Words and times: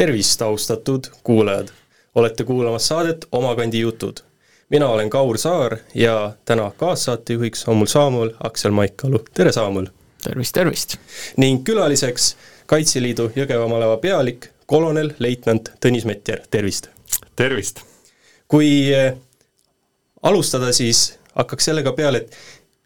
tervist, 0.00 0.42
austatud 0.42 1.04
kuulajad! 1.22 1.68
olete 2.14 2.44
kuulamas 2.44 2.88
saadet 2.88 3.26
Omakandi 3.32 3.80
jutud. 3.80 4.16
mina 4.70 4.88
olen 4.88 5.10
Kaur 5.10 5.38
Saar 5.38 5.76
ja 5.94 6.32
täna 6.44 6.70
kaassaatejuhiks 6.76 7.68
on 7.68 7.76
mul 7.76 7.86
Saamul 7.86 8.30
Aksel 8.42 8.70
Maikalu, 8.70 9.18
tere 9.34 9.52
Saamul! 9.52 9.86
tervist, 10.22 10.52
tervist! 10.52 10.96
ning 11.36 11.64
külaliseks 11.64 12.36
Kaitseliidu 12.66 13.32
Jõgeva 13.36 13.68
maleva 13.68 13.96
pealik, 13.96 14.48
kolonel 14.66 15.12
leitnant 15.18 15.68
Tõnis 15.84 16.08
Metjer, 16.08 16.40
tervist! 16.50 16.88
tervist! 17.36 17.84
kui 18.48 18.94
eh, 18.94 19.12
alustada, 20.22 20.72
siis 20.72 21.18
hakkaks 21.34 21.64
sellega 21.64 21.92
peale, 21.92 22.24
et 22.24 22.36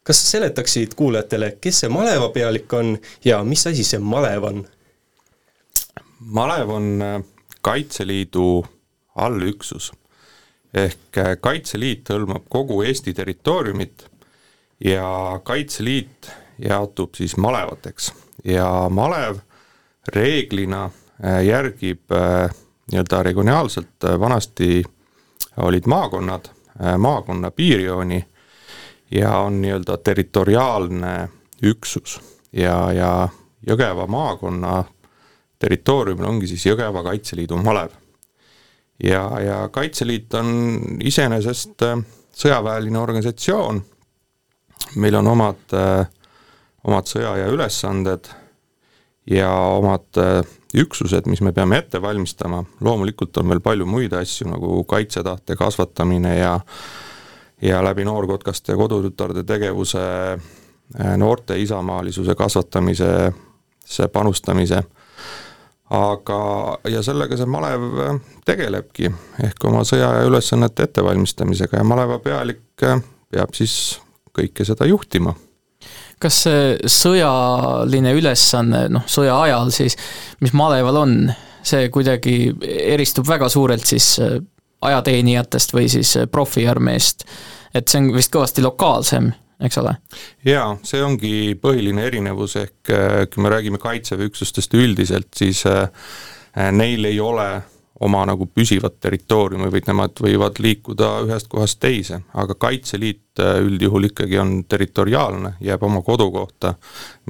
kas 0.02 0.18
sa 0.18 0.34
seletaksid 0.34 0.98
kuulajatele, 0.98 1.56
kes 1.60 1.84
see 1.84 1.94
malevapealik 1.94 2.72
on 2.72 2.96
ja 3.24 3.44
mis 3.44 3.66
asi 3.70 3.86
see 3.86 4.02
malev 4.02 4.50
on? 4.50 4.64
Malev 6.24 6.70
on 6.70 7.02
äh, 7.02 7.22
Kaitseliidu 7.60 8.66
allüksus. 9.14 9.92
ehk 10.74 11.18
äh, 11.18 11.36
Kaitseliit 11.40 12.08
hõlmab 12.10 12.48
kogu 12.50 12.82
Eesti 12.82 13.14
territooriumit 13.14 14.06
ja 14.84 15.40
Kaitseliit 15.44 16.30
jaotub 16.58 17.14
siis 17.14 17.36
malevateks 17.36 18.12
ja 18.44 18.88
malev 18.90 19.38
reeglina 20.14 20.84
äh, 20.84 21.44
järgib 21.44 22.10
nii-öelda 22.90 23.22
regionaalselt 23.22 24.04
vanasti 24.20 24.84
olid 25.56 25.86
maakonnad, 25.86 26.50
maakonna 26.98 27.50
piirjooni 27.50 28.24
ja 29.10 29.38
on 29.38 29.60
nii-öelda 29.62 29.96
territoriaalne 29.96 31.28
üksus 31.62 32.20
ja, 32.52 32.92
ja 32.92 33.28
Jõgeva 33.66 34.04
maakonna 34.06 34.84
territooriumil 35.58 36.26
ongi 36.28 36.48
siis 36.50 36.66
Jõgeva 36.66 37.02
Kaitseliidu 37.06 37.58
malev. 37.62 37.94
ja, 39.02 39.24
ja 39.40 39.68
Kaitseliit 39.72 40.34
on 40.34 40.50
iseenesest 41.04 41.82
äh, 41.82 41.98
sõjaväeline 42.34 42.98
organisatsioon, 42.98 43.82
meil 44.96 45.18
on 45.20 45.30
omad, 45.30 45.62
äh, 45.74 46.06
omad 46.84 47.10
sõjaaja 47.10 47.48
ülesanded 47.52 48.30
ja 49.30 49.50
omad 49.78 50.20
äh, 50.20 50.42
üksused, 50.74 51.26
mis 51.30 51.40
me 51.40 51.52
peame 51.54 51.78
ette 51.78 52.02
valmistama, 52.02 52.64
loomulikult 52.80 53.36
on 53.38 53.54
veel 53.54 53.62
palju 53.62 53.86
muid 53.86 54.14
asju, 54.18 54.50
nagu 54.50 54.82
kaitsetahte 54.90 55.56
kasvatamine 55.56 56.38
ja 56.38 56.58
ja 57.62 57.78
läbi 57.84 58.04
noorkotkaste 58.04 58.74
ja 58.74 58.76
kodutütarde 58.76 59.44
tegevuse 59.46 60.02
noorte 61.16 61.56
isamaalisuse 61.58 62.34
kasvatamisesse 62.34 64.08
panustamise, 64.12 64.82
aga, 65.94 66.38
ja 66.90 67.02
sellega 67.04 67.38
see 67.38 67.48
malev 67.50 67.84
äh, 68.02 68.20
tegelebki, 68.46 69.10
ehk 69.44 69.66
oma 69.68 69.84
sõjaaja 69.86 70.26
ülesannete 70.28 70.88
ettevalmistamisega 70.88 71.80
ja 71.80 71.86
maleva 71.88 72.18
pealik 72.24 72.84
äh, 72.86 73.00
peab 73.32 73.54
siis 73.56 73.98
kõike 74.34 74.66
seda 74.66 74.88
juhtima. 74.90 75.34
Kas 76.22 76.44
see 76.46 76.88
sõjaline 76.88 78.14
ülesanne, 78.16 78.86
noh, 78.94 79.04
sõja 79.10 79.34
ajal 79.44 79.72
siis, 79.74 79.98
mis 80.40 80.54
maleval 80.56 81.00
on, 81.02 81.16
see 81.64 81.88
kuidagi 81.92 82.36
eristub 82.64 83.28
väga 83.28 83.48
suurelt 83.52 83.84
siis 83.88 84.14
ajateenijatest 84.84 85.74
või 85.74 85.88
siis 85.92 86.14
profiarmeest, 86.32 87.24
et 87.74 87.88
see 87.88 88.00
on 88.00 88.10
vist 88.14 88.32
kõvasti 88.32 88.64
lokaalsem, 88.64 89.32
eks 89.60 89.78
ole? 89.82 89.94
jaa, 90.46 90.72
see 90.86 91.02
ongi 91.04 91.34
põhiline 91.60 92.06
erinevus, 92.08 92.56
ehk 92.60 92.90
äh, 92.94 93.20
kui 93.30 93.44
me 93.44 93.52
räägime 93.52 93.80
Kaitseväe 93.82 94.30
üksustest 94.30 94.74
üldiselt, 94.78 95.30
siis 95.36 95.64
äh, 95.70 95.86
äh, 96.56 96.72
neil 96.74 97.04
ei 97.08 97.20
ole 97.20 97.48
oma 98.04 98.24
nagu 98.26 98.48
püsivat 98.50 98.98
territooriumi, 99.00 99.70
vaid 99.70 99.86
nemad 99.86 100.18
võivad 100.20 100.58
liikuda 100.60 101.12
ühest 101.28 101.48
kohast 101.52 101.78
teise, 101.80 102.24
aga 102.34 102.56
Kaitseliit 102.58 103.38
üldjuhul 103.38 104.10
ikkagi 104.10 104.38
on 104.42 104.56
territoriaalne, 104.68 105.54
jääb 105.62 105.82
oma 105.86 106.02
kodukohta, 106.02 106.74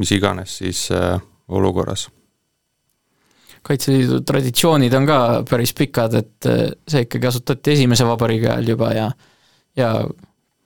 mis 0.00 0.12
iganes 0.16 0.58
siis 0.62 0.88
olukorras 1.48 2.08
Kaitseliidu 3.64 4.18
traditsioonid 4.28 4.92
on 4.96 5.06
ka 5.08 5.18
päris 5.48 5.72
pikad, 5.76 6.16
et 6.18 6.48
see 6.88 7.04
ikkagi 7.06 7.28
asutati 7.28 7.76
esimese 7.76 8.04
vabariigi 8.08 8.48
ajal 8.48 8.72
juba 8.74 8.90
ja 8.92 9.06
ja 9.76 9.92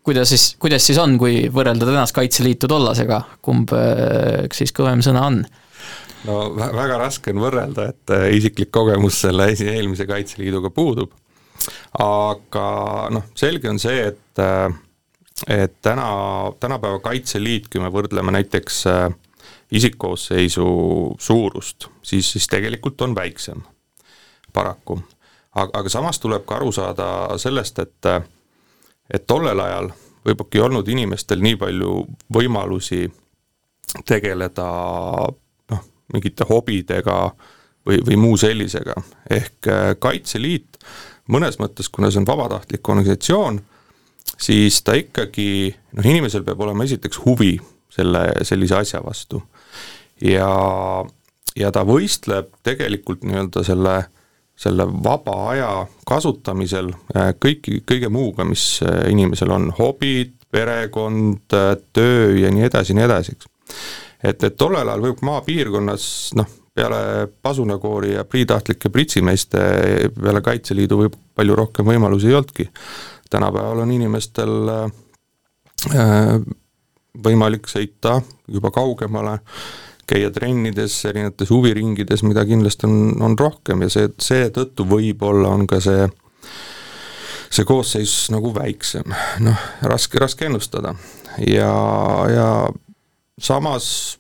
kuidas 0.07 0.33
siis, 0.33 0.51
kuidas 0.61 0.87
siis 0.87 0.99
on, 1.03 1.17
kui 1.21 1.47
võrrelda 1.53 1.89
tänast 1.89 2.17
Kaitseliitu 2.17 2.69
tollasega, 2.71 3.23
kumb 3.45 3.73
äh, 3.77 4.47
siis 4.55 4.75
kõvem 4.77 5.03
sõna 5.05 5.27
on? 5.29 5.43
no 6.27 6.39
väga 6.57 6.99
raske 7.01 7.33
on 7.35 7.43
võrrelda, 7.43 7.89
et 7.93 8.15
äh, 8.15 8.29
isiklik 8.39 8.73
kogemus 8.75 9.21
selle 9.27 9.51
esi-, 9.53 9.69
eelmise 9.71 10.09
Kaitseliiduga 10.09 10.73
puudub, 10.75 11.13
aga 12.03 12.67
noh, 13.15 13.31
selge 13.39 13.71
on 13.71 13.81
see, 13.83 14.13
et 14.13 14.45
äh, 14.45 14.69
et 15.47 15.77
täna, 15.87 16.09
tänapäeva 16.59 16.99
Kaitseliit, 16.99 17.69
kui 17.71 17.79
me 17.79 17.93
võrdleme 17.95 18.33
näiteks 18.35 18.81
isikkoosseisu 19.71 20.65
suurust, 21.23 21.87
siis, 22.03 22.33
siis 22.33 22.49
tegelikult 22.51 23.01
on 23.07 23.15
väiksem, 23.15 23.61
paraku. 24.53 24.99
aga, 25.55 25.71
aga 25.79 25.93
samas 25.93 26.19
tuleb 26.19 26.43
ka 26.49 26.57
aru 26.57 26.73
saada 26.75 27.07
sellest, 27.39 27.79
et 27.79 28.11
et 29.15 29.27
tollel 29.27 29.61
ajal 29.61 29.91
võib-olla 30.29 30.55
ei 30.55 30.65
olnud 30.65 30.89
inimestel 30.93 31.43
nii 31.43 31.57
palju 31.61 31.93
võimalusi 32.35 33.07
tegeleda 34.09 34.69
noh, 35.73 35.85
mingite 36.13 36.47
hobidega 36.49 37.19
või, 37.89 38.03
või 38.05 38.19
muu 38.21 38.37
sellisega, 38.41 38.97
ehk 39.31 39.71
äh, 39.73 39.95
Kaitseliit 40.01 40.79
mõnes 41.33 41.59
mõttes, 41.61 41.89
kuna 41.93 42.11
see 42.11 42.23
on 42.23 42.29
vabatahtlik 42.29 42.89
organisatsioon, 42.89 43.61
siis 44.37 44.83
ta 44.85 44.97
ikkagi, 44.99 45.73
noh 45.97 46.09
inimesel 46.13 46.45
peab 46.45 46.61
olema 46.65 46.85
esiteks 46.85 47.23
huvi 47.25 47.57
selle, 47.93 48.27
sellise 48.45 48.77
asja 48.77 49.01
vastu. 49.05 49.43
ja, 50.21 50.51
ja 51.57 51.73
ta 51.73 51.85
võistleb 51.89 52.53
tegelikult 52.67 53.25
nii-öelda 53.25 53.65
selle 53.65 53.97
äh, 54.03 54.15
selle 54.59 54.87
vaba 55.05 55.37
aja 55.53 55.71
kasutamisel 56.09 56.91
äh, 57.15 57.31
kõiki, 57.39 57.83
kõige 57.87 58.11
muuga, 58.11 58.47
mis 58.49 58.81
äh, 58.83 59.05
inimesel 59.13 59.53
on, 59.55 59.71
hobid, 59.79 60.35
perekond, 60.51 61.45
äh, 61.55 61.75
töö 61.95 62.33
ja 62.41 62.51
nii 62.55 62.67
edasi, 62.67 62.97
nii 62.97 63.07
edasi, 63.07 63.37
eks. 63.37 63.51
et, 64.23 64.43
et 64.43 64.57
tollel 64.59 64.89
ajal 64.89 65.05
võib 65.07 65.23
maapiirkonnas 65.29 66.09
noh, 66.39 66.51
peale 66.79 67.29
pasunakoori 67.43 68.15
ja 68.15 68.25
priitahtlike 68.25 68.91
pritsimeeste 68.95 69.61
peale 70.15 70.43
Kaitseliidu 70.47 71.03
võib 71.05 71.19
palju 71.39 71.57
rohkem 71.59 71.87
võimalusi 71.87 72.31
ei 72.31 72.39
olnudki. 72.39 72.69
tänapäeval 73.31 73.83
on 73.83 73.93
inimestel 73.93 74.73
äh, 74.75 76.39
võimalik 77.25 77.67
sõita 77.71 78.21
juba 78.49 78.71
kaugemale 78.75 79.39
käia 80.09 80.31
trennides, 80.35 80.97
erinevates 81.09 81.51
huviringides, 81.53 82.25
mida 82.25 82.45
kindlasti 82.49 82.89
on, 82.89 83.13
on 83.25 83.37
rohkem 83.39 83.85
ja 83.85 83.93
see, 83.93 84.09
seetõttu 84.23 84.87
võib-olla 84.89 85.53
on 85.57 85.67
ka 85.69 85.83
see 85.85 86.09
see 87.49 87.65
koosseis 87.65 88.13
nagu 88.33 88.51
väiksem, 88.53 89.09
noh, 89.41 89.61
raske, 89.89 90.21
raske 90.21 90.49
ennustada. 90.49 90.95
ja, 91.49 91.73
ja 92.29 92.49
samas 93.41 94.19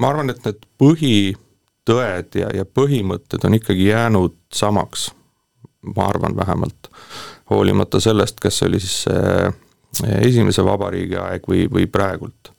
ma 0.00 0.10
arvan, 0.10 0.32
et 0.32 0.44
need 0.46 0.62
põhitõed 0.80 2.38
ja, 2.40 2.52
ja 2.56 2.64
põhimõtted 2.64 3.44
on 3.46 3.58
ikkagi 3.58 3.90
jäänud 3.90 4.36
samaks, 4.54 5.10
ma 5.96 6.08
arvan 6.08 6.36
vähemalt, 6.36 6.88
hoolimata 7.50 8.00
sellest, 8.00 8.40
kas 8.40 8.60
see 8.60 8.70
oli 8.70 8.80
siis 8.80 9.02
see 9.04 10.16
esimese 10.22 10.64
vabariigi 10.64 11.18
aeg 11.18 11.46
või, 11.50 11.66
või 11.72 11.86
praegult 11.90 12.52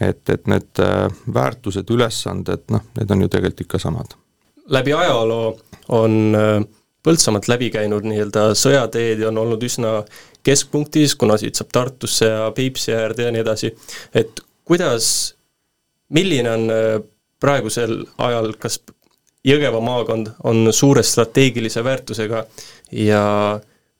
et, 0.00 0.22
et 0.28 0.46
need 0.50 0.82
äh, 0.82 1.08
väärtused, 1.34 1.90
ülesanded, 1.90 2.64
noh, 2.72 2.84
need 2.98 3.10
on 3.10 3.24
ju 3.24 3.32
tegelikult 3.32 3.66
ikka 3.66 3.82
samad. 3.82 4.14
läbi 4.66 4.92
ajaloo 4.92 5.58
on 5.88 6.38
äh, 6.38 6.62
Põltsamaalt 7.02 7.48
läbi 7.50 7.66
käinud 7.74 8.04
nii-öelda 8.06 8.52
sõjateed 8.54 9.24
ja 9.24 9.32
on 9.32 9.38
olnud 9.42 9.62
üsna 9.66 10.04
keskpunktis, 10.46 11.16
kuna 11.18 11.34
siit 11.34 11.58
saab 11.58 11.72
Tartusse 11.74 12.28
ja 12.30 12.44
Peipsi 12.54 12.94
äärde 12.94 13.26
ja 13.26 13.32
nii 13.34 13.42
edasi, 13.42 13.72
et 14.14 14.38
kuidas, 14.64 15.08
milline 16.14 16.50
on 16.50 16.70
äh, 16.70 16.92
praegusel 17.42 18.04
ajal, 18.22 18.52
kas 18.58 18.78
Jõgeva 19.42 19.80
maakond 19.82 20.28
on 20.46 20.68
suure 20.70 21.02
strateegilise 21.02 21.82
väärtusega 21.82 22.44
ja 22.94 23.24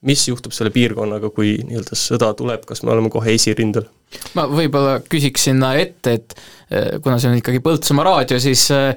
mis 0.07 0.25
juhtub 0.29 0.55
selle 0.55 0.73
piirkonnaga, 0.75 1.31
kui 1.35 1.55
nii-öelda 1.63 1.99
sõda 1.99 2.33
tuleb, 2.39 2.65
kas 2.69 2.83
me 2.83 2.93
oleme 2.95 3.11
kohe 3.13 3.35
esirindel? 3.37 3.89
ma 4.37 4.45
võib-olla 4.51 4.99
küsiks 5.09 5.49
sinna 5.49 5.73
ette, 5.81 6.17
et 6.19 6.35
eh, 6.69 6.99
kuna 7.03 7.19
see 7.21 7.31
on 7.31 7.39
ikkagi 7.39 7.63
Põltsamaa 7.65 8.07
raadio, 8.11 8.41
siis 8.43 8.67
eh, 8.75 8.93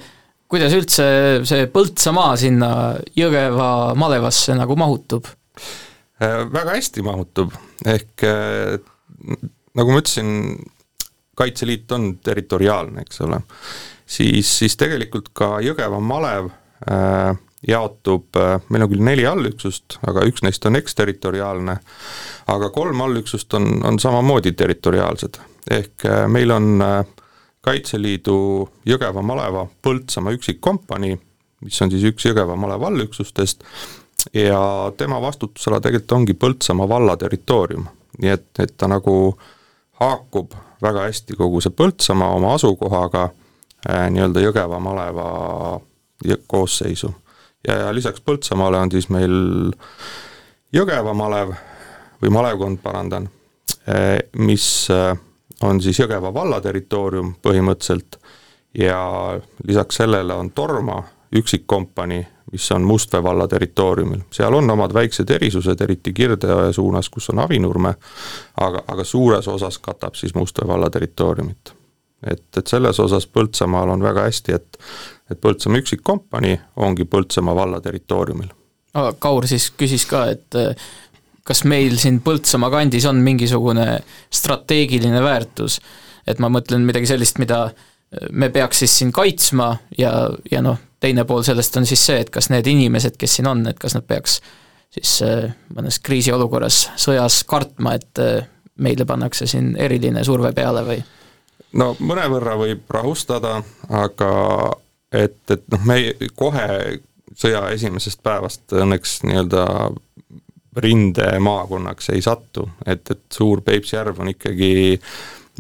kuidas 0.52 0.76
üldse 0.76 1.08
see 1.48 1.70
Põltsamaa 1.72 2.36
sinna 2.42 2.70
Jõgeva 3.16 3.70
malevasse 4.00 4.58
nagu 4.58 4.78
mahutub? 4.80 5.30
Äh, 6.20 6.44
väga 6.52 6.76
hästi 6.76 7.04
mahutub, 7.06 7.56
ehk 7.86 8.26
nagu 9.76 9.92
ma 9.92 10.02
ütlesin, 10.02 10.56
Kaitseliit 11.36 11.92
on 11.92 12.14
territoriaalne, 12.24 13.04
eks 13.04 13.20
ole, 13.26 13.42
siis, 14.08 14.48
siis 14.48 14.78
tegelikult 14.80 15.34
ka 15.36 15.58
Jõgeva 15.64 16.00
malev 16.00 16.48
äh, 16.88 17.36
jaotub, 17.68 18.28
äh, 18.38 18.62
meil 18.70 18.86
on 18.86 18.92
küll 18.92 19.04
neli 19.06 19.26
allüksust, 19.28 20.00
aga 20.08 20.26
üks 20.30 20.44
neist 20.46 20.66
on 20.70 20.78
eksterritoriaalne, 20.80 21.78
aga 22.54 22.70
kolm 22.74 23.02
allüksust 23.08 23.54
on, 23.58 23.80
on 23.86 24.00
samamoodi 24.00 24.52
territoriaalsed. 24.52 25.40
ehk 25.72 26.06
äh, 26.06 26.26
meil 26.28 26.52
on 26.52 26.82
äh, 26.82 27.06
Kaitseliidu 27.66 28.70
Jõgeva 28.86 29.24
maleva 29.26 29.66
Põltsamaa 29.82 30.36
üksikkompanii, 30.38 31.16
mis 31.66 31.82
on 31.82 31.90
siis 31.92 32.04
üks 32.06 32.28
Jõgeva 32.28 32.56
maleva 32.56 32.92
allüksustest, 32.92 33.64
ja 34.34 34.92
tema 34.98 35.22
vastutusala 35.22 35.82
tegelikult 35.82 36.12
ongi 36.12 36.34
Põltsamaa 36.34 36.90
valla 36.90 37.18
territoorium. 37.18 37.88
nii 38.22 38.30
et, 38.32 38.48
et 38.60 38.78
ta 38.78 38.88
nagu 38.88 39.38
haakub 40.00 40.54
väga 40.82 41.08
hästi 41.10 41.36
kogu 41.36 41.62
see 41.62 41.74
Põltsamaa 41.74 42.36
oma 42.38 42.54
asukohaga 42.56 43.30
äh, 43.90 44.08
nii-öelda 44.12 44.44
Jõgeva 44.46 44.80
maleva 44.80 45.28
koosseisu. 46.48 47.14
Ja, 47.68 47.78
ja 47.86 47.94
lisaks 47.94 48.22
Põltsamaale 48.22 48.78
on 48.78 48.92
siis 48.92 49.10
meil 49.14 49.72
Jõgeva 50.76 51.14
malev 51.16 51.54
või 52.22 52.32
malevkond, 52.34 52.82
parandan, 52.84 53.30
äh, 53.90 54.18
mis 54.38 54.88
äh, 54.92 55.14
on 55.64 55.82
siis 55.82 56.00
Jõgeva 56.00 56.34
valla 56.34 56.62
territoorium 56.62 57.36
põhimõtteliselt 57.42 58.20
ja 58.78 59.00
lisaks 59.68 60.02
sellele 60.02 60.34
on 60.34 60.52
Torma 60.52 61.04
üksikkompanii, 61.36 62.26
mis 62.52 62.72
on 62.72 62.84
Mustvee 62.88 63.24
valla 63.24 63.48
territooriumil, 63.48 64.26
seal 64.32 64.54
on 64.54 64.70
omad 64.72 64.94
väiksed 64.94 65.30
erisused, 65.30 65.82
eriti 65.82 66.14
Kirdeoja 66.14 66.72
suunas, 66.74 67.10
kus 67.10 67.30
on 67.34 67.42
Avinurme, 67.44 67.96
aga, 68.62 68.84
aga 68.88 69.04
suures 69.04 69.48
osas 69.48 69.80
katab 69.84 70.16
siis 70.16 70.36
Mustvee 70.36 70.68
valla 70.68 70.90
territooriumit. 70.90 71.75
Et, 72.24 72.46
et 72.58 72.68
selles 72.68 73.00
osas 73.00 73.28
Põltsamaal 73.28 73.92
on 73.96 74.04
väga 74.04 74.28
hästi, 74.30 74.56
et 74.56 74.80
et 75.32 75.40
Põltsamaa 75.42 75.82
üksikkompanii 75.82 76.60
ongi 76.86 77.06
Põltsamaa 77.10 77.56
valla 77.58 77.82
territooriumil. 77.82 78.52
Kaur 79.20 79.48
siis 79.50 79.72
küsis 79.74 80.06
ka, 80.08 80.28
et 80.32 80.58
kas 81.46 81.64
meil 81.66 81.98
siin 82.02 82.20
Põltsamaa 82.26 82.70
kandis 82.74 83.08
on 83.10 83.20
mingisugune 83.26 83.88
strateegiline 84.34 85.22
väärtus, 85.24 85.80
et 86.28 86.40
ma 86.40 86.50
mõtlen 86.54 86.86
midagi 86.86 87.10
sellist, 87.10 87.42
mida 87.42 87.68
me 88.32 88.50
peaks 88.54 88.84
siis 88.84 88.98
siin 89.00 89.12
kaitsma 89.14 89.72
ja, 89.98 90.14
ja 90.52 90.62
noh, 90.62 90.78
teine 91.02 91.26
pool 91.26 91.44
sellest 91.46 91.78
on 91.78 91.90
siis 91.90 92.06
see, 92.06 92.22
et 92.22 92.30
kas 92.34 92.50
need 92.54 92.68
inimesed, 92.70 93.18
kes 93.20 93.40
siin 93.40 93.50
on, 93.50 93.66
et 93.70 93.82
kas 93.82 93.98
nad 93.98 94.06
peaks 94.08 94.40
siis 94.96 95.18
äh, 95.26 95.50
mõnes 95.76 96.00
kriisiolukorras, 96.06 96.86
sõjas 97.02 97.42
kartma, 97.50 97.98
et 97.98 98.24
meile 98.80 99.06
pannakse 99.08 99.48
siin 99.50 99.74
eriline 99.82 100.24
surve 100.24 100.54
peale 100.56 100.86
või? 100.88 101.02
No 101.80 101.92
mõnevõrra 102.00 102.56
võib 102.60 102.90
rahustada, 102.92 103.60
aga 103.90 104.32
et, 105.12 105.40
et 105.52 105.68
noh, 105.72 105.86
me 105.88 106.00
ei, 106.02 106.30
kohe 106.36 106.68
sõja 107.36 107.68
esimesest 107.76 108.22
päevast 108.24 108.76
õnneks 108.76 109.20
nii-öelda 109.28 109.66
rindemaakonnaks 110.76 112.12
ei 112.16 112.22
satu, 112.24 112.68
et, 112.86 113.04
et 113.12 113.24
suur 113.32 113.62
Peipsi 113.64 113.96
järv 113.96 114.20
on 114.24 114.32
ikkagi 114.34 114.72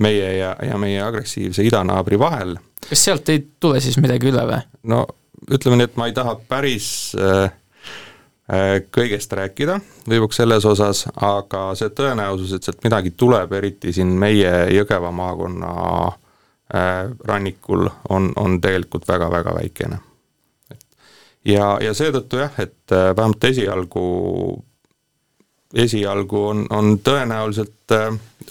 meie 0.03 0.31
ja, 0.38 0.56
ja 0.59 0.79
meie 0.79 1.00
agressiivse 1.03 1.63
idanaabri 1.63 2.19
vahel. 2.19 2.57
kas 2.89 3.06
sealt 3.07 3.29
ei 3.31 3.45
tule 3.59 3.79
siis 3.83 3.97
midagi 4.01 4.31
üle 4.31 4.44
või? 4.50 4.59
no 4.91 5.06
ütleme 5.51 5.79
nii, 5.79 5.89
et 5.91 6.00
ma 6.00 6.09
ei 6.09 6.15
taha 6.15 6.35
päris 6.50 6.88
äh, 7.19 7.47
kõigest 8.94 9.31
rääkida 9.33 9.80
lõivuks 10.06 10.38
selles 10.38 10.65
osas, 10.69 11.06
aga 11.18 11.71
see 11.75 11.89
tõenäosus, 11.97 12.51
et 12.53 12.68
sealt 12.68 12.83
midagi 12.86 13.15
tuleb, 13.18 13.53
eriti 13.57 13.94
siin 13.94 14.12
meie 14.21 14.51
Jõgeva 14.69 15.09
maakonna 15.12 15.71
äh, 16.06 17.09
rannikul, 17.25 17.89
on, 18.09 18.30
on 18.36 18.59
tegelikult 18.62 19.07
väga-väga 19.07 19.56
väikene. 19.56 20.00
ja, 21.45 21.77
ja 21.81 21.94
seetõttu 21.94 22.38
jah, 22.44 22.53
et 22.62 22.92
vähemalt 22.92 23.44
esialgu, 23.44 24.06
esialgu 25.74 26.48
on, 26.48 26.65
on 26.69 27.00
tõenäoliselt, 27.00 27.98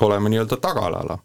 oleme 0.00 0.30
nii-öelda 0.34 0.56
tagaalal. 0.56 1.18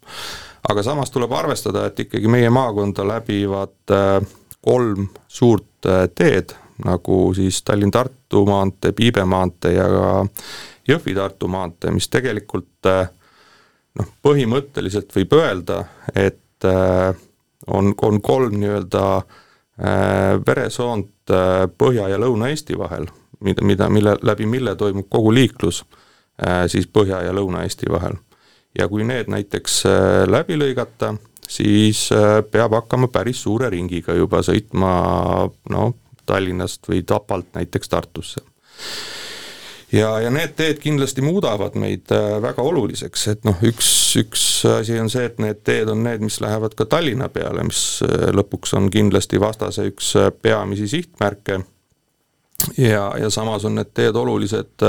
aga 0.70 0.82
samas 0.82 1.10
tuleb 1.10 1.32
arvestada, 1.32 1.86
et 1.86 2.06
ikkagi 2.06 2.28
meie 2.28 2.50
maakonda 2.50 3.08
läbivad 3.08 3.98
äh, 3.98 4.20
kolm 4.60 5.08
suurt 5.28 5.86
äh, 5.86 6.08
teed, 6.14 6.54
nagu 6.84 7.34
siis 7.34 7.62
Tallinn-Tartu 7.66 8.44
maantee, 8.48 8.92
Piibe 8.96 9.24
maantee 9.24 9.74
ja 9.74 9.86
ka 9.88 10.10
Jõhvi-Tartu 10.88 11.48
maantee, 11.48 11.92
mis 11.94 12.08
tegelikult 12.08 12.88
äh, 12.90 13.08
noh, 13.98 14.10
põhimõtteliselt 14.22 15.12
võib 15.16 15.36
öelda, 15.38 15.84
et 16.14 16.66
äh, 16.68 17.14
on, 17.66 17.94
on 18.02 18.20
kolm 18.20 18.58
nii-öelda 18.60 19.06
veresoont 20.46 21.30
Põhja- 21.80 22.10
ja 22.10 22.18
Lõuna-Eesti 22.20 22.74
vahel, 22.76 23.06
mida, 23.40 23.64
mida, 23.64 23.86
mille, 23.88 24.12
läbi 24.22 24.44
mille 24.44 24.74
toimub 24.76 25.06
kogu 25.08 25.30
liiklus 25.32 25.78
siis 26.68 26.84
Põhja- 26.84 27.22
ja 27.24 27.32
Lõuna-Eesti 27.32 27.88
vahel. 27.88 28.18
ja 28.76 28.88
kui 28.88 29.04
need 29.08 29.32
näiteks 29.32 29.78
läbi 30.28 30.58
lõigata, 30.60 31.14
siis 31.50 32.10
äh, 32.12 32.40
peab 32.50 32.74
hakkama 32.78 33.08
päris 33.10 33.42
suure 33.42 33.70
ringiga 33.72 34.14
juba 34.14 34.42
sõitma 34.46 34.92
noh, 35.74 35.94
Tallinnast 36.30 36.88
või 36.90 37.02
Tapalt 37.06 37.56
näiteks 37.58 37.90
Tartusse 37.90 38.42
ja, 39.92 40.12
ja 40.22 40.30
need 40.30 40.54
teed 40.58 40.78
kindlasti 40.82 41.24
muudavad 41.26 41.74
meid 41.80 42.12
äh, 42.14 42.36
väga 42.42 42.62
oluliseks, 42.66 43.26
et 43.32 43.48
noh, 43.48 43.58
üks, 43.66 43.90
üks 44.20 44.44
asi 44.70 44.98
on 45.00 45.10
see, 45.10 45.26
et 45.26 45.42
need 45.42 45.64
teed 45.66 45.90
on 45.90 46.04
need, 46.06 46.22
mis 46.24 46.38
lähevad 46.42 46.76
ka 46.78 46.86
Tallinna 46.90 47.30
peale, 47.32 47.64
mis 47.66 47.82
äh, 48.06 48.30
lõpuks 48.36 48.76
on 48.78 48.90
kindlasti 48.92 49.40
vastase 49.42 49.88
üks 49.90 50.14
peamisi 50.42 50.88
sihtmärke. 50.90 51.60
ja, 52.78 53.10
ja 53.18 53.30
samas 53.30 53.64
on 53.64 53.80
need 53.80 53.92
teed 53.94 54.16
olulised 54.16 54.86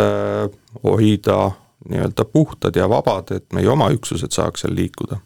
hoida 0.83 1.41
nii-öelda 1.89 2.25
puhtad 2.29 2.75
ja 2.77 2.85
vabad, 2.89 3.31
et 3.33 3.53
meie 3.57 3.69
oma 3.69 3.89
üksused 3.89 4.35
saaks 4.35 4.61
seal 4.61 4.75
liikuda 4.77 5.17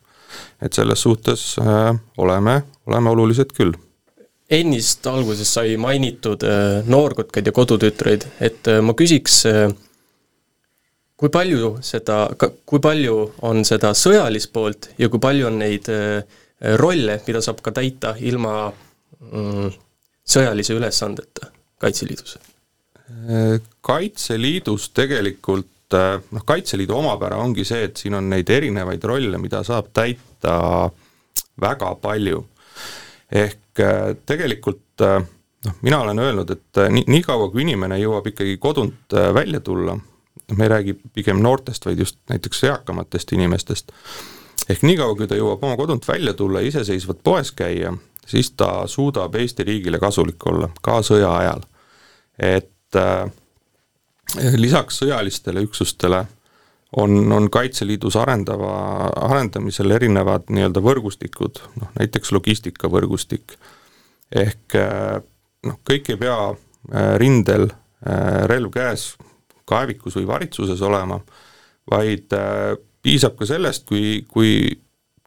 et 0.61 0.73
selles 0.73 1.01
suhtes 1.01 1.55
äh, 1.59 1.95
oleme, 2.17 2.61
oleme 2.85 3.09
olulised 3.09 3.53
küll. 3.57 3.73
Ennist 4.49 5.07
alguses 5.09 5.49
sai 5.57 5.75
mainitud 5.81 6.43
äh, 6.45 6.83
noorkotkaid 6.85 7.49
ja 7.49 7.53
kodutütreid, 7.55 8.27
et 8.39 8.67
äh, 8.69 8.81
ma 8.85 8.93
küsiks, 8.97 9.41
kui 11.15 11.31
palju 11.31 11.77
seda, 11.85 12.25
kui 12.37 12.81
palju 12.83 13.15
on 13.47 13.63
seda 13.65 13.93
sõjalist 13.97 14.51
poolt 14.53 14.91
ja 14.99 15.09
kui 15.09 15.21
palju 15.23 15.47
on 15.47 15.61
neid 15.61 15.87
rolle, 16.81 17.19
mida 17.27 17.41
saab 17.43 17.61
ka 17.63 17.71
täita 17.75 18.13
ilma 18.19 18.67
mm, 18.69 19.71
sõjalise 20.27 20.75
ülesandeta 20.75 21.51
Kaitseliidus? 21.81 22.37
kaitseliidus 23.85 24.87
tegelikult 24.97 25.93
noh, 25.93 26.45
Kaitseliidu 26.45 26.95
omapära 26.97 27.37
ongi 27.37 27.65
see, 27.67 27.83
et 27.87 27.99
siin 28.01 28.15
on 28.17 28.29
neid 28.31 28.49
erinevaid 28.49 29.03
rolle, 29.05 29.37
mida 29.41 29.61
saab 29.67 29.91
täita 29.93 30.55
väga 31.61 31.95
palju. 32.01 32.45
ehk 33.31 33.55
äh, 33.55 33.64
tegelikult 34.25 35.03
äh, 35.03 35.19
noh, 35.65 35.77
mina 35.81 35.99
olen 36.01 36.19
öelnud, 36.19 36.51
et 36.51 36.81
äh, 36.81 36.89
nii, 36.93 37.05
niikaua 37.17 37.49
kui 37.53 37.65
inimene 37.65 37.99
jõuab 37.99 38.29
ikkagi 38.31 38.57
kodunt 38.61 39.15
välja 39.33 39.59
tulla, 39.59 39.97
noh, 39.97 40.57
me 40.57 40.67
ei 40.67 40.71
räägi 40.71 40.97
pigem 41.13 41.41
noortest, 41.43 41.85
vaid 41.85 41.99
just 41.99 42.19
näiteks 42.29 42.63
eakamatest 42.71 43.33
inimestest, 43.35 43.91
ehk 44.69 44.83
niikaua, 44.85 45.15
kui 45.15 45.27
ta 45.27 45.37
jõuab 45.39 45.63
oma 45.63 45.77
kodunt 45.79 46.07
välja 46.07 46.33
tulla 46.33 46.61
ja 46.61 46.71
iseseisvalt 46.71 47.23
poes 47.23 47.51
käia, 47.51 47.93
siis 48.25 48.51
ta 48.57 48.87
suudab 48.87 49.35
Eesti 49.35 49.63
riigile 49.63 49.99
kasulik 50.01 50.47
olla, 50.47 50.69
ka 50.81 51.01
sõja 51.05 51.31
ajal. 51.37 51.65
et 52.39 52.99
äh, 52.99 53.31
lisaks 54.57 54.99
sõjalistele 55.03 55.63
üksustele 55.63 56.25
on, 56.91 57.31
on 57.31 57.49
Kaitseliidus 57.51 58.15
arendava, 58.15 58.73
arendamisel 59.27 59.91
erinevad 59.91 60.49
nii-öelda 60.53 60.83
võrgustikud, 60.83 61.61
noh 61.81 61.91
näiteks 61.99 62.31
logistikavõrgustik, 62.35 63.57
ehk 64.35 64.77
noh, 65.65 65.79
kõik 65.87 66.13
ei 66.13 66.21
pea 66.21 66.37
äh, 66.51 67.11
rindel 67.21 67.69
äh, 67.69 68.45
relv 68.51 68.71
käes, 68.73 69.13
kaevikus 69.65 70.17
või 70.19 70.27
varitsuses 70.29 70.81
olema, 70.85 71.19
vaid 71.89 72.33
piisab 73.01 73.33
ka 73.37 73.47
sellest, 73.49 73.85
kui, 73.89 74.19
kui 74.29 74.69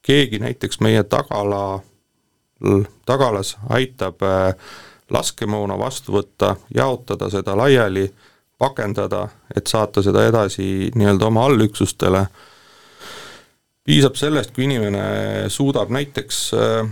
keegi 0.02 0.38
näiteks 0.42 0.78
meie 0.82 1.02
tagala, 1.06 1.80
tagalas 3.06 3.56
aitab 3.74 4.22
laskemoona 5.10 5.74
vastu 5.78 6.14
võtta, 6.14 6.52
jaotada 6.74 7.30
seda 7.34 7.56
laiali 7.58 8.06
äh, 8.06 8.28
pakendada, 8.58 9.26
et 9.54 9.70
saata 9.70 10.02
seda 10.04 10.26
edasi 10.28 10.90
nii-öelda 10.98 11.28
oma 11.28 11.46
allüksustele, 11.48 12.24
piisab 13.88 14.18
sellest, 14.20 14.52
kui 14.54 14.66
inimene 14.66 15.48
suudab 15.52 15.92
näiteks 15.94 16.42
eh, 16.58 16.90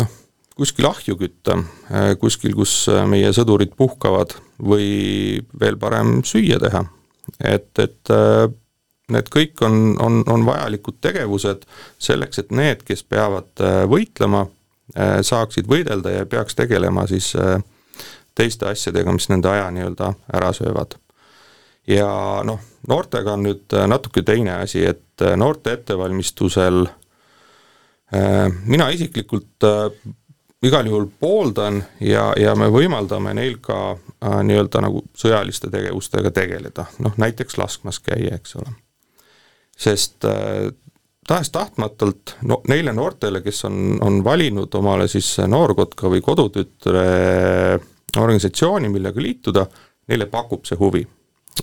noh, 0.00 0.18
kuskil 0.56 0.88
ahju 0.90 1.16
kütta, 1.20 1.60
eh, 1.90 2.12
kuskil, 2.20 2.56
kus 2.58 2.84
meie 3.08 3.32
sõdurid 3.36 3.76
puhkavad, 3.78 4.36
või 4.56 5.40
veel 5.60 5.76
parem, 5.80 6.20
süüa 6.24 6.60
teha. 6.62 6.86
et, 7.44 7.72
et 7.82 8.10
need 9.12 9.30
kõik 9.32 9.62
on, 9.66 9.94
on, 10.02 10.20
on 10.30 10.44
vajalikud 10.46 10.98
tegevused 11.04 11.64
selleks, 12.02 12.42
et 12.42 12.52
need, 12.54 12.82
kes 12.86 13.04
peavad 13.06 13.62
äh, 13.62 13.82
võitlema, 13.90 14.46
äh, 14.96 15.18
saaksid 15.26 15.68
võidelda 15.70 16.14
ja 16.18 16.26
peaks 16.30 16.58
tegelema 16.58 17.06
siis 17.10 17.32
äh, 17.38 17.60
teiste 18.36 18.68
asjadega, 18.68 19.12
mis 19.16 19.28
nende 19.32 19.50
aja 19.50 19.70
nii-öelda 19.72 20.12
ära 20.36 20.52
söövad. 20.56 20.98
ja 21.88 22.10
noh, 22.44 22.60
noortega 22.88 23.32
on 23.32 23.46
nüüd 23.46 23.76
natuke 23.88 24.22
teine 24.22 24.60
asi, 24.60 24.84
et 24.84 25.26
noorte 25.36 25.72
ettevalmistusel 25.72 26.84
mina 28.66 28.88
isiklikult 28.94 29.64
igal 30.66 30.86
juhul 30.86 31.06
pooldan 31.20 31.82
ja, 32.00 32.30
ja 32.38 32.54
me 32.58 32.68
võimaldame 32.72 33.34
neil 33.36 33.58
ka 33.62 33.78
äh, 33.92 34.40
nii-öelda 34.46 34.82
nagu 34.86 35.02
sõjaliste 35.16 35.70
tegevustega 35.72 36.32
tegeleda, 36.34 36.86
noh 37.04 37.16
näiteks 37.20 37.58
laskmas 37.60 38.00
käia, 38.04 38.36
eks 38.38 38.56
ole 38.60 38.72
sest 39.76 40.24
äh, 40.24 40.70
tahes-tahtmatult 41.28 42.36
no 42.48 42.62
neile 42.70 42.94
noortele, 42.96 43.42
kes 43.44 43.64
on, 43.68 43.98
on 44.02 44.22
valinud 44.24 44.72
omale 44.78 45.08
siis 45.10 45.34
noorkotka 45.46 46.08
või 46.12 46.22
kodutütre 46.24 47.04
organisatsiooni, 48.22 48.88
millega 48.92 49.22
liituda, 49.22 49.66
neile 50.08 50.26
pakub 50.30 50.64
see 50.66 50.78
huvi. 50.80 51.06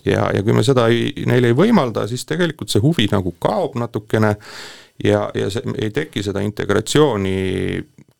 ja, 0.05 0.29
ja 0.33 0.43
kui 0.43 0.53
me 0.53 0.63
seda 0.65 0.87
ei, 0.89 1.11
neile 1.29 1.51
ei 1.51 1.57
võimalda, 1.57 2.07
siis 2.09 2.25
tegelikult 2.25 2.71
see 2.73 2.81
huvi 2.81 3.05
nagu 3.11 3.35
kaob 3.39 3.75
natukene 3.77 4.35
ja, 5.03 5.27
ja 5.33 5.49
see, 5.53 5.75
ei 5.77 5.91
teki 5.93 6.23
seda 6.23 6.41
integratsiooni 6.41 7.35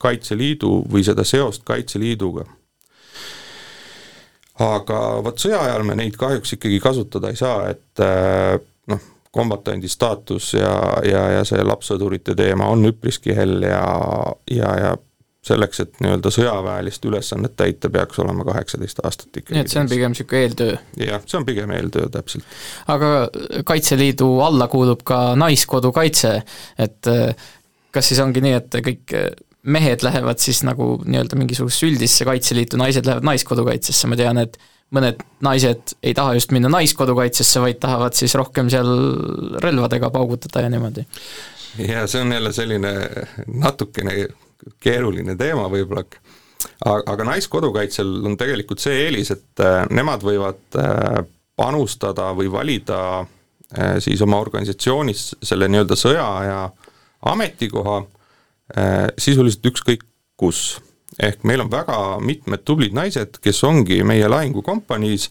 Kaitseliidu 0.04 0.84
või 0.92 1.04
seda 1.06 1.24
seost 1.24 1.63
Kaitseliiduga. 1.63 2.46
aga 4.60 5.00
vot 5.24 5.40
sõja 5.40 5.63
ajal 5.63 5.86
me 5.88 5.96
neid 5.98 6.18
kahjuks 6.20 6.58
ikkagi 6.58 6.80
kasutada 6.80 7.32
ei 7.34 7.40
saa, 7.40 7.70
et 7.72 8.04
äh, 8.04 8.60
noh, 8.88 9.08
kombatandi 9.34 9.90
staatus 9.90 10.54
ja, 10.54 10.74
ja, 11.08 11.24
ja 11.40 11.46
see 11.48 11.63
lapssõdurite 11.66 12.36
teema 12.38 12.68
on 12.70 12.86
üpriski 12.86 13.34
hell 13.34 13.66
ja, 13.66 13.82
ja, 14.52 14.75
ja 14.78 14.94
selleks, 15.44 15.82
et 15.84 16.02
nii-öelda 16.04 16.32
sõjaväelist 16.32 17.06
ülesannet 17.10 17.56
täita, 17.60 17.90
peaks 17.92 18.20
olema 18.24 18.46
kaheksateist 18.48 19.02
aastat 19.04 19.42
ikkagi. 19.42 19.58
nii 19.58 19.66
et 19.66 19.74
see 19.74 19.82
on 19.82 19.90
pigem 19.92 20.14
niisugune 20.14 20.44
eeltöö? 20.48 20.76
jah, 21.04 21.24
see 21.28 21.40
on 21.40 21.48
pigem 21.48 21.74
eeltöö, 21.76 22.10
täpselt. 22.14 22.46
aga 22.92 23.14
Kaitseliidu 23.68 24.30
alla 24.46 24.70
kuulub 24.72 25.04
ka 25.08 25.24
Naiskodukaitse, 25.40 26.36
et 26.80 27.12
kas 27.94 28.12
siis 28.12 28.22
ongi 28.24 28.44
nii, 28.44 28.60
et 28.62 28.78
kõik 28.88 29.18
mehed 29.64 30.04
lähevad 30.04 30.40
siis 30.44 30.64
nagu 30.68 30.96
nii-öelda 31.06 31.40
mingisugusesse 31.40 31.88
üldisse 31.92 32.28
Kaitseliitu, 32.28 32.80
naised 32.80 33.08
lähevad 33.08 33.28
Naiskodukaitsesse, 33.32 34.08
ma 34.12 34.20
tean, 34.20 34.40
et 34.44 34.60
mõned 34.94 35.24
naised 35.44 35.96
ei 36.06 36.14
taha 36.18 36.36
just 36.38 36.54
minna 36.56 36.70
naiskodukaitsesse, 36.72 37.62
vaid 37.64 37.80
tahavad 37.82 38.16
siis 38.18 38.36
rohkem 38.38 38.70
seal 38.72 38.92
relvadega 39.64 40.12
paugutada 40.14 40.64
ja 40.66 40.70
niimoodi. 40.70 41.06
ja 41.88 42.08
see 42.08 42.22
on 42.22 42.32
jälle 42.32 42.54
selline 42.54 42.94
natukene 43.48 44.28
keeruline 44.84 45.36
teema 45.39 45.67
võib-olla, 45.72 46.03
aga 46.86 47.27
Naiskodukaitsel 47.27 48.10
on 48.27 48.38
tegelikult 48.39 48.84
see 48.84 49.05
eelis, 49.05 49.32
et 49.36 49.63
äh, 49.63 49.84
nemad 49.93 50.24
võivad 50.25 50.79
äh, 50.79 51.20
panustada 51.60 52.32
või 52.38 52.50
valida 52.51 53.00
äh, 53.22 53.98
siis 54.03 54.22
oma 54.25 54.39
organisatsioonis 54.43 55.29
selle 55.43 55.70
nii-öelda 55.72 56.00
sõjaaja 56.00 56.63
ametikoha 57.34 58.01
sisuliselt 59.22 59.67
ükskõik 59.70 60.01
kus. 60.39 60.79
Ehk 61.22 61.43
meil 61.46 61.62
on 61.62 61.70
väga 61.70 61.98
mitmed 62.24 62.63
tublid 62.65 62.96
naised, 62.96 63.38
kes 63.43 63.60
ongi 63.67 64.00
meie 64.08 64.25
lahingukompaniis 64.32 65.27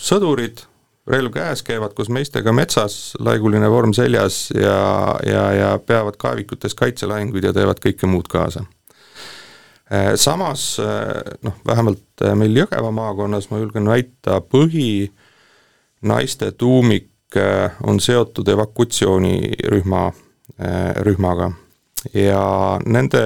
sõdurid, 0.00 0.62
relv 1.06 1.32
käes, 1.34 1.62
käivad 1.62 1.94
koos 1.94 2.10
meestega 2.12 2.52
metsas, 2.52 3.14
laiguline 3.22 3.68
vorm 3.70 3.94
seljas 3.94 4.48
ja, 4.54 4.78
ja, 5.26 5.44
ja 5.54 5.68
peavad 5.78 6.18
kaevikutes 6.18 6.74
kaitselahinguid 6.74 7.46
ja 7.46 7.52
teevad 7.56 7.80
kõike 7.82 8.10
muud 8.10 8.28
kaasa. 8.30 8.64
Äh, 9.92 10.14
samas 10.18 10.76
äh, 10.82 11.36
noh, 11.46 11.58
vähemalt 11.66 12.26
meil 12.34 12.56
Jõgeva 12.62 12.90
maakonnas 12.94 13.50
ma 13.50 13.60
julgen 13.62 13.88
väita, 13.90 14.40
põhi 14.40 15.10
naiste 16.06 16.52
tuumik 16.52 17.12
on 17.82 17.98
seotud 18.00 18.48
evakutsioonirühma, 18.48 20.02
rühmaga 21.04 21.50
ja 22.14 22.44
nende 22.86 23.22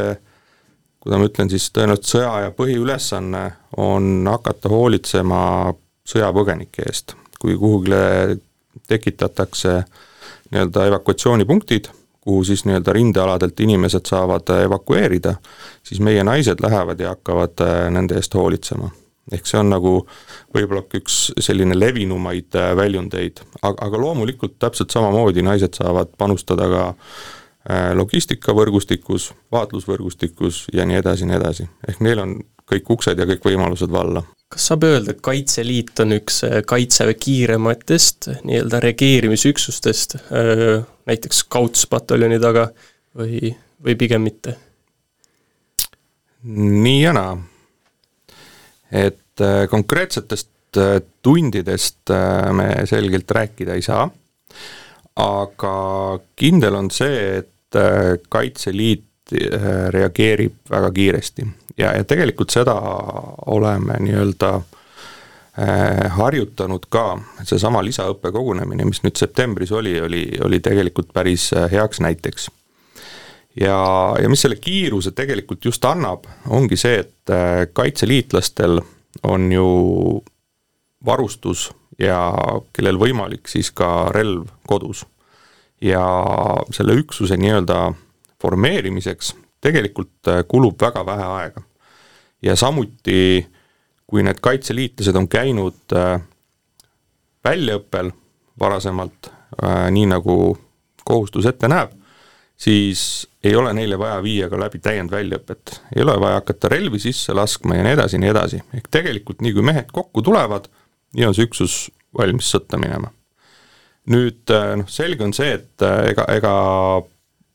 kuidas 1.01 1.21
ma 1.21 1.29
ütlen 1.29 1.51
siis, 1.51 1.69
tõenäoliselt 1.73 2.13
sõjaaja 2.13 2.51
põhiülesanne 2.57 3.45
on 3.81 4.29
hakata 4.29 4.69
hoolitsema 4.69 5.41
sõjapõgenike 6.09 6.85
eest. 6.89 7.17
Kui 7.41 7.57
kuhugile 7.59 8.37
tekitatakse 8.89 9.83
nii-öelda 10.51 10.87
evakuatsioonipunktid, 10.87 11.89
kuhu 12.21 12.45
siis 12.45 12.65
nii-öelda 12.65 12.93
rindealadelt 12.93 13.61
inimesed 13.61 14.07
saavad 14.07 14.53
evakueerida, 14.65 15.35
siis 15.83 16.01
meie 16.01 16.25
naised 16.25 16.63
lähevad 16.63 17.01
ja 17.01 17.15
hakkavad 17.15 17.65
äh, 17.65 17.91
nende 17.91 18.21
eest 18.21 18.35
hoolitsema. 18.35 18.91
ehk 19.33 19.47
see 19.47 19.61
on 19.61 19.69
nagu 19.71 19.91
võib-olla 20.57 20.83
üks 20.99 21.17
selline 21.39 21.77
levinumaid 21.79 22.57
äh, 22.59 22.73
väljundeid, 22.77 23.43
aga, 23.63 23.87
aga 23.87 24.01
loomulikult 24.01 24.59
täpselt 24.59 24.91
samamoodi 24.91 25.43
naised 25.43 25.77
saavad 25.79 26.11
panustada 26.19 26.67
ka 26.69 26.87
äh, 26.89 27.40
logistikavõrgustikus, 27.69 29.35
vaatlusvõrgustikus 29.53 30.63
ja 30.73 30.87
nii 30.89 30.97
edasi 30.97 31.27
ja 31.27 31.29
nii 31.29 31.37
edasi. 31.37 31.67
ehk 31.89 32.01
neil 32.01 32.23
on 32.23 32.39
kõik 32.71 32.93
uksed 32.95 33.19
ja 33.19 33.27
kõik 33.29 33.45
võimalused 33.51 33.91
valla. 33.93 34.23
kas 34.49 34.69
saab 34.71 34.87
öelda, 34.89 35.13
et 35.13 35.21
Kaitseliit 35.25 36.01
on 36.01 36.17
üks 36.17 36.41
äh, 36.47 36.61
Kaitseväe 36.67 37.15
kiirematest 37.21 38.31
nii-öelda 38.49 38.81
reageerimisüksustest, 38.87 40.17
äh, 40.17 40.81
näiteks 41.11 41.45
Kaudspataljoni 41.53 42.41
taga 42.41 42.71
või, 43.17 43.53
või 43.85 43.97
pigem 44.01 44.25
mitte? 44.25 44.57
nii 46.45 47.03
ja 47.03 47.13
naa. 47.13 47.37
et 48.91 49.43
konkreetsetest 49.71 50.49
tundidest 51.23 52.13
me 52.57 52.69
selgelt 52.89 53.31
rääkida 53.31 53.75
ei 53.77 53.83
saa 53.83 54.07
aga 55.17 55.75
kindel 56.39 56.77
on 56.79 56.91
see, 56.95 57.41
et 57.41 57.79
äh, 57.79 58.19
Kaitseliit 58.29 59.35
äh, 59.35 59.89
reageerib 59.95 60.71
väga 60.71 60.91
kiiresti 60.95 61.47
ja, 61.79 61.95
ja 61.97 62.05
tegelikult 62.05 62.53
seda 62.55 62.75
oleme 63.51 63.99
nii-öelda 64.05 64.53
äh, 64.61 66.07
harjutanud 66.17 66.87
ka, 66.89 67.19
seesama 67.43 67.83
lisaõppekogunemine, 67.87 68.87
mis 68.89 69.03
nüüd 69.05 69.19
septembris 69.19 69.73
oli, 69.73 69.99
oli, 70.01 70.25
oli 70.45 70.61
tegelikult 70.61 71.13
päris 71.13 71.51
heaks 71.73 72.01
näiteks. 72.01 72.51
ja, 73.61 73.81
ja 74.23 74.29
mis 74.29 74.47
selle 74.47 74.57
kiiruse 74.57 75.11
tegelikult 75.11 75.65
just 75.65 75.85
annab, 75.85 76.29
ongi 76.49 76.77
see, 76.77 77.03
et 77.03 77.73
kaitseliitlastel 77.73 78.81
on 79.27 79.53
ju 79.53 79.67
varustus 81.07 81.71
ja 81.99 82.33
kellel 82.73 82.99
võimalik, 83.01 83.49
siis 83.49 83.71
ka 83.71 84.11
relv 84.15 84.49
kodus. 84.69 85.07
ja 85.81 86.05
selle 86.77 86.93
üksuse 87.01 87.39
nii-öelda 87.41 87.93
formeerimiseks 88.41 89.35
tegelikult 89.61 90.29
äh, 90.29 90.43
kulub 90.49 90.81
väga 90.81 91.07
vähe 91.07 91.25
aega. 91.25 91.63
ja 92.43 92.57
samuti, 92.57 93.47
kui 94.07 94.23
need 94.25 94.41
kaitseliitlased 94.41 95.17
on 95.17 95.29
käinud 95.29 95.97
äh, 95.97 96.21
väljaõppel 97.45 98.13
varasemalt, 98.61 99.31
äh, 99.63 99.89
nii 99.91 100.07
nagu 100.13 100.37
kohustus 101.05 101.47
ette 101.47 101.69
näeb, 101.69 101.93
siis 102.57 103.27
ei 103.45 103.55
ole 103.57 103.73
neile 103.77 103.99
vaja 103.99 104.23
viia 104.23 104.49
ka 104.53 104.59
läbi 104.61 104.81
täiendväljaõpet, 104.85 105.81
ei 105.97 106.03
ole 106.03 106.17
vaja 106.21 106.41
hakata 106.41 106.69
relvi 106.73 107.01
sisse 107.01 107.37
laskma 107.37 107.77
ja 107.77 107.85
nii 107.85 107.97
edasi 107.97 108.17
ja 108.17 108.25
nii 108.25 108.33
edasi, 108.33 108.63
ehk 108.77 108.89
tegelikult 108.93 109.41
nii 109.45 109.57
kui 109.57 109.65
mehed 109.65 109.93
kokku 109.93 110.23
tulevad, 110.25 110.69
on 111.19 111.35
see 111.37 111.49
üksus 111.49 111.79
valmis 112.17 112.51
sõtta 112.53 112.79
minema. 112.81 113.13
nüüd 114.11 114.51
äh, 114.51 114.75
noh, 114.81 114.89
selge 114.91 115.25
on 115.27 115.35
see, 115.37 115.53
et 115.59 115.85
äh, 115.87 116.11
ega, 116.13 116.25
ega 116.35 116.55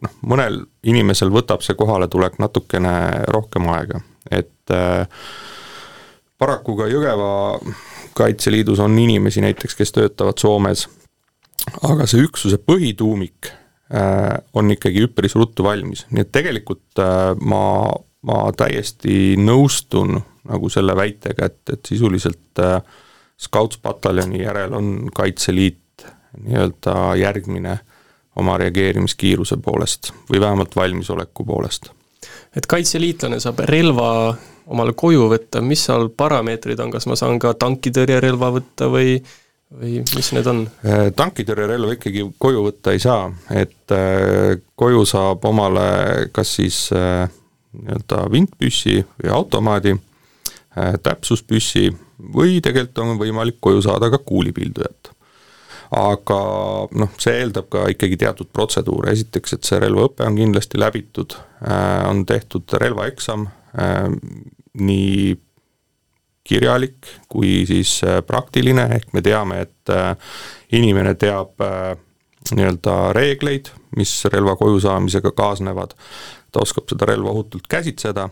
noh, 0.05 0.15
mõnel 0.27 0.61
inimesel 0.87 1.33
võtab 1.33 1.63
see 1.65 1.75
kohaletulek 1.77 2.37
natukene 2.39 3.25
rohkem 3.33 3.67
aega, 3.73 3.99
et 4.31 4.73
äh, 4.73 5.07
paraku 6.39 6.77
ka 6.79 6.87
Jõgeva 6.91 7.33
kaitseliidus 8.15 8.79
on 8.83 8.95
inimesi 8.99 9.43
näiteks, 9.43 9.75
kes 9.75 9.91
töötavad 9.95 10.39
Soomes, 10.39 10.85
aga 11.83 12.07
see 12.07 12.23
üksuse 12.23 12.59
põhituumik 12.61 13.49
äh, 13.49 14.37
on 14.53 14.71
ikkagi 14.71 15.07
üpris 15.09 15.35
ruttu 15.35 15.65
valmis, 15.65 16.05
nii 16.11 16.23
et 16.23 16.31
tegelikult 16.35 17.01
äh, 17.01 17.33
ma, 17.41 17.89
ma 18.27 18.45
täiesti 18.57 19.35
nõustun 19.41 20.21
nagu 20.45 20.69
selle 20.69 20.95
väitega, 20.97 21.49
et, 21.49 21.61
et 21.73 21.89
sisuliselt 21.89 22.61
äh, 22.61 22.79
Scouts-pataljoni 23.41 24.43
järel 24.43 24.73
on 24.73 25.09
Kaitseliit 25.13 26.05
nii-öelda 26.39 27.15
järgmine 27.19 27.79
oma 28.35 28.57
reageerimiskiiruse 28.57 29.57
poolest 29.63 30.11
või 30.29 30.41
vähemalt 30.43 30.75
valmisoleku 30.75 31.45
poolest. 31.45 31.89
et 32.55 32.65
kaitseliitlane 32.65 33.39
saab 33.39 33.59
relva 33.59 34.35
omale 34.65 34.93
koju 34.93 35.29
võtta, 35.29 35.61
mis 35.61 35.85
seal 35.85 36.09
parameetrid 36.09 36.79
on, 36.79 36.91
kas 36.91 37.05
ma 37.07 37.15
saan 37.15 37.39
ka 37.39 37.53
tankitõrjerelva 37.53 38.51
võtta 38.59 38.89
või 38.91 39.19
või 39.75 39.99
mis 40.15 40.31
need 40.35 40.47
on? 40.47 40.63
tankitõrjerelva 41.15 41.95
ikkagi 41.97 42.25
koju 42.39 42.63
võtta 42.67 42.93
ei 42.95 42.99
saa, 42.99 43.29
et 43.49 43.95
koju 44.75 45.05
saab 45.09 45.45
omale 45.45 45.87
kas 46.35 46.55
siis 46.59 46.79
nii-öelda 46.91 48.25
vintpüssi 48.31 48.99
või 49.03 49.31
automaadi, 49.35 49.95
täpsuspüssi 51.03 51.89
või 52.35 52.61
tegelikult 52.63 53.03
on 53.03 53.19
võimalik 53.19 53.59
koju 53.63 53.83
saada 53.85 54.09
ka 54.13 54.21
kuulipildujat 54.23 55.15
aga 55.93 56.39
noh, 56.97 57.11
see 57.21 57.39
eeldab 57.41 57.67
ka 57.73 57.85
ikkagi 57.93 58.17
teatud 58.25 58.49
protseduure, 58.53 59.11
esiteks, 59.13 59.55
et 59.55 59.67
see 59.67 59.79
relvaõpe 59.81 60.25
on 60.25 60.37
kindlasti 60.37 60.79
läbitud, 60.81 61.37
äh, 61.61 62.03
on 62.09 62.25
tehtud 62.27 62.77
relvaeksam, 62.81 63.47
äh, 63.77 64.07
nii 64.81 65.35
kirjalik 66.45 67.09
kui 67.31 67.63
siis 67.69 67.97
äh, 68.05 68.21
praktiline, 68.25 68.87
ehk 68.97 69.13
me 69.13 69.23
teame, 69.25 69.61
et 69.65 69.93
inimene 70.75 71.13
teab 71.21 71.61
nii-öelda 72.55 72.95
reegleid, 73.15 73.69
mis 73.97 74.11
relva 74.33 74.55
koju 74.57 74.79
saamisega 74.81 75.31
kaasnevad, 75.37 75.93
ta 76.51 76.61
oskab 76.61 76.89
seda 76.89 77.07
relva 77.09 77.31
ohutult 77.33 77.69
käsitseda 77.69 78.27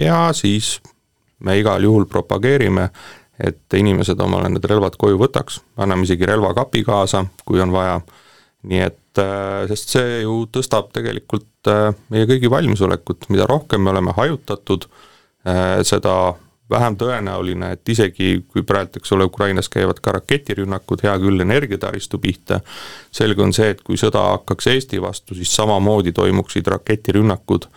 ja 0.00 0.26
siis 0.36 0.78
me 1.44 1.58
igal 1.60 1.84
juhul 1.84 2.08
propageerime 2.08 2.88
et 3.38 3.78
inimesed 3.78 4.20
omale 4.20 4.50
need 4.52 4.66
relvad 4.70 4.98
koju 5.00 5.18
võtaks, 5.18 5.60
anname 5.80 6.06
isegi 6.06 6.28
relvakapi 6.28 6.84
kaasa, 6.86 7.24
kui 7.46 7.62
on 7.62 7.72
vaja, 7.74 7.98
nii 8.70 8.84
et 8.84 9.22
äh, 9.22 9.64
sest 9.70 9.96
see 9.96 10.20
ju 10.22 10.44
tõstab 10.54 10.92
tegelikult 10.94 11.70
äh, 11.70 11.90
meie 12.14 12.28
kõigi 12.30 12.50
valmisolekut, 12.52 13.28
mida 13.34 13.48
rohkem 13.50 13.82
me 13.84 13.92
oleme 13.94 14.14
hajutatud, 14.16 14.86
äh, 15.48 15.82
seda 15.86 16.34
vähem 16.70 16.96
tõenäoline, 16.96 17.72
et 17.74 17.88
isegi 17.92 18.28
kui 18.48 18.64
praegu, 18.66 19.00
eks 19.00 19.12
ole, 19.12 19.26
Ukrainas 19.28 19.68
käivad 19.72 20.00
ka 20.04 20.14
raketirünnakud, 20.16 21.02
hea 21.04 21.14
küll, 21.20 21.42
energiataristu 21.44 22.20
pihta, 22.22 22.60
selge 23.14 23.44
on 23.44 23.52
see, 23.56 23.74
et 23.74 23.82
kui 23.84 23.98
sõda 24.00 24.22
hakkaks 24.32 24.70
Eesti 24.72 25.02
vastu, 25.02 25.36
siis 25.36 25.52
samamoodi 25.54 26.14
toimuksid 26.16 26.70
raketirünnakud 26.72 27.68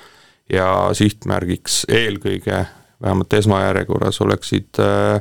ja 0.54 0.70
sihtmärgiks 0.96 1.84
eelkõige, 1.92 2.64
vähemalt 3.04 3.34
esmajärjekorras, 3.42 4.22
oleksid 4.24 4.80
äh, 4.82 5.20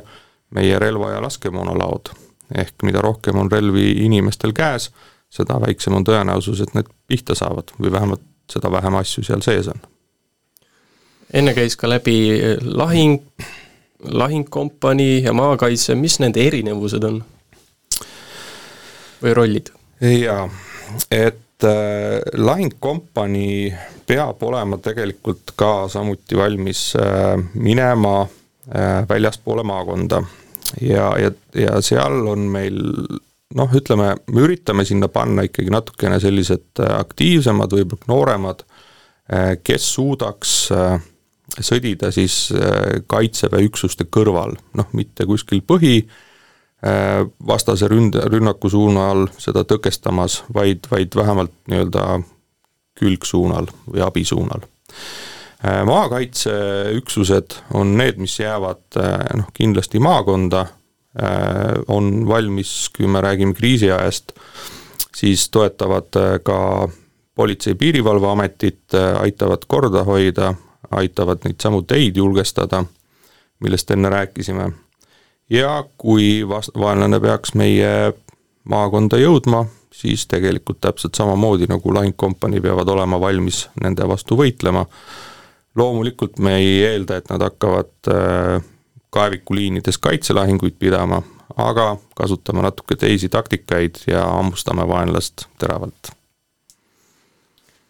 meie 0.49 0.79
relva- 0.79 1.11
ja 1.11 1.21
laskemoonalaod. 1.21 2.09
ehk 2.55 2.83
mida 2.83 3.01
rohkem 3.01 3.35
on 3.35 3.51
relvi 3.51 3.91
inimestel 3.91 4.53
käes, 4.55 4.91
seda 5.29 5.59
väiksem 5.59 5.93
on 5.93 6.05
tõenäosus, 6.07 6.61
et 6.63 6.73
need 6.73 6.87
pihta 7.07 7.35
saavad 7.35 7.73
või 7.75 7.91
vähemalt 7.91 8.21
seda 8.51 8.71
vähem 8.71 8.95
asju 8.95 9.23
seal 9.23 9.41
sees 9.43 9.67
on. 9.67 9.81
enne 11.33 11.53
käis 11.53 11.75
ka 11.75 11.89
läbi 11.89 12.39
lahing, 12.63 13.19
lahingkompanii 13.99 15.23
ja 15.23 15.33
maakaitse, 15.33 15.95
mis 15.95 16.19
nende 16.23 16.47
erinevused 16.47 17.03
on? 17.03 17.23
või 19.21 19.33
rollid? 19.33 19.73
jaa, 20.01 20.47
et 21.11 21.67
äh, 21.67 22.21
lahingkompanii 22.33 23.73
peab 24.07 24.43
olema 24.43 24.77
tegelikult 24.77 25.55
ka 25.55 25.87
samuti 25.91 26.37
valmis 26.37 26.93
äh, 26.95 27.35
minema 27.53 28.21
väljaspoole 29.09 29.63
maakonda. 29.63 30.21
Ja, 30.83 31.13
ja, 31.15 31.31
ja 31.55 31.77
seal 31.85 32.25
on 32.27 32.49
meil 32.51 32.81
noh, 33.55 33.75
ütleme, 33.75 34.11
me 34.27 34.43
üritame 34.43 34.85
sinna 34.87 35.09
panna 35.11 35.45
ikkagi 35.47 35.71
natukene 35.73 36.19
sellised 36.23 36.81
äh, 36.83 36.93
aktiivsemad, 36.99 37.75
võib-olla 37.77 38.11
nooremad, 38.11 38.63
äh, 39.31 39.53
kes 39.63 39.91
suudaks 39.95 40.55
äh, 40.75 40.97
sõdida 41.57 42.11
siis 42.11 42.51
kaitseväe 43.07 43.63
üksuste 43.69 44.05
kõrval, 44.11 44.57
noh 44.77 44.89
mitte 44.93 45.25
kuskil 45.25 45.61
põhi, 45.65 46.01
vastase 47.49 47.87
ründ-, 47.89 48.19
rünnaku 48.29 48.69
suunal 48.69 49.23
seda 49.41 49.63
tõkestamas, 49.65 50.41
vaid, 50.53 50.85
vaid 50.91 51.15
vähemalt 51.17 51.55
nii-öelda 51.71 52.03
külgsuunal 52.99 53.71
või 53.87 54.03
abisuunal. 54.05 54.67
Äh, 54.67 55.36
maakaitseüksused 55.85 57.55
on 57.73 57.97
need, 57.97 58.17
mis 58.21 58.39
jäävad 58.39 58.97
äh, 58.97 59.25
noh, 59.37 59.47
kindlasti 59.53 59.99
maakonda, 59.99 60.59
äh, 60.61 61.81
on 61.87 62.27
valmis, 62.27 62.89
kui 62.97 63.07
me 63.07 63.21
räägime 63.21 63.53
kriisiajast, 63.53 64.31
siis 65.15 65.49
toetavad 65.49 66.13
ka 66.43 66.89
Politsei- 67.35 67.71
ja 67.71 67.75
Piirivalveametit, 67.75 68.93
aitavad 69.19 69.65
korda 69.67 70.03
hoida, 70.03 70.53
aitavad 70.91 71.43
neid 71.45 71.61
samu 71.61 71.81
teid 71.81 72.17
julgestada, 72.17 72.83
millest 73.59 73.91
enne 73.91 74.09
rääkisime, 74.09 74.71
ja 75.49 75.83
kui 75.97 76.43
vas-, 76.49 76.71
vaenlane 76.79 77.19
peaks 77.19 77.53
meie 77.53 78.13
maakonda 78.69 79.17
jõudma, 79.21 79.65
siis 79.93 80.27
tegelikult 80.27 80.81
täpselt 80.81 81.15
samamoodi, 81.15 81.69
nagu 81.69 81.93
lahingkompanii 81.93 82.61
peavad 82.61 82.89
olema 82.93 83.19
valmis 83.21 83.67
nende 83.81 84.07
vastu 84.07 84.37
võitlema, 84.37 84.85
loomulikult 85.77 86.39
me 86.39 86.57
ei 86.57 86.83
eelda, 86.85 87.17
et 87.17 87.29
nad 87.29 87.41
hakkavad 87.41 88.11
äh, 88.11 88.61
kaevikuliinides 89.13 89.97
kaitselahinguid 89.97 90.77
pidama, 90.79 91.21
aga 91.55 91.95
kasutame 92.17 92.65
natuke 92.65 92.97
teisi 92.99 93.29
taktikaid 93.29 94.03
ja 94.07 94.25
hammustame 94.25 94.87
vaenlast 94.87 95.47
teravalt. 95.59 96.13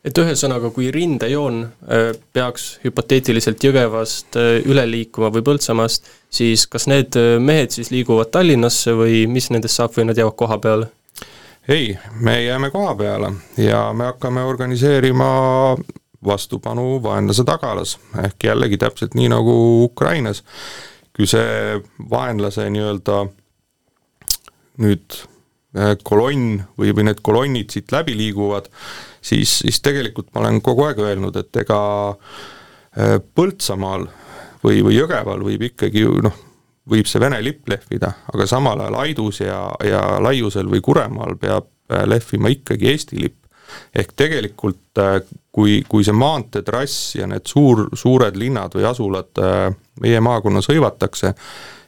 et 0.07 0.17
ühesõnaga, 0.17 0.69
kui 0.71 0.91
rindejoon 0.91 1.63
äh, 1.63 2.11
peaks 2.33 2.67
hüpoteetiliselt 2.83 3.63
Jõgevast 3.63 4.37
äh, 4.39 4.53
üle 4.67 4.85
liikuma 4.87 5.31
või 5.33 5.43
Põltsamaast, 5.47 6.07
siis 6.29 6.67
kas 6.67 6.87
need 6.87 7.15
mehed 7.39 7.75
siis 7.75 7.91
liiguvad 7.91 8.31
Tallinnasse 8.31 8.93
või 8.95 9.25
mis 9.31 9.49
nendest 9.51 9.79
saab 9.79 9.95
või 9.97 10.07
nad 10.11 10.19
jäävad 10.19 10.39
koha 10.39 10.59
peale? 10.63 10.91
ei, 11.67 11.97
me 12.19 12.43
jääme 12.43 12.71
koha 12.71 12.95
peale 12.95 13.33
ja 13.59 13.87
me 13.93 14.11
hakkame 14.11 14.43
organiseerima 14.47 15.31
vastupanu 16.25 16.97
vaenlase 17.03 17.45
tagalas, 17.45 17.97
ehk 18.23 18.47
jällegi 18.49 18.77
täpselt 18.81 19.15
nii 19.17 19.29
nagu 19.31 19.53
Ukrainas, 19.85 20.43
kui 21.15 21.27
see 21.29 21.77
vaenlase 22.09 22.67
nii-öelda 22.73 23.19
nüüd 24.81 25.19
eh, 25.77 25.93
kolonn 26.03 26.61
või, 26.77 26.93
või 26.93 27.07
need 27.09 27.21
kolonnid 27.25 27.73
siit 27.73 27.93
läbi 27.93 28.17
liiguvad, 28.17 28.69
siis, 29.21 29.59
siis 29.63 29.81
tegelikult 29.85 30.31
ma 30.33 30.43
olen 30.43 30.61
kogu 30.65 30.87
aeg 30.87 31.01
öelnud, 31.05 31.37
et 31.37 31.63
ega 31.63 31.79
eh, 32.97 33.17
Põltsamaal 33.21 34.07
või, 34.63 34.81
või 34.85 34.97
Jõgeval 34.97 35.45
võib 35.45 35.69
ikkagi 35.69 36.05
ju 36.05 36.19
noh, 36.25 36.37
võib 36.89 37.09
see 37.09 37.21
Vene 37.21 37.41
lipp 37.43 37.69
lehvida, 37.69 38.13
aga 38.33 38.47
samal 38.49 38.81
ajal 38.85 39.01
Aidus 39.03 39.41
ja, 39.43 39.65
ja 39.85 40.03
Laiusel 40.23 40.69
või 40.71 40.81
Kuremaal 40.85 41.37
peab 41.41 41.69
eh, 41.91 42.05
lehvima 42.09 42.53
ikkagi 42.53 42.93
Eesti 42.93 43.21
lipp 43.21 43.46
ehk 43.95 44.13
tegelikult 44.15 45.01
äh, 45.01 45.21
kui, 45.51 45.81
kui 45.89 46.05
see 46.05 46.15
maanteetrass 46.15 47.15
ja 47.17 47.27
need 47.27 47.47
suur, 47.49 47.87
suured 47.97 48.37
linnad 48.39 48.75
või 48.77 48.87
asulad 48.89 49.41
äh, 49.41 49.69
meie 50.01 50.21
maakonnas 50.23 50.69
hõivatakse, 50.71 51.33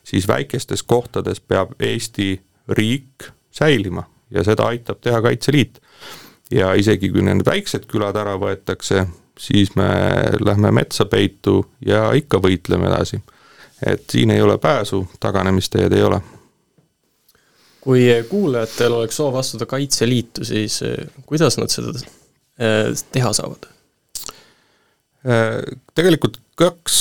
siis 0.03 0.27
väikestes 0.27 0.83
kohtades 0.83 1.39
peab 1.39 1.75
Eesti 1.79 2.33
riik 2.75 3.29
säilima 3.51 4.03
ja 4.31 4.43
seda 4.45 4.69
aitab 4.69 5.01
teha 5.01 5.21
Kaitseliit. 5.21 5.81
ja 6.51 6.73
isegi, 6.73 7.11
kui 7.13 7.21
need 7.21 7.45
väiksed 7.45 7.85
külad 7.89 8.17
ära 8.17 8.35
võetakse, 8.41 9.05
siis 9.39 9.75
me 9.75 9.89
lähme 10.41 10.71
metsa 10.71 11.05
peitu 11.05 11.61
ja 11.85 12.09
ikka 12.13 12.41
võitleme 12.41 12.89
edasi. 12.89 13.21
et 13.85 14.03
siin 14.09 14.31
ei 14.31 14.41
ole 14.41 14.57
pääsu, 14.57 15.07
taganemisteed 15.19 15.93
ei 15.93 16.03
ole 16.03 16.21
kui 17.81 18.07
kuulajatel 18.29 18.95
oleks 18.99 19.19
soov 19.19 19.37
astuda 19.39 19.67
Kaitseliitu, 19.69 20.45
siis 20.47 20.81
eh, 20.85 20.97
kuidas 21.25 21.57
nad 21.59 21.71
seda 21.71 21.93
eh, 21.95 22.89
teha 23.13 23.31
saavad? 23.35 23.69
Eh, 25.25 25.61
tegelikult 25.95 26.39
kaks, 26.59 26.97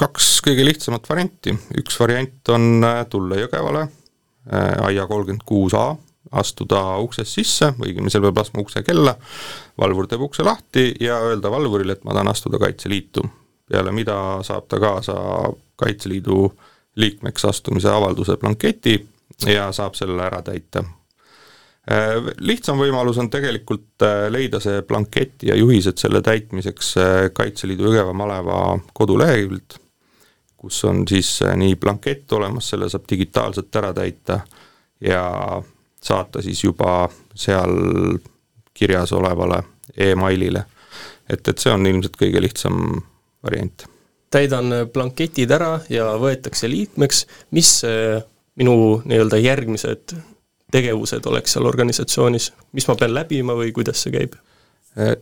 kaks 0.00 0.30
kõige 0.46 0.64
lihtsamat 0.66 1.08
varianti, 1.08 1.54
üks 1.80 1.98
variant 2.00 2.54
on 2.54 2.86
tulla 3.12 3.40
Jõgevale, 3.42 3.86
aia 4.82 5.04
kolmkümmend 5.06 5.44
kuus 5.46 5.76
A, 5.78 5.92
astuda 6.40 6.80
uksest 7.04 7.36
sisse, 7.36 7.68
õigemini 7.76 8.10
seal 8.10 8.24
peab 8.24 8.40
laskma 8.40 8.64
ukse 8.64 8.82
kella, 8.86 9.12
valvur 9.78 10.08
teeb 10.10 10.24
ukse 10.24 10.42
lahti 10.46 10.88
ja 11.04 11.20
öelda 11.28 11.52
valvurile, 11.52 11.94
et 11.94 12.04
ma 12.08 12.16
tahan 12.16 12.32
astuda 12.32 12.58
Kaitseliitu. 12.62 13.22
peale 13.68 13.92
mida 13.92 14.16
saab 14.42 14.66
ta 14.68 14.80
kaasa 14.80 15.14
Kaitseliidu 15.76 16.52
liikmeks 16.96 17.44
astumise 17.44 17.88
avalduse 17.88 18.36
blanketi 18.36 18.96
ja 19.46 19.70
saab 19.72 19.94
selle 19.98 20.22
ära 20.24 20.42
täita. 20.44 20.84
Äh, 21.90 22.20
lihtsam 22.38 22.78
võimalus 22.78 23.18
on 23.18 23.26
tegelikult 23.30 24.04
äh, 24.06 24.28
leida 24.30 24.60
see 24.62 24.84
blankett 24.86 25.42
ja 25.42 25.56
juhised 25.58 25.98
selle 25.98 26.20
täitmiseks 26.22 26.90
äh, 27.02 27.14
Kaitseliidu 27.34 27.88
Jõgeva 27.88 28.12
maleva 28.14 28.58
koduleheküljelt, 28.94 29.80
kus 30.62 30.78
on 30.86 31.02
siis 31.10 31.40
nii 31.42 31.74
blankett 31.82 32.30
olemas, 32.38 32.68
selle 32.70 32.86
saab 32.90 33.08
digitaalselt 33.10 33.80
ära 33.82 33.90
täita 33.98 34.38
ja 35.02 35.24
saata 35.98 36.42
siis 36.46 36.62
juba 36.62 37.08
seal 37.34 37.74
kirjas 38.70 39.10
olevale 39.18 39.64
emailile. 39.96 40.62
et, 41.26 41.48
et 41.48 41.58
see 41.58 41.72
on 41.72 41.86
ilmselt 41.86 42.14
kõige 42.20 42.46
lihtsam 42.46 42.78
variant. 43.42 43.88
täidan 44.30 44.70
blanketid 44.94 45.50
ära 45.50 45.80
ja 45.90 46.12
võetakse 46.14 46.70
liikmeks, 46.70 47.26
mis 47.50 47.80
minu 48.60 49.02
nii-öelda 49.08 49.38
järgmised 49.40 50.14
tegevused 50.72 51.26
oleks 51.28 51.54
seal 51.54 51.68
organisatsioonis, 51.68 52.50
mis 52.72 52.88
ma 52.88 52.96
pean 52.98 53.14
läbima 53.14 53.56
või 53.56 53.72
kuidas 53.76 54.04
see 54.04 54.14
käib? 54.14 54.36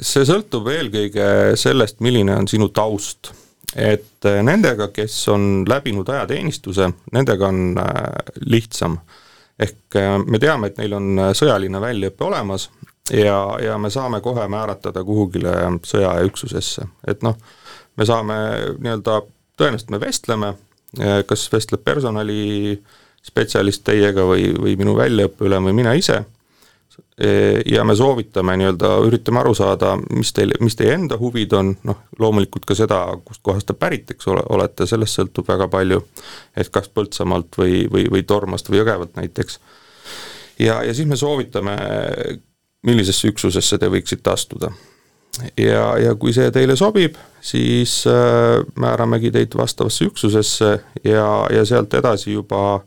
see 0.03 0.25
sõltub 0.27 0.67
eelkõige 0.67 1.55
sellest, 1.59 2.01
milline 2.03 2.35
on 2.35 2.49
sinu 2.51 2.69
taust. 2.75 3.31
et 3.77 4.27
nendega, 4.43 4.89
kes 4.91 5.15
on 5.31 5.65
läbinud 5.69 6.09
ajateenistuse, 6.09 6.89
nendega 7.13 7.47
on 7.47 7.79
lihtsam. 8.41 8.99
ehk 9.59 9.99
me 10.27 10.39
teame, 10.39 10.67
et 10.67 10.79
neil 10.79 10.93
on 10.93 11.21
sõjaline 11.39 11.81
väljaõpe 11.81 12.25
olemas 12.25 12.69
ja, 13.13 13.59
ja 13.63 13.79
me 13.79 13.91
saame 13.91 14.21
kohe 14.21 14.49
määratada 14.49 15.05
kuhugile 15.05 15.53
sõjaüksusesse, 15.87 16.89
et 17.07 17.23
noh, 17.23 17.37
me 17.97 18.07
saame 18.07 18.35
nii-öelda, 18.79 19.21
tõenäoliselt 19.59 19.95
me 19.95 20.01
vestleme, 20.01 20.55
kas 21.27 21.47
vestleb 21.53 21.85
personalispetsialist 23.21 23.85
teiega 23.85 24.25
või, 24.25 24.51
või 24.57 24.77
minu 24.77 24.97
väljaõppe 24.97 25.45
ülem 25.45 25.65
või 25.69 25.75
mina 25.83 25.95
ise, 25.95 26.25
ja 27.67 27.85
me 27.85 27.95
soovitame 27.97 28.57
nii-öelda, 28.57 28.95
üritame 29.05 29.41
aru 29.43 29.53
saada, 29.55 29.93
mis 30.17 30.33
teil, 30.33 30.55
mis 30.61 30.77
teie 30.77 30.95
enda 30.95 31.19
huvid 31.21 31.53
on, 31.53 31.75
noh 31.85 31.99
loomulikult 32.19 32.65
ka 32.65 32.75
seda, 32.75 33.03
kustkohast 33.25 33.69
te 33.69 33.77
pärit, 33.77 34.11
eks 34.11 34.29
ole, 34.33 34.43
olete, 34.49 34.87
sellest 34.89 35.19
sõltub 35.19 35.49
väga 35.49 35.69
palju, 35.69 36.01
et 36.57 36.71
kas 36.73 36.89
Põltsamaalt 36.89 37.61
või, 37.61 37.85
või, 37.93 38.07
või 38.11 38.25
Tormast 38.25 38.71
või 38.71 38.81
Jõgevalt 38.81 39.21
näiteks. 39.21 39.61
ja, 40.59 40.83
ja 40.83 40.95
siis 40.95 41.09
me 41.09 41.17
soovitame 41.17 41.77
millisesse 42.89 43.29
üksusesse 43.29 43.79
te 43.79 43.89
võiksite 43.93 44.33
astuda. 44.33 44.73
ja, 45.57 45.99
ja 46.01 46.15
kui 46.15 46.33
see 46.33 46.51
teile 46.51 46.77
sobib, 46.77 47.21
siis 47.41 48.07
äh, 48.09 48.65
määramegi 48.81 49.31
teid 49.31 49.55
vastavasse 49.57 50.09
üksusesse 50.09 50.79
ja, 51.05 51.27
ja 51.53 51.65
sealt 51.65 51.95
edasi 51.95 52.33
juba 52.33 52.81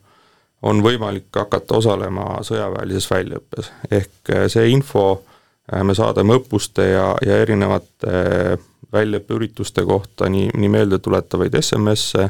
on 0.64 0.82
võimalik 0.84 1.28
hakata 1.36 1.78
osalema 1.78 2.40
sõjaväelises 2.46 3.10
väljaõppes, 3.12 3.72
ehk 3.92 4.34
äh, 4.34 4.46
see 4.52 4.70
info 4.72 5.06
äh, 5.14 5.84
me 5.84 5.96
saadame 5.98 6.38
õppuste 6.40 6.88
ja, 6.94 7.10
ja 7.26 7.40
erinevate 7.44 8.58
väljaõppeürituste 8.94 9.86
kohta 9.90 10.30
nii, 10.30 10.52
nii 10.58 10.70
meeldetuletavaid 10.70 11.58
SMS-e, 11.62 12.30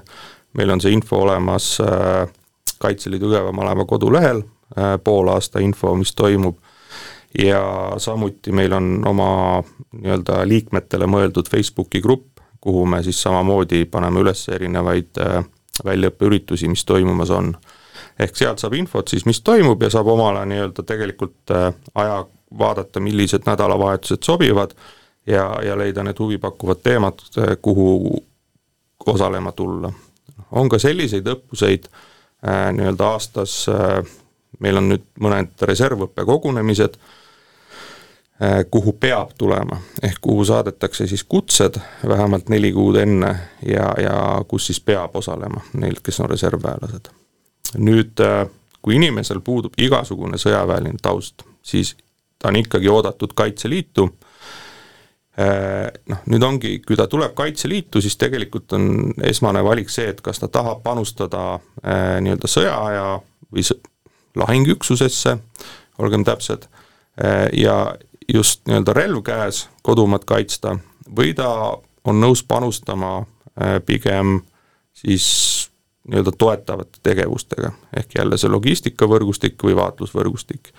meil 0.58 0.74
on 0.74 0.82
see 0.82 0.94
info 0.96 1.20
olemas 1.26 1.76
Kaitseliidu 2.80 3.28
Jõgeva 3.28 3.52
maleva 3.56 3.84
kodulehel, 3.88 4.42
poolaasta 5.04 5.60
info, 5.64 5.92
mis 6.00 6.14
toimub. 6.16 6.56
Ja 7.40 7.64
samuti 7.98 8.52
meil 8.52 8.74
on 8.78 9.02
oma 9.10 9.28
nii-öelda 9.92 10.44
liikmetele 10.48 11.08
mõeldud 11.10 11.50
Facebooki 11.50 12.02
grupp, 12.02 12.34
kuhu 12.64 12.86
me 12.86 13.02
siis 13.04 13.22
samamoodi 13.22 13.86
paneme 13.92 14.22
üles 14.24 14.46
erinevaid 14.54 15.20
äh, 15.20 15.42
väljaõppeüritusi, 15.86 16.70
mis 16.72 16.86
toimumas 16.86 17.32
on. 17.34 17.56
Ehk 18.20 18.36
sealt 18.38 18.62
saab 18.62 18.76
infot 18.78 19.08
siis, 19.08 19.26
mis 19.26 19.42
toimub 19.42 19.82
ja 19.82 19.90
saab 19.94 20.08
omale 20.14 20.46
nii-öelda 20.50 20.86
tegelikult 20.86 21.52
äh, 21.52 21.74
aja 21.96 22.26
vaadata, 22.58 23.00
millised 23.00 23.48
nädalavahetused 23.48 24.24
sobivad 24.24 24.76
ja, 25.28 25.48
ja 25.66 25.78
leida 25.78 26.04
need 26.04 26.20
huvipakkuvad 26.20 26.84
teemad, 26.84 27.26
äh, 27.38 27.56
kuhu 27.62 28.24
osalema 29.06 29.52
tulla. 29.52 29.92
on 30.52 30.70
ka 30.70 30.80
selliseid 30.80 31.28
õppuseid 31.28 31.90
äh, 31.90 32.70
nii-öelda 32.74 33.10
aastas 33.10 33.66
meil 34.60 34.78
on 34.78 34.90
nüüd 34.94 35.10
mõned 35.20 35.60
reservõppekogunemised 35.62 37.00
kuhu 38.72 38.92
peab 39.00 39.30
tulema, 39.38 39.78
ehk 40.04 40.18
kuhu 40.22 40.46
saadetakse 40.46 41.08
siis 41.08 41.24
kutsed 41.24 41.78
vähemalt 42.08 42.50
neli 42.50 42.72
kuud 42.76 42.98
enne 43.00 43.30
ja, 43.66 43.94
ja 44.02 44.16
kus 44.48 44.68
siis 44.68 44.82
peab 44.84 45.16
osalema 45.16 45.62
neil, 45.80 46.02
kes 46.04 46.20
on 46.20 46.30
reservväelased. 46.30 47.14
Nüüd, 47.78 48.20
äh, 48.24 48.46
kui 48.82 48.98
inimesel 48.98 49.40
puudub 49.42 49.76
igasugune 49.80 50.38
sõjaväeline 50.42 51.00
taust, 51.02 51.46
siis 51.64 51.96
ta 52.40 52.52
on 52.52 52.60
ikkagi 52.60 52.90
oodatud 52.92 53.34
Kaitseliitu, 53.36 54.08
äh, 55.40 55.90
noh, 56.12 56.24
nüüd 56.32 56.44
ongi, 56.44 56.76
kui 56.86 57.00
ta 57.00 57.08
tuleb 57.08 57.36
Kaitseliitu, 57.38 58.02
siis 58.02 58.18
tegelikult 58.22 58.74
on 58.78 59.14
esmane 59.24 59.64
valik 59.64 59.90
see, 59.94 60.10
et 60.14 60.22
kas 60.22 60.42
ta 60.42 60.52
tahab 60.52 60.84
panustada 60.84 61.60
nii-öelda 61.84 62.50
sõjaaja 62.50 63.08
või 63.54 63.66
lahingüksusesse, 64.40 65.38
olgem 66.02 66.24
täpsed, 66.26 66.66
ja 67.54 67.76
just 68.28 68.64
nii-öelda 68.68 68.94
relv 68.94 69.22
käes 69.26 69.68
kodumaad 69.86 70.26
kaitsta 70.26 70.78
või 71.16 71.34
ta 71.38 71.50
on 72.04 72.20
nõus 72.22 72.44
panustama 72.48 73.18
äh, 73.20 73.80
pigem 73.86 74.42
siis 74.94 75.70
nii-öelda 76.08 76.32
toetavate 76.38 77.00
tegevustega, 77.04 77.72
ehk 77.98 78.18
jälle 78.18 78.38
see 78.38 78.52
logistikavõrgustik 78.52 79.64
või 79.64 79.76
vaatlusvõrgustik. 79.80 80.74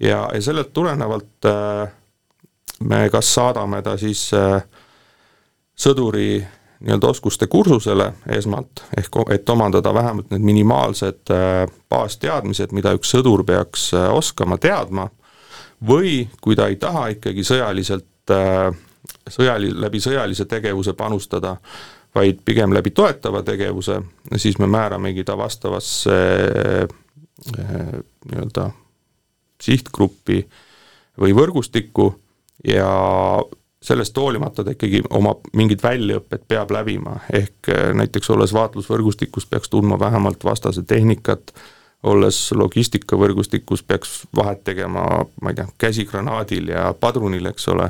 ja, 0.00 0.28
ja 0.34 0.42
sellelt 0.42 0.72
tulenevalt 0.72 1.48
äh, 1.50 1.92
me 2.80 3.08
kas 3.10 3.34
saadame 3.34 3.82
ta 3.82 3.96
siis 3.96 4.30
äh, 4.34 4.62
sõduri 5.76 6.46
nii-öelda 6.80 7.08
oskuste 7.08 7.46
kursusele 7.46 8.12
esmalt, 8.36 8.84
ehk 8.96 9.20
et 9.32 9.48
omandada 9.48 9.94
vähemalt 9.94 10.30
need 10.30 10.42
minimaalsed 10.44 11.32
baasteadmised, 11.88 12.72
mida 12.76 12.92
üks 12.92 13.14
sõdur 13.16 13.44
peaks 13.48 13.94
oskama, 13.94 14.58
teadma 14.60 15.08
või 15.84 16.28
kui 16.40 16.56
ta 16.56 16.68
ei 16.70 16.76
taha 16.76 17.08
ikkagi 17.14 17.44
sõjaliselt, 17.44 18.30
äh, 18.30 18.72
sõjali-, 19.30 19.74
läbi 19.74 20.00
sõjalise 20.00 20.44
tegevuse 20.44 20.92
panustada, 20.92 21.56
vaid 22.16 22.40
pigem 22.44 22.72
läbi 22.74 22.90
toetava 22.96 23.42
tegevuse, 23.44 24.00
siis 24.36 24.58
me 24.58 24.66
määramegi 24.70 25.24
ta 25.24 25.36
vastavasse 25.38 26.16
äh, 26.16 26.88
nii-öelda 28.30 28.70
sihtgruppi 29.62 30.40
või 31.20 31.34
võrgustikku 31.36 32.10
ja 32.68 32.88
sellest 33.82 34.16
hoolimata 34.16 34.64
ta 34.64 34.74
ikkagi 34.74 35.02
oma 35.14 35.34
mingid 35.56 35.82
väljaõpped 35.84 36.46
peab 36.48 36.72
läbima, 36.74 37.20
ehk 37.32 37.70
äh, 37.72 37.90
näiteks 37.96 38.30
olles 38.34 38.54
vaatlusvõrgustikus 38.56 39.46
peaks 39.50 39.70
tundma 39.72 39.98
vähemalt 40.00 40.44
vastase 40.44 40.82
tehnikat, 40.82 41.52
olles 42.02 42.38
logistikavõrgustikus, 42.52 43.82
peaks 43.82 44.16
vahet 44.36 44.62
tegema, 44.64 45.04
ma 45.42 45.52
ei 45.52 45.58
tea, 45.58 45.66
käsigranaadil 45.78 46.70
ja 46.74 46.90
padrunil, 47.00 47.46
eks 47.50 47.68
ole, 47.72 47.88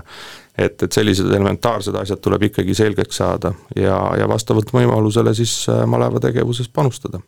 et, 0.59 0.83
et 0.83 0.93
sellised 0.93 1.29
elementaarsed 1.31 1.97
asjad 2.01 2.23
tuleb 2.25 2.47
ikkagi 2.49 2.75
selgeks 2.75 3.21
saada 3.23 3.53
ja, 3.77 3.99
ja 4.19 4.29
vastavalt 4.31 4.71
võimalusele 4.73 5.35
siis 5.37 5.59
äh, 5.73 5.83
maleva 5.91 6.23
tegevuses 6.23 6.69
panustada. 6.69 7.21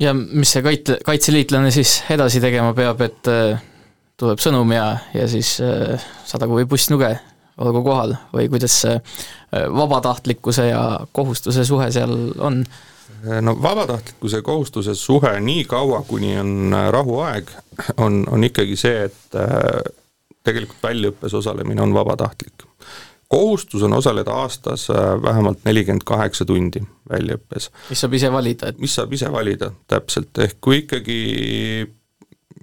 ja 0.00 0.14
mis 0.14 0.54
see 0.54 0.62
kait-, 0.64 0.96
kaitseliitlane 1.04 1.72
siis 1.74 1.98
edasi 2.10 2.40
tegema 2.40 2.72
peab, 2.78 3.02
et 3.04 3.32
äh, 3.32 3.60
tuleb 4.20 4.40
sõnum 4.40 4.72
ja, 4.72 4.86
ja 5.14 5.26
siis 5.28 5.58
äh, 5.64 5.98
sadagu 6.24 6.56
või 6.60 6.68
pussnuge, 6.70 7.16
olgu 7.60 7.82
kohal? 7.84 8.14
Või 8.32 8.48
kuidas 8.48 8.78
see 8.86 9.00
vabatahtlikkuse 9.50 10.68
ja 10.70 10.82
kohustuse 11.12 11.64
suhe 11.66 11.90
seal 11.92 12.12
on 12.38 12.62
no 13.40 13.62
vabatahtlikkuse 13.62 14.42
kohustuse 14.42 14.94
suhe 14.94 15.40
nii 15.40 15.64
kaua, 15.64 16.02
kuni 16.08 16.38
on 16.38 16.74
äh, 16.74 16.88
rahuaeg, 16.92 17.50
on, 17.96 18.24
on 18.30 18.44
ikkagi 18.44 18.76
see, 18.76 19.04
et 19.04 19.36
äh, 19.36 19.80
tegelikult 20.44 20.82
väljaõppes 20.82 21.34
osalemine 21.34 21.82
on 21.82 21.94
vabatahtlik. 21.94 22.64
kohustus 23.28 23.82
on 23.82 23.92
osaleda 23.92 24.32
aastas 24.32 24.90
äh, 24.90 25.22
vähemalt 25.22 25.64
nelikümmend 25.64 26.02
kaheksa 26.04 26.44
tundi 26.44 26.82
väljaõppes. 27.10 27.70
mis 27.90 28.00
saab 28.00 28.14
ise 28.14 28.32
valida, 28.32 28.68
et 28.68 28.78
mis 28.78 28.94
saab 28.94 29.12
ise 29.12 29.32
valida, 29.32 29.70
täpselt, 29.88 30.38
ehk 30.38 30.56
kui 30.60 30.78
ikkagi 30.84 31.20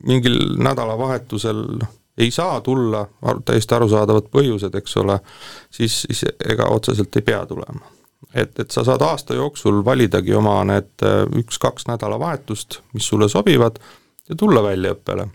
mingil 0.07 0.57
nädalavahetusel 0.57 1.63
noh, 1.81 1.93
ei 2.17 2.31
saa 2.31 2.61
tulla, 2.61 3.05
täiesti 3.45 3.75
arusaadavad 3.75 4.31
põhjused, 4.33 4.73
eks 4.75 4.97
ole, 4.97 5.19
siis, 5.71 6.01
siis 6.07 6.25
ega 6.49 6.65
otseselt 6.73 7.15
ei 7.15 7.21
pea 7.21 7.45
tulema 7.45 7.96
et, 8.33 8.59
et 8.59 8.71
sa 8.71 8.83
saad 8.87 9.01
aasta 9.05 9.37
jooksul 9.37 9.83
validagi 9.85 10.35
oma 10.37 10.59
need 10.67 11.05
äh, 11.05 11.23
üks-kaks 11.41 11.87
nädalavahetust, 11.89 12.81
mis 12.93 13.07
sulle 13.07 13.29
sobivad, 13.29 13.79
ja 14.29 14.35
tulla 14.35 14.63
väljaõppele. 14.63 15.27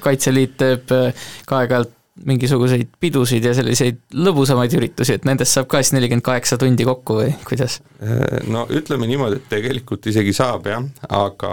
kaitseliit 0.00 0.58
teeb 0.60 0.92
äh, 0.94 1.26
ka 1.46 1.62
aeg-ajalt 1.62 1.96
mingisuguseid 2.26 2.88
pidusid 3.00 3.44
ja 3.44 3.52
selliseid 3.56 4.00
lõbusamaid 4.12 4.74
üritusi, 4.76 5.14
et 5.16 5.24
nendest 5.24 5.56
saab 5.56 5.70
ka 5.70 5.80
siis 5.80 5.94
nelikümmend 5.96 6.24
kaheksa 6.26 6.58
tundi 6.60 6.84
kokku 6.84 7.16
või 7.20 7.30
kuidas? 7.48 7.78
Äh, 8.04 8.42
no 8.50 8.66
ütleme 8.68 9.08
niimoodi, 9.08 9.40
et 9.40 9.48
tegelikult 9.52 10.10
isegi 10.10 10.34
saab 10.36 10.68
jah, 10.68 10.84
aga 11.08 11.52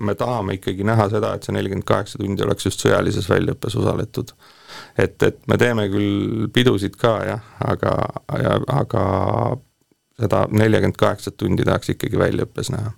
me 0.00 0.16
tahame 0.18 0.56
ikkagi 0.58 0.86
näha 0.88 1.10
seda, 1.12 1.34
et 1.36 1.44
see 1.44 1.56
nelikümmend 1.56 1.88
kaheksa 1.88 2.20
tundi 2.22 2.46
oleks 2.46 2.70
just 2.70 2.84
sõjalises 2.84 3.28
väljaõppes 3.28 3.76
osaletud. 3.82 4.32
et, 4.96 5.22
et 5.22 5.40
me 5.46 5.58
teeme 5.60 5.88
küll 5.92 6.48
pidusid 6.54 6.96
ka 6.96 7.14
jah, 7.28 7.44
aga, 7.68 7.94
aga 8.80 9.04
seda 10.20 10.46
neljakümmet 10.50 10.98
kaheksat 10.98 11.36
tundi 11.38 11.66
tahaks 11.66 11.94
ikkagi 11.94 12.18
väljaõppes 12.18 12.72
näha. 12.74 12.92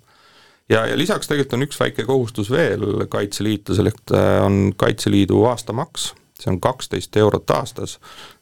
ja, 0.68 0.86
ja 0.86 0.98
lisaks 0.98 1.28
tegelikult 1.28 1.58
on 1.58 1.66
üks 1.66 1.80
väike 1.80 2.06
kohustus 2.08 2.50
veel 2.50 3.06
kaitseliitlasel, 3.12 3.92
et 3.92 4.16
äh, 4.16 4.32
on 4.44 4.72
Kaitseliidu 4.76 5.44
aastamaks, 5.50 6.10
see 6.40 6.52
on 6.52 6.60
kaksteist 6.60 7.16
eurot 7.16 7.50
aastas, 7.56 7.98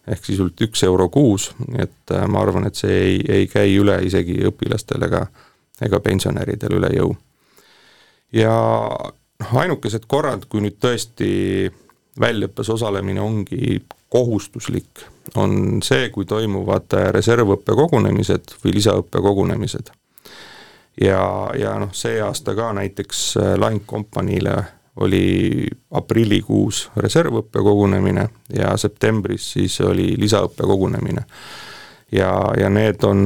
ehk 0.07 0.25
sisuliselt 0.25 0.67
üks 0.69 0.85
euro 0.87 1.09
kuus, 1.09 1.51
et 1.79 2.15
äh, 2.15 2.27
ma 2.31 2.43
arvan, 2.45 2.69
et 2.69 2.79
see 2.79 2.99
ei, 2.99 3.21
ei 3.41 3.47
käi 3.51 3.77
üle 3.81 3.99
isegi 4.07 4.39
õpilastel 4.51 5.09
ega, 5.09 5.27
ega 5.83 6.01
pensionäridel 6.05 6.79
üle 6.81 6.93
jõu. 6.97 7.15
ja 8.33 8.55
noh, 9.41 9.55
ainukesed 9.63 10.07
korrad, 10.07 10.47
kui 10.49 10.63
nüüd 10.65 10.79
tõesti 10.83 11.31
väljaõppes 12.21 12.71
osalemine 12.75 13.23
ongi 13.23 13.79
kohustuslik, 14.09 15.05
on 15.37 15.83
see, 15.85 16.09
kui 16.09 16.25
toimuvad 16.25 16.95
reservõppekogunemised 17.13 18.57
või 18.65 18.75
lisaõppekogunemised. 18.79 19.93
ja, 21.01 21.23
ja 21.59 21.77
noh, 21.79 21.93
see 21.93 22.21
aasta 22.25 22.55
ka 22.57 22.73
näiteks 22.73 23.37
lahingkompaniile 23.61 24.57
oli 25.01 25.69
aprillikuus 25.95 26.89
reservõppekogunemine 26.97 28.29
ja 28.57 28.77
septembris 28.77 29.53
siis 29.53 29.81
oli 29.81 30.15
lisaõppekogunemine. 30.19 31.23
ja, 32.13 32.33
ja 32.61 32.71
need 32.71 33.05
on 33.05 33.21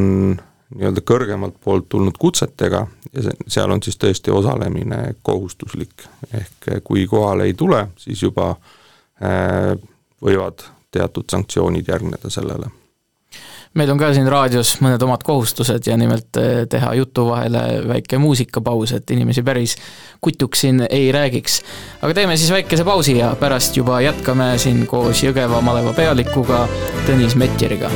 nii-öelda 0.72 1.04
kõrgemalt 1.04 1.56
poolt 1.64 1.88
tulnud 1.88 2.16
kutsetega 2.18 2.86
ja 3.12 3.22
see, 3.22 3.48
seal 3.48 3.70
on 3.70 3.82
siis 3.84 3.98
tõesti 4.00 4.32
osalemine 4.32 5.14
kohustuslik. 5.22 6.06
ehk 6.34 6.84
kui 6.84 7.06
kohale 7.06 7.44
ei 7.44 7.54
tule, 7.54 7.86
siis 7.96 8.22
juba 8.22 8.50
äh, 9.22 9.76
võivad 10.22 10.64
teatud 10.92 11.28
sanktsioonid 11.32 11.88
järgneda 11.88 12.30
sellele 12.30 12.70
meil 13.74 13.90
on 13.90 14.00
ka 14.00 14.10
siin 14.12 14.28
raadios 14.28 14.74
mõned 14.84 15.02
omad 15.04 15.22
kohustused 15.26 15.86
ja 15.88 15.96
nimelt 15.96 16.36
eh, 16.40 16.64
teha 16.70 16.92
jutu 16.98 17.26
vahele 17.30 17.62
väike 17.88 18.20
muusikapaus, 18.20 18.92
et 18.98 19.10
inimesi 19.14 19.44
päris 19.46 19.76
kutuks 20.20 20.66
siin 20.66 20.84
ei 20.90 21.12
räägiks. 21.12 21.62
aga 22.02 22.14
teeme 22.14 22.36
siis 22.36 22.52
väikese 22.52 22.84
pausi 22.84 23.16
ja 23.18 23.34
pärast 23.40 23.76
juba 23.76 24.00
jätkame 24.04 24.52
siin 24.58 24.86
koos 24.86 25.24
Jõgeva 25.24 25.62
maleva 25.64 25.96
pealikuga 25.96 26.66
Tõnis 27.06 27.36
Metjeriga. 27.36 27.90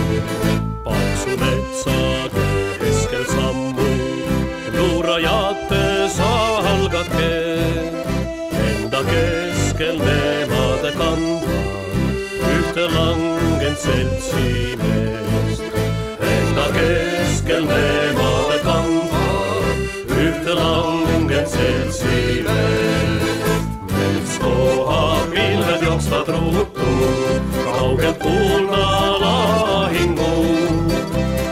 Langenud 21.57 21.93
seltsi 21.93 22.45
veel. 22.45 23.21
metskoha 23.93 25.27
pilved 25.31 25.83
jooksvad 25.83 26.29
ruttu, 26.29 26.91
kaugelt 27.65 28.19
kuulda 28.19 29.21
lahingu. 29.21 30.35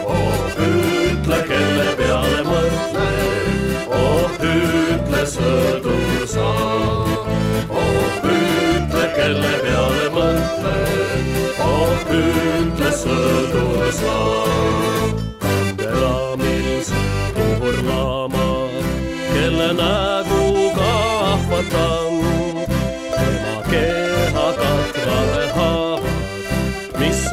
oh 0.07 0.59
ütle, 0.67 1.39
kelle 1.49 1.89
peale 1.97 2.43
mõtled, 2.49 3.57
oh 3.89 4.31
ütle 4.41 5.25
sõdur 5.27 6.27
sa. 6.27 6.51
oh 7.71 8.25
ütle, 8.25 9.05
kelle 9.17 9.55
peale 9.65 10.09
mõtled, 10.17 11.61
oh 11.61 12.17
ütle 12.21 12.91
sõdur 12.93 13.93
sa. 13.93 15.24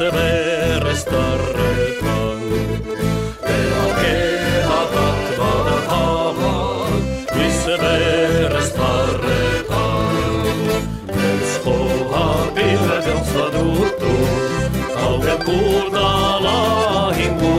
Se 0.02 0.10
verest 0.10 1.06
tarretan. 1.10 2.40
tema 3.46 3.86
keha 4.00 4.80
katvad 4.94 5.68
haavad, 5.90 7.02
mis 7.36 7.56
se 7.64 7.76
verest 7.82 8.74
tarretan. 8.76 10.16
metskoha 11.06 12.26
pilved 12.54 13.06
jooksvad 13.10 13.54
ruttu, 13.62 14.12
kaugelt 14.94 15.44
kuulda 15.44 16.08
lahingu. 16.46 17.54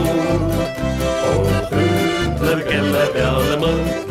oh 1.30 1.48
ütle, 1.82 2.54
kelle 2.70 3.04
peale 3.14 3.56
mõtled, 3.62 3.98
oh 3.98 4.03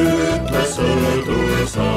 ütle 0.00 0.62
sõdur 0.74 1.60
sa. 1.72 1.88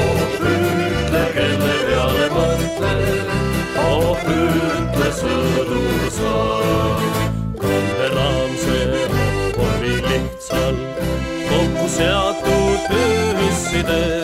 oh 0.00 0.34
ütle, 0.50 1.22
kelle 1.36 1.74
peale 1.86 2.26
mõtled 2.34 3.32
oh 3.84 4.26
ütle 4.34 5.10
sõdur 5.20 6.04
sa. 6.18 6.34
kanderaamse 7.62 8.82
oli 9.68 9.96
lihtsalt 10.10 11.00
kokku 11.48 11.88
seatud 11.98 12.90
püssidest. 12.90 14.23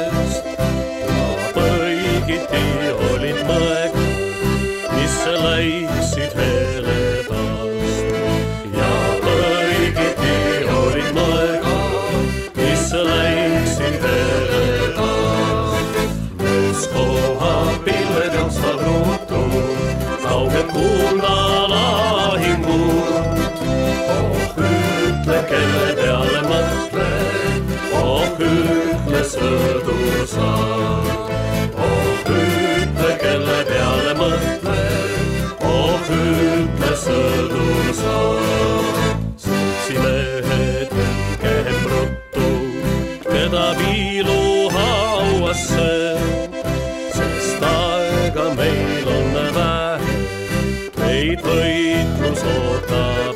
Meid 51.30 51.44
võitlus 51.46 52.40
ootab 52.42 53.29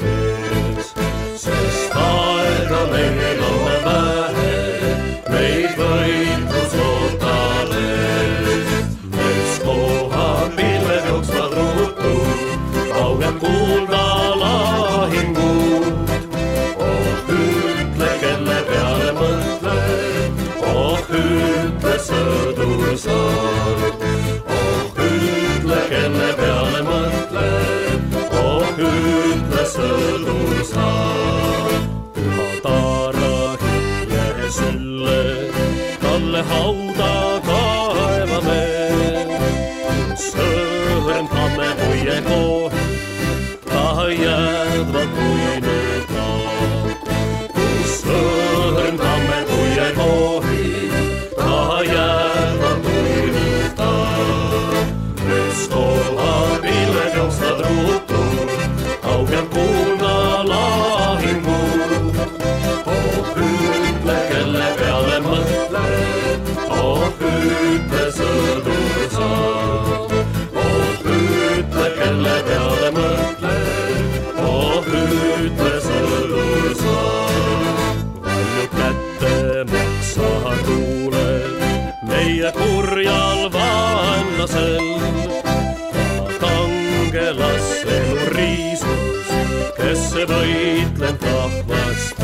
võitleb 90.30 91.22
rahvast. 91.28 92.22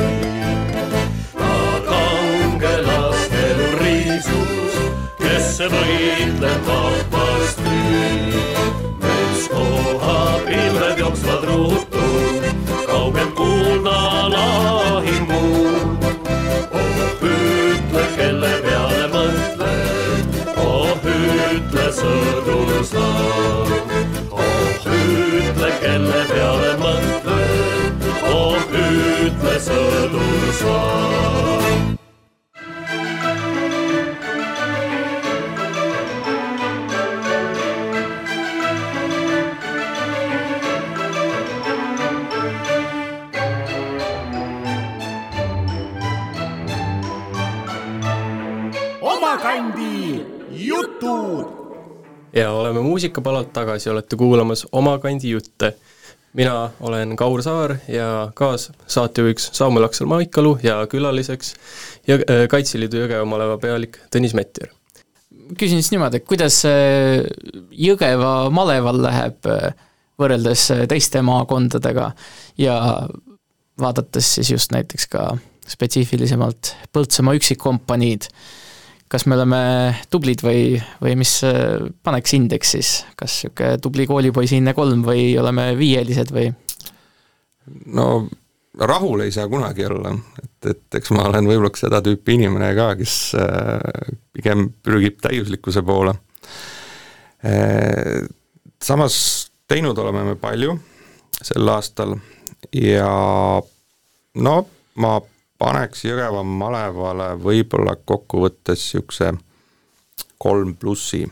ta 1.37 1.53
kangelastel 1.89 3.61
riisus, 3.83 4.81
kes 5.21 5.53
võitleb 5.75 6.69
rahvast. 6.69 7.00
Muusikapalalt 53.11 53.53
tagasi, 53.53 53.91
olete 53.91 54.17
kuulamas 54.17 54.67
Oma 54.73 54.99
kandi 54.99 55.31
jutte. 55.31 55.75
mina 56.33 56.71
olen 56.81 57.17
Kaur 57.17 57.43
Saar 57.43 57.77
ja 57.89 58.31
kaassaatejuhiks 58.35 59.51
Samuel 59.53 59.85
Aksel 59.85 60.07
Maikalu 60.07 60.59
ja 60.63 60.87
külaliseks 60.87 61.55
Jõ-, 62.07 62.23
äh, 62.23 62.47
Kaitseliidu 62.49 63.01
Jõgeva 63.01 63.25
maleva 63.27 63.59
pealik 63.59 63.99
Tõnis 64.15 64.35
Mettir. 64.35 64.71
küsin 65.59 65.83
siis 65.83 65.91
niimoodi, 65.91 66.17
et 66.17 66.27
kuidas 66.27 66.63
äh, 66.65 67.27
Jõgeva 67.73 68.51
maleval 68.51 69.03
läheb 69.03 69.47
äh, 69.47 69.75
võrreldes 70.19 70.71
teiste 70.89 71.23
maakondadega 71.23 72.13
ja 72.59 73.09
vaadates 73.81 74.35
siis 74.35 74.51
just 74.51 74.71
näiteks 74.71 75.09
ka 75.11 75.37
spetsiifilisemalt 75.67 76.77
Põltsamaa 76.93 77.35
üksikkompaniid, 77.35 78.31
kas 79.11 79.27
me 79.27 79.35
oleme 79.35 79.61
tublid 80.11 80.43
või, 80.47 80.79
või 81.03 81.17
mis 81.19 81.41
paneks 82.07 82.35
indeks 82.37 82.75
siis, 82.77 82.91
kas 83.19 83.41
niisugune 83.43 83.81
tubli 83.83 84.07
koolipoisi 84.07 84.61
hinne 84.61 84.75
kolm 84.77 85.03
või 85.07 85.33
oleme 85.41 85.73
viielised 85.79 86.31
või? 86.35 86.53
no 87.91 88.07
rahul 88.79 89.21
ei 89.21 89.33
saa 89.33 89.49
kunagi 89.49 89.85
olla, 89.87 90.13
et, 90.43 90.71
et 90.71 90.99
eks 91.01 91.13
ma 91.15 91.27
olen 91.29 91.49
võib-olla 91.51 91.73
seda 91.79 92.01
tüüpi 92.05 92.37
inimene 92.39 92.71
ka, 92.79 92.93
kes 93.01 93.17
äh, 93.39 94.13
pigem 94.37 94.69
pürgib 94.85 95.19
täiuslikkuse 95.25 95.83
poole. 95.87 96.15
Äh, 97.47 98.23
samas 98.83 99.17
teinud 99.71 99.99
oleme 99.99 100.25
me 100.31 100.39
palju 100.41 100.77
sel 101.41 101.69
aastal 101.73 102.17
ja 102.77 103.11
no 104.45 104.57
ma 105.01 105.13
paneks 105.61 106.05
Jõgeva 106.09 106.43
malevale 106.47 107.35
võib-olla 107.41 107.97
kokkuvõttes 108.05 108.81
niisuguse 108.81 109.35
kolm 110.41 110.75
plussi 110.81 111.27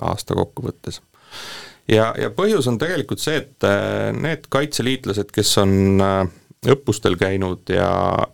aasta 0.00 0.34
kokkuvõttes. 0.34 1.00
ja, 1.88 2.14
ja 2.18 2.30
põhjus 2.34 2.68
on 2.68 2.78
tegelikult 2.78 3.22
see, 3.22 3.40
et 3.44 3.66
äh, 3.66 4.10
need 4.16 4.48
kaitseliitlased, 4.50 5.30
kes 5.34 5.52
on 5.62 6.02
äh, 6.02 6.22
õppustel 6.74 7.16
käinud 7.20 7.70
ja, 7.72 7.92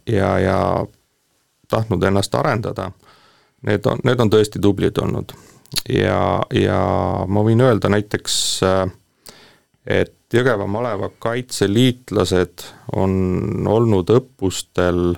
ja, 0.08 0.30
ja 0.42 0.60
tahtnud 1.68 2.02
ennast 2.02 2.34
arendada, 2.34 2.90
need 3.66 3.86
on, 3.86 4.00
need 4.04 4.20
on 4.22 4.32
tõesti 4.32 4.62
tublid 4.62 4.98
olnud. 5.02 5.34
ja, 5.90 6.20
ja 6.54 6.80
ma 7.28 7.44
võin 7.44 7.60
öelda 7.60 7.90
näiteks, 7.92 8.38
äh, 8.66 8.84
et 10.00 10.15
Jõgeva 10.34 10.66
maleva 10.66 11.06
kaitseliitlased 11.22 12.64
on 12.98 13.12
olnud 13.70 14.10
õppustel 14.10 15.14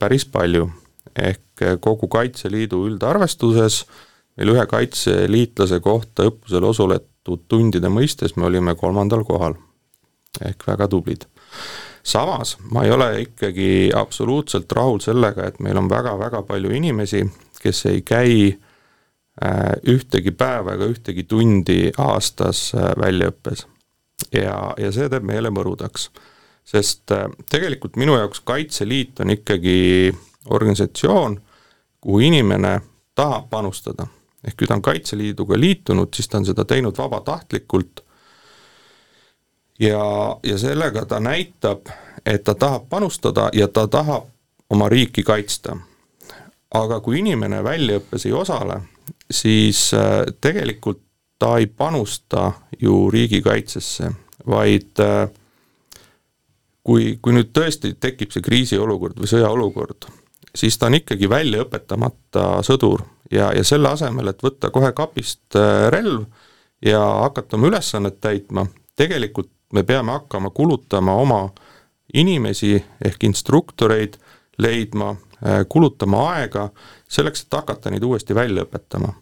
päris 0.00 0.24
palju, 0.24 0.70
ehk 1.12 1.64
kogu 1.84 2.08
Kaitseliidu 2.08 2.86
üldarvestuses 2.88 3.82
meil 4.38 4.54
ühe 4.54 4.64
kaitseliitlase 4.70 5.80
kohta 5.84 6.24
õppusel 6.30 6.64
osaletud 6.64 7.44
tundide 7.52 7.90
mõistes 7.92 8.32
me 8.36 8.48
olime 8.48 8.74
kolmandal 8.80 9.26
kohal, 9.28 9.58
ehk 10.40 10.66
väga 10.66 10.88
tublid. 10.88 11.26
samas 12.02 12.56
ma 12.72 12.84
ei 12.84 12.90
ole 12.90 13.10
ikkagi 13.26 13.92
absoluutselt 13.94 14.72
rahul 14.72 15.00
sellega, 15.00 15.46
et 15.46 15.60
meil 15.60 15.76
on 15.76 15.88
väga-väga 15.88 16.42
palju 16.48 16.72
inimesi, 16.72 17.22
kes 17.60 17.86
ei 17.92 18.00
käi 18.02 18.56
ühtegi 19.84 20.30
päeva 20.30 20.74
ega 20.74 20.88
ühtegi 20.88 21.24
tundi 21.28 21.92
aastas 21.98 22.72
väljaõppes 22.74 23.66
ja, 24.32 24.74
ja 24.78 24.92
see 24.92 25.08
teeb 25.08 25.26
meele 25.26 25.50
mõrudaks. 25.50 26.10
sest 26.64 27.12
äh, 27.12 27.26
tegelikult 27.50 27.96
minu 27.96 28.16
jaoks 28.16 28.40
Kaitseliit 28.40 29.20
on 29.20 29.30
ikkagi 29.30 30.14
organisatsioon, 30.50 31.40
kuhu 32.00 32.18
inimene 32.18 32.80
tahab 33.14 33.50
panustada. 33.50 34.06
ehk 34.44 34.56
kui 34.56 34.66
ta 34.66 34.74
on 34.74 34.82
Kaitseliiduga 34.82 35.60
liitunud, 35.60 36.14
siis 36.14 36.28
ta 36.28 36.38
on 36.38 36.46
seda 36.46 36.64
teinud 36.64 36.98
vabatahtlikult 36.98 38.04
ja, 39.78 40.36
ja 40.42 40.58
sellega 40.58 41.04
ta 41.04 41.20
näitab, 41.20 41.88
et 42.26 42.44
ta 42.44 42.54
tahab 42.54 42.88
panustada 42.88 43.50
ja 43.52 43.68
ta 43.68 43.88
tahab 43.88 44.24
oma 44.70 44.88
riiki 44.88 45.22
kaitsta. 45.22 45.76
aga 46.74 46.98
kui 47.00 47.20
inimene 47.20 47.60
väljaõppes 47.62 48.24
ei 48.26 48.32
osale, 48.34 48.80
siis 49.30 49.92
äh, 49.94 50.24
tegelikult 50.40 51.03
ta 51.38 51.56
ei 51.58 51.66
panusta 51.66 52.52
ju 52.80 53.10
riigikaitsesse, 53.10 54.10
vaid 54.46 55.00
äh, 55.02 55.28
kui, 56.84 57.16
kui 57.22 57.34
nüüd 57.36 57.50
tõesti 57.56 57.94
tekib 58.00 58.34
see 58.34 58.44
kriisiolukord 58.44 59.18
või 59.20 59.30
sõjaolukord, 59.30 60.08
siis 60.54 60.78
ta 60.78 60.90
on 60.90 60.98
ikkagi 61.00 61.28
välja 61.30 61.64
õpetamata 61.64 62.62
sõdur 62.66 63.02
ja, 63.32 63.50
ja 63.56 63.64
selle 63.64 63.90
asemel, 63.94 64.30
et 64.30 64.44
võtta 64.44 64.70
kohe 64.74 64.92
kapist 64.96 65.58
äh, 65.58 65.88
relv 65.94 66.26
ja 66.84 67.00
hakata 67.24 67.58
oma 67.58 67.72
ülesannet 67.72 68.20
täitma, 68.20 68.66
tegelikult 68.96 69.50
me 69.74 69.82
peame 69.82 70.14
hakkama 70.14 70.52
kulutama 70.54 71.16
oma 71.18 71.48
inimesi 72.14 72.76
ehk 73.04 73.24
instruktoreid, 73.26 74.20
leidma, 74.58 75.16
äh, 75.42 75.64
kulutama 75.68 76.28
aega 76.36 76.68
selleks, 77.08 77.42
et 77.42 77.58
hakata 77.58 77.90
neid 77.90 78.06
uuesti 78.06 78.36
välja 78.36 78.68
õpetama 78.68 79.16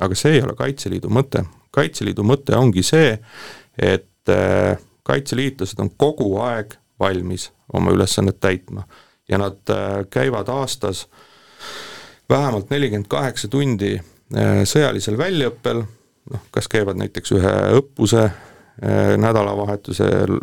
aga 0.00 0.14
see 0.14 0.36
ei 0.36 0.42
ole 0.42 0.54
Kaitseliidu 0.56 1.10
mõte. 1.12 1.44
kaitseliidu 1.72 2.22
mõte 2.22 2.56
ongi 2.56 2.82
see, 2.84 3.16
et 3.78 4.28
äh, 4.28 4.76
kaitseliitlased 5.02 5.80
on 5.80 5.90
kogu 5.96 6.36
aeg 6.44 6.76
valmis 7.00 7.50
oma 7.72 7.92
ülesannet 7.92 8.40
täitma 8.40 8.84
ja 9.28 9.38
nad 9.38 9.70
äh, 9.70 10.04
käivad 10.10 10.48
aastas 10.48 11.06
vähemalt 12.28 12.70
nelikümmend 12.70 13.08
kaheksa 13.08 13.48
tundi 13.48 13.94
äh, 13.96 14.62
sõjalisel 14.68 15.18
väljaõppel, 15.18 15.84
noh, 16.32 16.46
kas 16.50 16.68
käivad 16.68 17.00
näiteks 17.00 17.36
ühe 17.38 17.54
õppuse 17.80 18.30
nädalavahetusel 19.20 20.38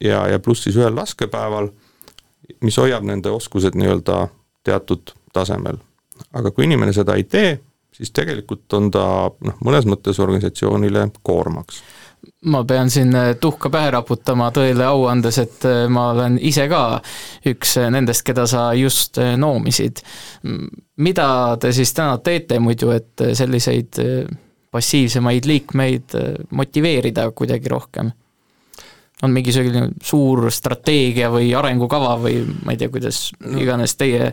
ja, 0.00 0.20
ja 0.30 0.38
pluss 0.38 0.62
siis 0.64 0.76
ühel 0.78 0.94
laskepäeval, 0.96 1.66
mis 2.62 2.78
hoiab 2.78 3.02
nende 3.04 3.30
oskused 3.30 3.74
nii-öelda 3.76 4.28
teatud 4.64 5.12
tasemel. 5.34 5.76
aga 6.32 6.50
kui 6.50 6.64
inimene 6.64 6.92
seda 6.94 7.16
ei 7.18 7.24
tee, 7.24 7.58
siis 7.92 8.10
tegelikult 8.10 8.72
on 8.78 8.90
ta 8.90 9.04
noh, 9.44 9.58
mõnes 9.64 9.88
mõttes 9.88 10.20
organisatsioonile 10.22 11.08
koormaks 11.22 11.82
ma 12.44 12.64
pean 12.64 12.90
siin 12.90 13.14
äh, 13.14 13.34
tuhka 13.40 13.70
pähe 13.70 13.90
raputama 13.94 14.50
tõele 14.54 14.86
au 14.86 15.06
andes, 15.10 15.38
et 15.42 15.66
äh, 15.66 15.84
ma 15.90 16.08
olen 16.12 16.38
ise 16.42 16.66
ka 16.70 16.82
üks 17.50 17.76
äh, 17.80 17.90
nendest, 17.94 18.24
keda 18.26 18.46
sa 18.50 18.70
just 18.78 19.18
noomisid. 19.36 20.02
mida 20.96 21.26
te 21.60 21.72
siis 21.72 21.92
täna 21.94 22.18
teete 22.18 22.58
muidu, 22.62 22.90
et 22.94 23.22
selliseid 23.34 24.00
passiivsemaid 24.72 25.46
liikmeid 25.46 26.16
motiveerida 26.50 27.30
kuidagi 27.30 27.68
rohkem? 27.68 28.10
on 29.22 29.30
mingi 29.30 29.52
selline 29.54 29.92
suur 30.02 30.48
strateegia 30.50 31.28
või 31.30 31.52
arengukava 31.54 32.16
või 32.18 32.40
ma 32.64 32.74
ei 32.74 32.78
tea, 32.78 32.90
kuidas 32.90 33.28
iganes 33.54 33.94
teie 33.94 34.32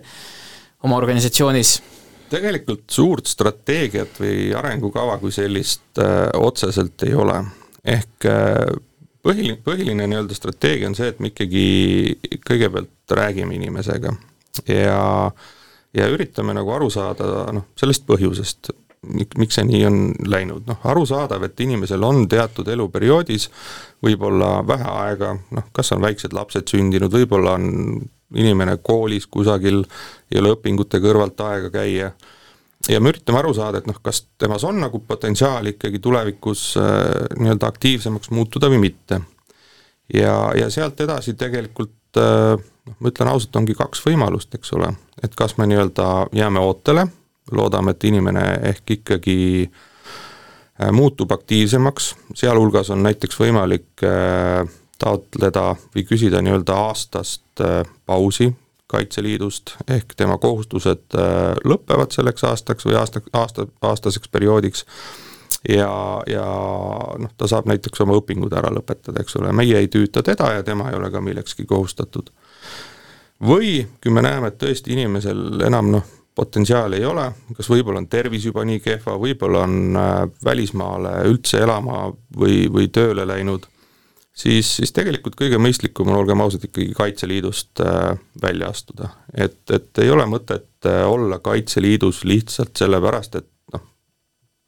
oma 0.84 0.98
organisatsioonis 0.98 1.76
tegelikult 2.30 2.86
suurt 2.94 3.30
strateegiat 3.30 4.20
või 4.22 4.50
arengukava 4.58 5.18
kui 5.22 5.34
sellist 5.34 6.02
äh, 6.02 6.28
otseselt 6.38 7.08
ei 7.08 7.16
ole, 7.18 7.40
ehk 7.84 8.28
äh, 8.30 8.74
põhiline, 9.26 9.60
põhiline 9.66 10.08
nii-öelda 10.10 10.38
strateegia 10.38 10.90
on 10.90 10.98
see, 10.98 11.10
et 11.12 11.22
me 11.24 11.32
ikkagi 11.34 12.40
kõigepealt 12.46 13.18
räägime 13.20 13.58
inimesega 13.58 14.14
ja 14.70 15.00
ja 15.96 16.06
üritame 16.14 16.54
nagu 16.54 16.70
aru 16.74 16.90
saada 16.94 17.48
noh, 17.56 17.72
sellest 17.80 18.06
põhjusest, 18.06 18.70
miks 19.10 19.58
see 19.58 19.66
nii 19.66 19.82
on 19.88 20.00
läinud, 20.30 20.68
noh 20.70 20.86
arusaadav, 20.92 21.48
et 21.48 21.64
inimesel 21.66 22.04
on 22.06 22.28
teatud 22.30 22.68
eluperioodis 22.70 23.48
võib-olla 24.06 24.60
vähe 24.68 24.92
aega, 24.92 25.34
noh 25.56 25.70
kas 25.74 25.92
on 25.96 26.04
väiksed 26.06 26.36
lapsed 26.36 26.70
sündinud, 26.70 27.14
võib-olla 27.14 27.58
on 27.58 28.04
inimene 28.36 28.78
koolis 28.84 29.28
kusagil, 29.28 29.84
ei 30.32 30.42
ole 30.42 30.54
õpingute 30.58 31.02
kõrvalt 31.02 31.42
aega 31.42 31.72
käia, 31.74 32.12
ja 32.90 33.02
me 33.02 33.12
üritame 33.12 33.42
aru 33.42 33.54
saada, 33.58 33.82
et 33.82 33.90
noh, 33.90 33.98
kas 34.04 34.24
temas 34.40 34.64
on 34.68 34.80
nagu 34.82 35.02
potentsiaali 35.08 35.76
ikkagi 35.76 36.00
tulevikus 36.00 36.72
äh, 36.80 37.28
nii-öelda 37.40 37.68
aktiivsemaks 37.68 38.32
muutuda 38.32 38.70
või 38.72 38.84
mitte. 38.88 39.22
ja, 40.14 40.52
ja 40.56 40.70
sealt 40.70 41.02
edasi 41.02 41.34
tegelikult 41.34 42.18
äh, 42.18 42.56
noh, 42.90 42.98
ma 43.00 43.12
ütlen 43.12 43.32
ausalt, 43.32 43.56
ongi 43.56 43.76
kaks 43.78 44.04
võimalust, 44.06 44.56
eks 44.56 44.74
ole, 44.78 44.94
et 45.24 45.36
kas 45.36 45.58
me 45.58 45.68
nii-öelda 45.70 46.30
jääme 46.34 46.64
ootele, 46.64 47.08
loodame, 47.52 47.92
et 47.92 48.04
inimene 48.10 48.46
ehk 48.72 49.00
ikkagi 49.00 49.40
äh, 49.66 50.92
muutub 50.92 51.32
aktiivsemaks, 51.36 52.14
sealhulgas 52.36 52.94
on 52.96 53.04
näiteks 53.04 53.40
võimalik 53.42 54.06
äh, 54.06 54.64
taotleda 55.00 55.74
või 55.96 56.06
küsida 56.08 56.42
nii-öelda 56.44 56.76
aastast 56.88 57.64
äh, 57.64 57.84
pausi 58.06 58.52
Kaitseliidust, 58.90 59.76
ehk 59.86 60.16
tema 60.18 60.40
kohustused 60.42 61.14
äh, 61.14 61.54
lõpevad 61.62 62.10
selleks 62.16 62.44
aastaks 62.50 62.88
või 62.90 62.96
aasta, 62.98 63.22
aasta, 63.38 63.68
aastaseks 63.86 64.32
perioodiks 64.34 64.86
ja, 65.70 65.92
ja 66.26 66.46
noh, 67.22 67.34
ta 67.38 67.48
saab 67.48 67.70
näiteks 67.70 68.02
oma 68.02 68.18
õpingud 68.18 68.56
ära 68.58 68.72
lõpetada, 68.74 69.22
eks 69.22 69.38
ole, 69.38 69.54
meie 69.54 69.78
ei 69.78 69.92
tüüta 69.94 70.26
teda 70.26 70.56
ja 70.58 70.66
tema 70.66 70.90
ei 70.90 70.98
ole 70.98 71.12
ka 71.14 71.22
millekski 71.22 71.68
kohustatud. 71.70 72.32
või 73.46 73.86
kui 74.02 74.12
me 74.12 74.26
näeme, 74.26 74.50
et 74.50 74.58
tõesti 74.58 74.98
inimesel 74.98 75.62
enam 75.70 75.94
noh, 75.94 76.14
potentsiaali 76.36 76.98
ei 76.98 77.06
ole, 77.06 77.32
kas 77.56 77.70
võib-olla 77.70 78.02
on 78.02 78.08
tervis 78.08 78.46
juba 78.46 78.66
nii 78.66 78.80
kehva, 78.80 79.20
võib-olla 79.22 79.68
on 79.68 79.98
äh, 80.02 80.22
välismaale 80.46 81.20
üldse 81.30 81.62
elama 81.62 82.08
või, 82.38 82.66
või 82.74 82.90
tööle 82.90 83.28
läinud 83.28 83.70
siis, 84.40 84.72
siis 84.80 84.94
tegelikult 84.96 85.38
kõige 85.40 85.60
mõistlikum 85.62 86.10
on, 86.12 86.20
olgem 86.22 86.42
ausad, 86.44 86.64
ikkagi 86.68 86.94
Kaitseliidust 86.98 87.84
äh, 87.84 88.18
välja 88.42 88.72
astuda. 88.74 89.10
et, 89.34 89.62
et 89.74 90.04
ei 90.04 90.12
ole 90.12 90.26
mõtet 90.30 90.88
äh, 90.88 91.04
olla 91.08 91.40
Kaitseliidus 91.44 92.24
lihtsalt 92.30 92.78
sellepärast, 92.80 93.36
et 93.36 93.50
noh, 93.74 93.86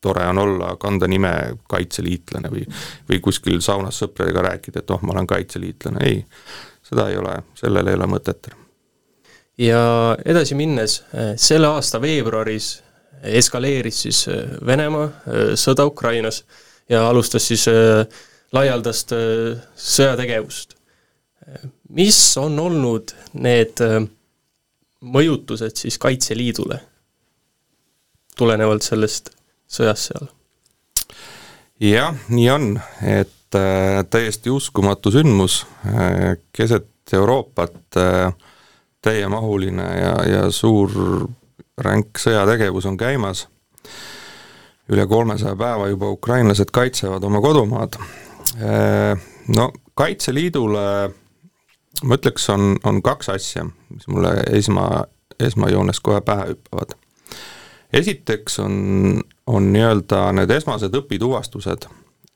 tore 0.02 0.26
on 0.28 0.42
olla, 0.44 0.76
kanda 0.82 1.08
nime 1.08 1.34
kaitseliitlane 1.72 2.52
või, 2.52 2.66
või 3.10 3.20
kuskil 3.24 3.62
saunas 3.62 4.02
sõpradega 4.02 4.48
rääkida, 4.50 4.82
et 4.82 4.92
oh, 4.92 5.04
ma 5.06 5.16
olen 5.16 5.30
kaitseliitlane, 5.30 6.04
ei, 6.08 6.24
seda 6.86 7.10
ei 7.12 7.20
ole, 7.22 7.38
sellel 7.60 7.92
ei 7.92 8.00
ole 8.00 8.10
mõtet. 8.12 8.52
ja 9.58 9.84
edasi 10.26 10.56
minnes, 10.56 11.04
äh, 11.16 11.36
selle 11.38 11.72
aasta 11.72 12.02
veebruaris 12.02 12.74
eskaleeris 13.22 14.00
siis 14.02 14.24
Venemaa 14.66 15.54
sõda 15.54 15.84
Ukrainas 15.86 16.40
ja 16.90 17.04
alustas 17.10 17.46
siis 17.48 17.68
äh, 17.70 18.08
laialdast 18.54 19.12
äh, 19.12 19.60
sõjategevust. 19.76 20.76
mis 21.90 22.38
on 22.38 22.60
olnud 22.60 23.12
need 23.34 23.82
äh, 23.84 24.04
mõjutused 25.02 25.76
siis 25.76 25.98
Kaitseliidule 25.98 26.80
tulenevalt 28.38 28.86
sellest 28.86 29.34
sõjast 29.72 30.12
seal? 30.12 30.30
jah, 31.82 32.16
nii 32.30 32.50
on, 32.54 32.72
et 33.02 33.58
äh, 33.58 34.04
täiesti 34.10 34.54
uskumatu 34.54 35.12
sündmus 35.12 35.66
äh,, 35.88 36.38
keset 36.54 36.88
Euroopat 37.14 37.98
äh, 37.98 38.34
täiemahuline 39.02 39.88
ja, 39.98 40.16
ja 40.30 40.42
suur 40.52 40.92
ränk 41.82 42.20
sõjategevus 42.22 42.86
on 42.86 42.98
käimas, 43.00 43.48
üle 44.92 45.08
kolmesaja 45.10 45.56
päeva 45.58 45.88
juba 45.90 46.12
ukrainlased 46.14 46.70
kaitsevad 46.72 47.24
oma 47.24 47.42
kodumaad 47.42 47.98
Äh, 47.98 48.31
no 48.58 49.72
Kaitseliidule 49.96 50.86
ma 52.04 52.18
ütleks, 52.18 52.48
on, 52.54 52.76
on 52.88 53.02
kaks 53.06 53.30
asja, 53.34 53.66
mis 53.94 54.08
mulle 54.12 54.34
esma, 54.58 54.88
esmajoones 55.40 56.02
kohe 56.04 56.22
pähe 56.26 56.52
hüppavad. 56.52 56.96
esiteks 57.94 58.60
on, 58.64 58.76
on 59.48 59.72
nii-öelda 59.74 60.24
need 60.38 60.54
esmased 60.56 60.96
õpituvastused, 60.96 61.88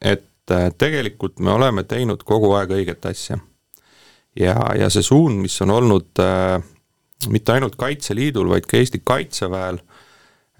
et 0.01 0.51
äh, 0.51 0.69
tegelikult 0.77 1.39
me 1.39 1.53
oleme 1.55 1.83
teinud 1.83 2.23
kogu 2.23 2.51
aeg 2.57 2.75
õiget 2.77 3.09
asja. 3.09 3.39
ja, 4.39 4.55
ja 4.77 4.89
see 4.89 5.03
suund, 5.03 5.41
mis 5.41 5.61
on 5.61 5.71
olnud 5.71 6.23
äh, 6.23 6.59
mitte 7.29 7.55
ainult 7.55 7.79
Kaitseliidul, 7.79 8.49
vaid 8.49 8.67
ka 8.69 8.77
Eesti 8.77 9.01
Kaitseväel 9.03 9.79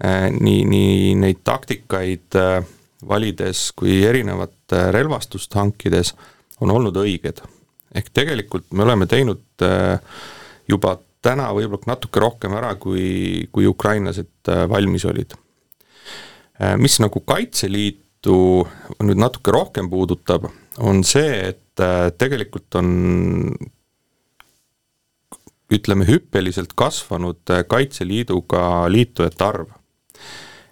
äh,, 0.02 0.30
nii, 0.32 0.64
nii 0.64 1.14
neid 1.20 1.44
taktikaid 1.44 2.40
äh, 2.40 2.64
valides 3.04 3.70
kui 3.76 4.00
erinevat 4.06 4.76
relvastust 4.94 5.54
hankides, 5.54 6.14
on 6.60 6.72
olnud 6.72 6.96
õiged. 6.96 7.42
ehk 7.96 8.08
tegelikult 8.12 8.72
me 8.72 8.84
oleme 8.84 9.06
teinud 9.08 9.64
äh, 9.64 10.00
juba 10.68 10.96
täna 11.24 11.48
võib-olla 11.54 11.94
natuke 11.94 12.20
rohkem 12.20 12.56
ära, 12.56 12.74
kui, 12.80 13.46
kui 13.52 13.66
ukrainlased 13.66 14.50
äh, 14.52 14.64
valmis 14.68 15.04
olid. 15.04 15.34
mis 16.80 16.94
nagu 17.04 17.20
Kaitseliitu 17.20 18.36
nüüd 19.04 19.18
natuke 19.20 19.52
rohkem 19.52 19.90
puudutab, 19.92 20.46
on 20.80 21.02
see, 21.04 21.52
et 21.52 21.82
tegelikult 22.16 22.78
on 22.80 22.86
ütleme, 25.68 26.06
hüppeliselt 26.08 26.72
kasvanud 26.78 27.52
Kaitseliiduga 27.68 28.86
liitujate 28.88 29.44
arv. 29.44 29.68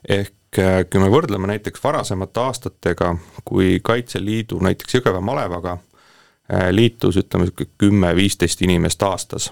ehk 0.09 0.33
kui 0.55 1.03
me 1.03 1.11
võrdleme 1.11 1.49
näiteks 1.51 1.83
varasemate 1.85 2.41
aastatega, 2.41 3.15
kui 3.45 3.79
Kaitseliidu 3.83 4.61
näiteks 4.63 4.99
Jõgeva 4.99 5.21
malevaga 5.25 5.77
äh, 5.77 6.69
liitus 6.71 7.19
ütleme 7.21 7.47
niisugune 7.49 7.71
kümme-viisteist 7.81 8.63
inimest 8.67 9.03
aastas, 9.03 9.51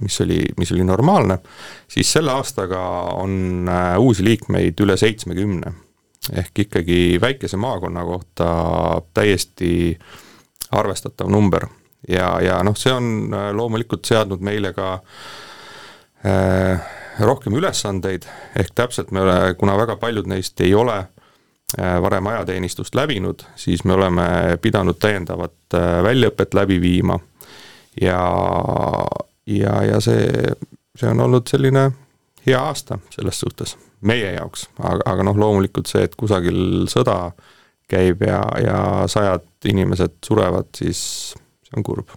mis 0.00 0.20
oli, 0.24 0.40
mis 0.56 0.72
oli 0.72 0.86
normaalne, 0.88 1.38
siis 1.90 2.12
selle 2.12 2.32
aastaga 2.32 2.80
on 3.20 3.68
äh, 3.68 3.98
uusi 4.00 4.24
liikmeid 4.24 4.80
üle 4.84 4.96
seitsmekümne. 4.96 5.72
ehk 6.38 6.58
ikkagi 6.58 7.18
väikese 7.20 7.56
maakonna 7.56 8.04
kohta 8.04 8.48
täiesti 9.14 9.98
arvestatav 10.70 11.30
number 11.30 11.66
ja, 12.08 12.40
ja 12.40 12.62
noh, 12.62 12.76
see 12.78 12.92
on 12.92 13.34
loomulikult 13.52 14.04
seadnud 14.06 14.40
meile 14.40 14.70
ka 14.72 14.92
äh, 16.26 16.92
rohkem 17.20 17.56
ülesandeid, 17.58 18.26
ehk 18.56 18.72
täpselt 18.74 19.10
me 19.10 19.20
kuna 19.58 19.76
väga 19.76 19.96
paljud 20.00 20.28
neist 20.30 20.60
ei 20.60 20.74
ole 20.74 20.98
äh, 20.98 21.96
varem 22.02 22.26
ajateenistust 22.26 22.94
läbinud, 22.94 23.44
siis 23.56 23.84
me 23.84 23.96
oleme 23.96 24.58
pidanud 24.62 24.98
täiendavat 25.00 25.76
äh, 25.76 26.02
väljaõpet 26.04 26.54
läbi 26.54 26.80
viima. 26.80 27.18
Ja, 28.00 28.22
ja, 29.46 29.72
ja 29.84 30.00
see, 30.00 30.54
see 30.96 31.10
on 31.10 31.20
olnud 31.20 31.50
selline 31.50 31.90
hea 32.46 32.60
aasta 32.60 32.98
selles 33.12 33.40
suhtes, 33.40 33.76
meie 34.00 34.32
jaoks, 34.32 34.68
aga, 34.80 35.04
aga 35.12 35.28
noh, 35.28 35.36
loomulikult 35.36 35.90
see, 35.90 36.06
et 36.08 36.16
kusagil 36.16 36.88
sõda 36.90 37.34
käib 37.92 38.24
ja, 38.24 38.40
ja 38.64 38.78
sajad 39.10 39.44
inimesed 39.68 40.16
surevad, 40.24 40.72
siis 40.78 41.02
see 41.36 41.76
on 41.76 41.84
kurb 41.84 42.16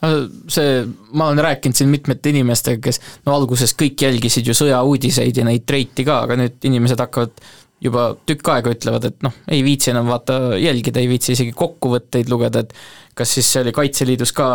see, 0.00 0.82
ma 1.12 1.28
olen 1.28 1.42
rääkinud 1.42 1.76
siin 1.78 1.90
mitmete 1.90 2.30
inimestega, 2.30 2.80
kes 2.82 3.00
no 3.26 3.34
alguses 3.34 3.74
kõik 3.78 4.04
jälgisid 4.06 4.46
ju 4.46 4.54
sõjauudiseid 4.56 5.40
ja 5.40 5.46
neid 5.46 5.66
treiti 5.66 6.06
ka, 6.06 6.22
aga 6.26 6.38
nüüd 6.38 6.68
inimesed 6.70 7.00
hakkavad 7.02 7.42
juba 7.82 8.08
tükk 8.26 8.50
aega 8.52 8.72
ütlevad, 8.74 9.06
et 9.06 9.22
noh, 9.26 9.34
ei 9.50 9.62
viitsi 9.66 9.92
enam 9.92 10.10
vaata 10.10 10.56
jälgida, 10.58 11.02
ei 11.02 11.10
viitsi 11.10 11.34
isegi 11.34 11.54
kokkuvõtteid 11.56 12.30
lugeda, 12.30 12.64
et 12.64 12.74
kas 13.18 13.36
siis 13.36 13.50
see 13.52 13.62
oli 13.62 13.74
Kaitseliidus 13.74 14.34
ka 14.34 14.48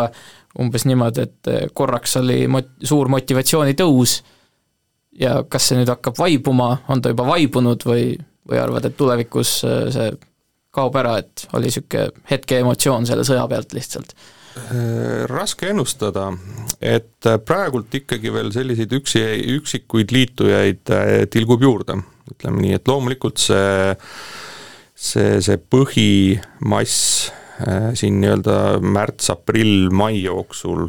umbes 0.60 0.84
niimoodi, 0.88 1.24
et 1.24 1.72
korraks 1.76 2.18
oli 2.20 2.44
mot-, 2.48 2.76
suur 2.84 3.08
motivatsioonitõus 3.12 4.18
ja 5.20 5.38
kas 5.48 5.70
see 5.70 5.80
nüüd 5.80 5.90
hakkab 5.92 6.20
vaibuma, 6.20 6.70
on 6.92 7.02
ta 7.02 7.12
juba 7.12 7.26
vaibunud 7.28 7.84
või, 7.88 8.12
või 8.48 8.60
arvad, 8.60 8.88
et 8.88 8.96
tulevikus 8.96 9.58
see 9.64 10.08
kaob 10.74 10.96
ära, 10.98 11.18
et 11.22 11.46
oli 11.54 11.70
niisugune 11.70 12.24
hetke 12.30 12.58
emotsioon 12.60 13.06
selle 13.08 13.26
sõja 13.26 13.46
pealt 13.50 13.76
lihtsalt? 13.76 14.16
Äh, 14.54 15.24
raske 15.26 15.66
ennustada, 15.72 16.28
et 16.78 17.26
praegult 17.42 17.94
ikkagi 17.98 18.30
veel 18.30 18.52
selliseid 18.54 18.92
üksi, 18.94 19.22
üksikuid 19.56 20.12
liitujaid 20.14 20.92
äh, 20.94 21.14
tilgub 21.26 21.64
juurde, 21.64 21.96
ütleme 22.30 22.62
nii, 22.62 22.76
et 22.78 22.86
loomulikult 22.86 23.42
see, 23.42 23.96
see, 24.94 25.40
see 25.42 25.58
põhimass 25.58 27.00
äh, 27.66 27.88
siin 27.98 28.20
nii-öelda 28.22 28.58
märts-aprill-mai 28.78 30.20
jooksul 30.20 30.86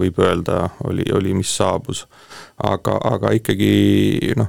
võib 0.00 0.18
öelda, 0.20 0.70
oli, 0.88 1.04
oli, 1.12 1.34
mis 1.36 1.52
saabus. 1.56 2.06
aga, 2.56 2.96
aga 3.10 3.34
ikkagi 3.36 4.32
noh, 4.40 4.48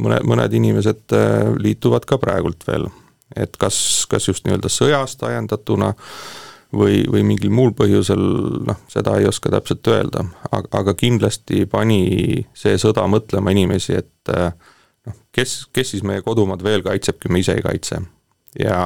mõned, 0.00 0.24
mõned 0.32 0.56
inimesed 0.56 1.16
liituvad 1.60 2.08
ka 2.08 2.16
praegult 2.20 2.64
veel, 2.68 2.88
et 3.36 3.60
kas, 3.60 3.76
kas 4.08 4.28
just 4.28 4.48
nii-öelda 4.48 4.72
sõjast 4.72 5.24
ajendatuna 5.28 5.92
äh, 5.92 6.18
või, 6.76 7.02
või 7.10 7.24
mingil 7.26 7.52
muul 7.54 7.72
põhjusel, 7.76 8.22
noh, 8.68 8.80
seda 8.90 9.16
ei 9.20 9.28
oska 9.28 9.52
täpselt 9.54 9.86
öelda, 9.90 10.24
aga, 10.50 10.68
aga 10.80 10.94
kindlasti 10.98 11.64
pani 11.70 12.44
see 12.56 12.78
sõda 12.80 13.06
mõtlema 13.10 13.54
inimesi, 13.54 13.96
et 14.00 14.32
eh, 14.34 14.50
noh, 15.08 15.18
kes, 15.34 15.64
kes 15.74 15.94
siis 15.94 16.04
meie 16.06 16.24
kodumaad 16.26 16.64
veel 16.64 16.84
kaitseb, 16.86 17.20
kui 17.22 17.32
me 17.32 17.42
ise 17.44 17.56
ei 17.58 17.64
kaitse. 17.64 18.02
ja 18.58 18.78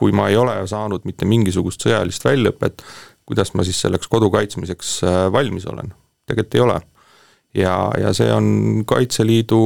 kui 0.00 0.12
ma 0.16 0.28
ei 0.30 0.36
ole 0.38 0.54
saanud 0.70 1.04
mitte 1.04 1.26
mingisugust 1.28 1.82
sõjalist 1.84 2.24
väljaõpet, 2.24 2.84
kuidas 3.26 3.50
ma 3.54 3.66
siis 3.66 3.80
selleks 3.82 4.08
kodu 4.08 4.30
kaitsmiseks 4.32 5.00
eh, 5.02 5.22
valmis 5.32 5.66
olen? 5.70 5.94
tegelikult 6.30 6.54
ei 6.54 6.66
ole. 6.66 6.80
ja, 7.54 7.74
ja 7.98 8.12
see 8.14 8.30
on 8.32 8.84
Kaitseliidu 8.86 9.62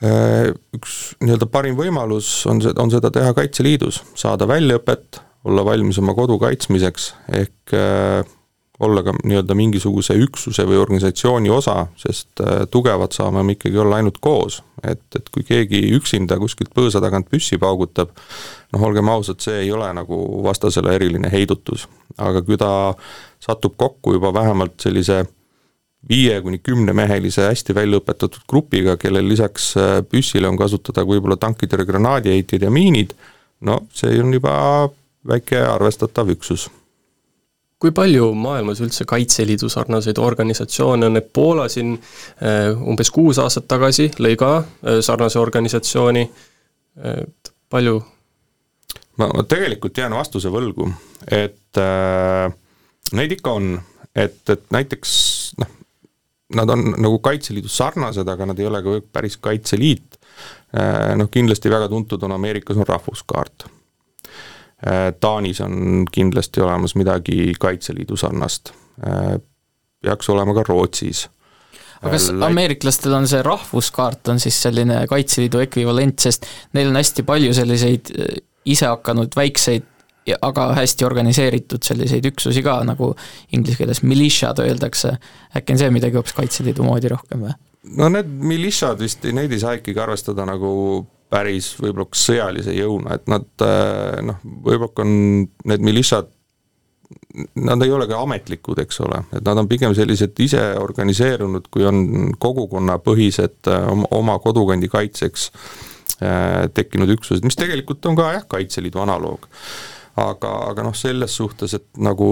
üks 0.00 0.92
nii-öelda 1.20 1.44
parim 1.52 1.76
võimalus 1.76 2.46
on 2.48 2.62
on 2.80 2.92
seda 2.92 3.10
teha 3.12 3.34
Kaitseliidus, 3.36 4.00
saada 4.16 4.48
väljaõpet, 4.48 5.20
olla 5.44 5.64
valmis 5.64 5.98
oma 5.98 6.14
kodu 6.14 6.38
kaitsmiseks, 6.38 7.14
ehk 7.32 7.74
olla 8.80 9.02
ka 9.04 9.12
nii-öelda 9.24 9.54
mingisuguse 9.54 10.14
üksuse 10.24 10.64
või 10.68 10.78
organisatsiooni 10.80 11.50
osa, 11.52 11.84
sest 12.00 12.40
äh, 12.40 12.64
tugevad 12.72 13.12
saame 13.12 13.42
me 13.44 13.56
ikkagi 13.56 13.78
olla 13.78 14.00
ainult 14.00 14.18
koos. 14.20 14.62
et, 14.82 15.02
et 15.16 15.26
kui 15.28 15.44
keegi 15.44 15.82
üksinda 15.92 16.38
kuskilt 16.40 16.70
põõsa 16.72 17.02
tagant 17.04 17.28
püssi 17.28 17.58
paugutab, 17.60 18.14
noh, 18.72 18.84
olgem 18.88 19.08
ausad, 19.12 19.42
see 19.44 19.66
ei 19.66 19.72
ole 19.72 19.90
nagu 19.92 20.16
vastasele 20.44 20.94
eriline 20.96 21.28
heidutus. 21.32 21.88
aga 22.16 22.42
kui 22.42 22.56
ta 22.56 22.94
satub 23.40 23.76
kokku 23.76 24.16
juba 24.16 24.32
vähemalt 24.34 24.80
sellise 24.80 25.24
viie 26.08 26.40
kuni 26.40 26.58
kümnemehelise 26.64 27.50
hästi 27.50 27.76
välja 27.76 28.00
õpetatud 28.00 28.46
grupiga, 28.48 28.96
kellel 28.96 29.28
lisaks 29.28 29.74
äh, 29.76 30.00
püssile 30.08 30.48
on 30.48 30.56
kasutada 30.56 31.04
võib-olla 31.04 31.36
tankitõrje 31.36 31.84
granaadiheitjad 31.92 32.64
ja 32.64 32.72
miinid, 32.72 33.12
no 33.60 33.82
see 33.92 34.16
on 34.24 34.32
juba 34.32 34.56
väike 35.28 35.60
arvestatav 35.66 36.30
üksus. 36.32 36.68
Kui 37.80 37.94
palju 37.96 38.34
maailmas 38.36 38.82
üldse 38.84 39.06
Kaitseliidu 39.08 39.70
sarnaseid 39.72 40.18
organisatsioone 40.20 41.06
on, 41.08 41.16
et 41.16 41.30
Poola 41.32 41.64
siin 41.72 41.94
äh, 41.96 42.76
umbes 42.76 43.08
kuus 43.10 43.40
aastat 43.40 43.68
tagasi 43.72 44.10
lõi 44.20 44.34
ka 44.40 44.50
äh, 44.60 44.98
sarnase 45.04 45.40
organisatsiooni, 45.40 46.26
et 47.14 47.52
palju? 47.72 48.02
ma, 49.20 49.30
tegelikult 49.48 49.96
jään 49.96 50.16
vastuse 50.16 50.52
võlgu, 50.52 50.90
et 51.32 51.80
äh, 51.80 52.52
neid 53.16 53.36
ikka 53.38 53.56
on, 53.56 53.74
et, 54.12 54.42
et 54.52 54.68
näiteks 54.76 55.16
noh, 55.60 55.74
nad 56.60 56.76
on 56.76 56.86
nagu 56.98 57.18
Kaitseliidus 57.24 57.80
sarnased, 57.80 58.28
aga 58.28 58.52
nad 58.52 58.60
ei 58.60 58.68
ole 58.68 58.84
ka 58.84 59.00
päris 59.12 59.40
Kaitseliit. 59.40 60.20
Äh, 60.76 61.14
noh, 61.16 61.32
kindlasti 61.32 61.72
väga 61.72 61.88
tuntud 61.88 62.22
on 62.28 62.36
Ameerikas 62.36 62.76
on 62.76 62.88
rahvuskaart. 62.88 63.66
Äh, 63.66 63.79
Taanis 65.20 65.60
on 65.60 66.06
kindlasti 66.12 66.62
olemas 66.64 66.94
midagi 66.96 67.52
Kaitseliidu 67.60 68.16
sarnast, 68.16 68.72
äh, 69.04 69.36
peaks 70.00 70.30
olema 70.32 70.54
ka 70.56 70.64
Rootsis. 70.68 71.26
aga 72.00 72.14
kas 72.14 72.30
Läit... 72.32 72.46
ameeriklastel 72.48 73.14
on 73.14 73.28
see 73.28 73.42
rahvuskaart, 73.44 74.28
on 74.32 74.40
siis 74.40 74.62
selline 74.62 75.02
Kaitseliidu 75.08 75.60
ekvivalent, 75.66 76.18
sest 76.18 76.48
neil 76.72 76.88
on 76.88 76.96
hästi 76.96 77.26
palju 77.28 77.54
selliseid 77.54 78.12
äh, 78.16 78.36
isehakanud 78.64 79.36
väikseid 79.36 79.88
aga 80.44 80.66
hästi 80.76 81.04
organiseeritud 81.04 81.82
selliseid 81.82 82.26
üksusi 82.28 82.62
ka, 82.62 82.80
nagu 82.86 83.14
inglise 83.56 83.80
keeles 83.80 84.02
militiad 84.04 84.60
öeldakse, 84.62 85.14
äkki 85.56 85.74
on 85.74 85.80
see 85.80 85.92
midagi 85.94 86.18
hoopis 86.20 86.36
Kaitseliidu 86.36 86.84
moodi 86.86 87.10
rohkem 87.12 87.46
või? 87.48 87.56
no 87.96 88.08
need 88.12 88.28
militiad 88.28 89.00
vist, 89.00 89.24
neid 89.24 89.52
ei 89.52 89.62
saa 89.62 89.78
ikkagi 89.78 90.00
arvestada 90.02 90.46
nagu 90.48 90.70
päris 91.30 91.72
võib-olla 91.78 92.08
sõjalise 92.16 92.74
jõuna, 92.74 93.16
et 93.16 93.30
nad 93.30 93.64
äh, 93.64 94.20
noh, 94.26 94.40
võib-olla 94.44 95.04
on 95.04 95.12
need 95.70 95.84
militsad, 95.86 96.30
nad 97.62 97.82
ei 97.82 97.92
ole 97.94 98.08
ka 98.10 98.20
ametlikud, 98.24 98.80
eks 98.82 99.00
ole, 99.06 99.22
et 99.34 99.44
nad 99.46 99.60
on 99.62 99.68
pigem 99.70 99.94
sellised 99.96 100.38
ise 100.42 100.62
organiseerunud, 100.80 101.70
kui 101.70 101.86
on 101.86 102.34
kogukonnapõhised 102.42 103.70
äh, 103.70 103.86
oma 104.16 104.38
kodukandi 104.42 104.90
kaitseks 104.90 105.48
äh, 105.50 106.66
tekkinud 106.74 107.14
üksused, 107.16 107.46
mis 107.46 107.58
tegelikult 107.58 108.10
on 108.10 108.18
ka 108.18 108.34
jah, 108.36 108.46
Kaitseliidu 108.50 109.02
analoog. 109.02 109.48
Aga, 110.20 110.48
aga 110.72 110.82
noh, 110.84 110.94
selles 110.98 111.32
suhtes, 111.38 111.72
et 111.78 112.00
nagu 112.02 112.26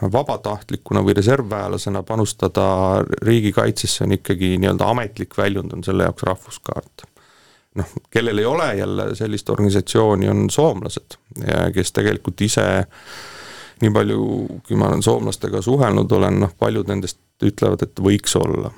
vabatahtlikuna 0.00 1.02
või 1.04 1.16
reservväelasena 1.18 2.04
panustada 2.06 3.02
riigikaitsesse 3.26 4.06
on 4.06 4.14
ikkagi 4.16 4.54
nii-öelda 4.62 4.86
ametlik 4.94 5.34
väljund, 5.36 5.74
on 5.74 5.82
selle 5.84 6.06
jaoks 6.06 6.24
rahvuskaart 6.30 7.04
noh, 7.74 7.86
kellel 8.10 8.38
ei 8.38 8.44
ole 8.44 8.74
jälle 8.74 9.14
sellist 9.14 9.50
organisatsiooni, 9.50 10.28
on 10.28 10.50
soomlased, 10.50 11.18
kes 11.74 11.92
tegelikult 11.92 12.40
ise 12.40 12.66
nii 13.82 13.90
palju, 13.90 14.24
kui 14.66 14.78
ma 14.78 14.88
olen 14.88 15.02
soomlastega 15.02 15.62
suhelnud 15.62 16.12
olen, 16.12 16.40
noh 16.44 16.54
paljud 16.58 16.88
nendest 16.88 17.18
ütlevad, 17.44 17.82
et 17.82 18.00
võiks 18.00 18.36
olla. 18.38 18.70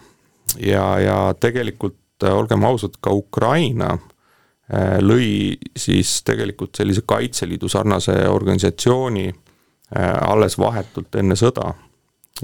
ja, 0.61 0.99
ja 1.01 1.17
tegelikult 1.41 2.25
olgem 2.33 2.65
ausad, 2.65 2.97
ka 3.01 3.13
Ukraina 3.13 3.91
äh, 3.93 4.97
lõi 5.01 5.59
siis 5.77 6.23
tegelikult 6.25 6.77
sellise 6.77 7.05
Kaitseliidu 7.07 7.69
sarnase 7.69 8.17
organisatsiooni 8.29 9.29
äh, 9.29 10.15
alles 10.31 10.59
vahetult 10.59 11.15
enne 11.15 11.37
sõda. 11.37 11.75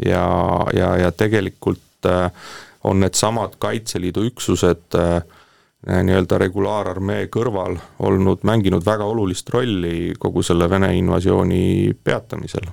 ja, 0.05 0.27
ja, 0.77 0.97
ja 0.97 1.13
tegelikult 1.13 2.07
äh, 2.07 2.29
on 2.85 3.01
needsamad 3.01 3.57
Kaitseliidu 3.59 4.29
üksused 4.29 5.01
äh, 5.01 5.23
Äh, 5.23 5.42
nii-öelda 5.87 6.39
regulaararmee 6.39 7.27
kõrval 7.33 7.75
olnud, 8.07 8.45
mänginud 8.47 8.85
väga 8.87 9.07
olulist 9.09 9.51
rolli 9.51 10.13
kogu 10.19 10.45
selle 10.47 10.69
Vene 10.71 10.93
invasiooni 10.97 11.93
peatamisel. 12.05 12.69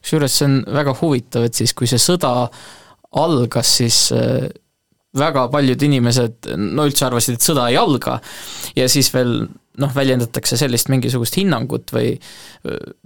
kusjuures 0.00 0.36
see 0.38 0.46
on 0.46 0.60
väga 0.78 0.94
huvitav, 1.00 1.44
et 1.44 1.54
siis, 1.54 1.74
kui 1.74 1.90
see 1.90 1.98
sõda 1.98 2.48
algas, 3.18 3.76
siis 3.80 4.12
äh, 4.14 4.46
väga 5.18 5.48
paljud 5.50 5.82
inimesed 5.82 6.52
no 6.56 6.86
üldse 6.86 7.06
arvasid, 7.08 7.38
et 7.38 7.46
sõda 7.46 7.66
ei 7.70 7.76
alga 7.80 8.20
ja 8.76 8.86
siis 8.88 9.10
veel 9.14 9.42
noh, 9.80 9.92
väljendatakse 9.94 10.58
sellist 10.60 10.90
mingisugust 10.92 11.38
hinnangut 11.40 11.92
või 11.94 12.12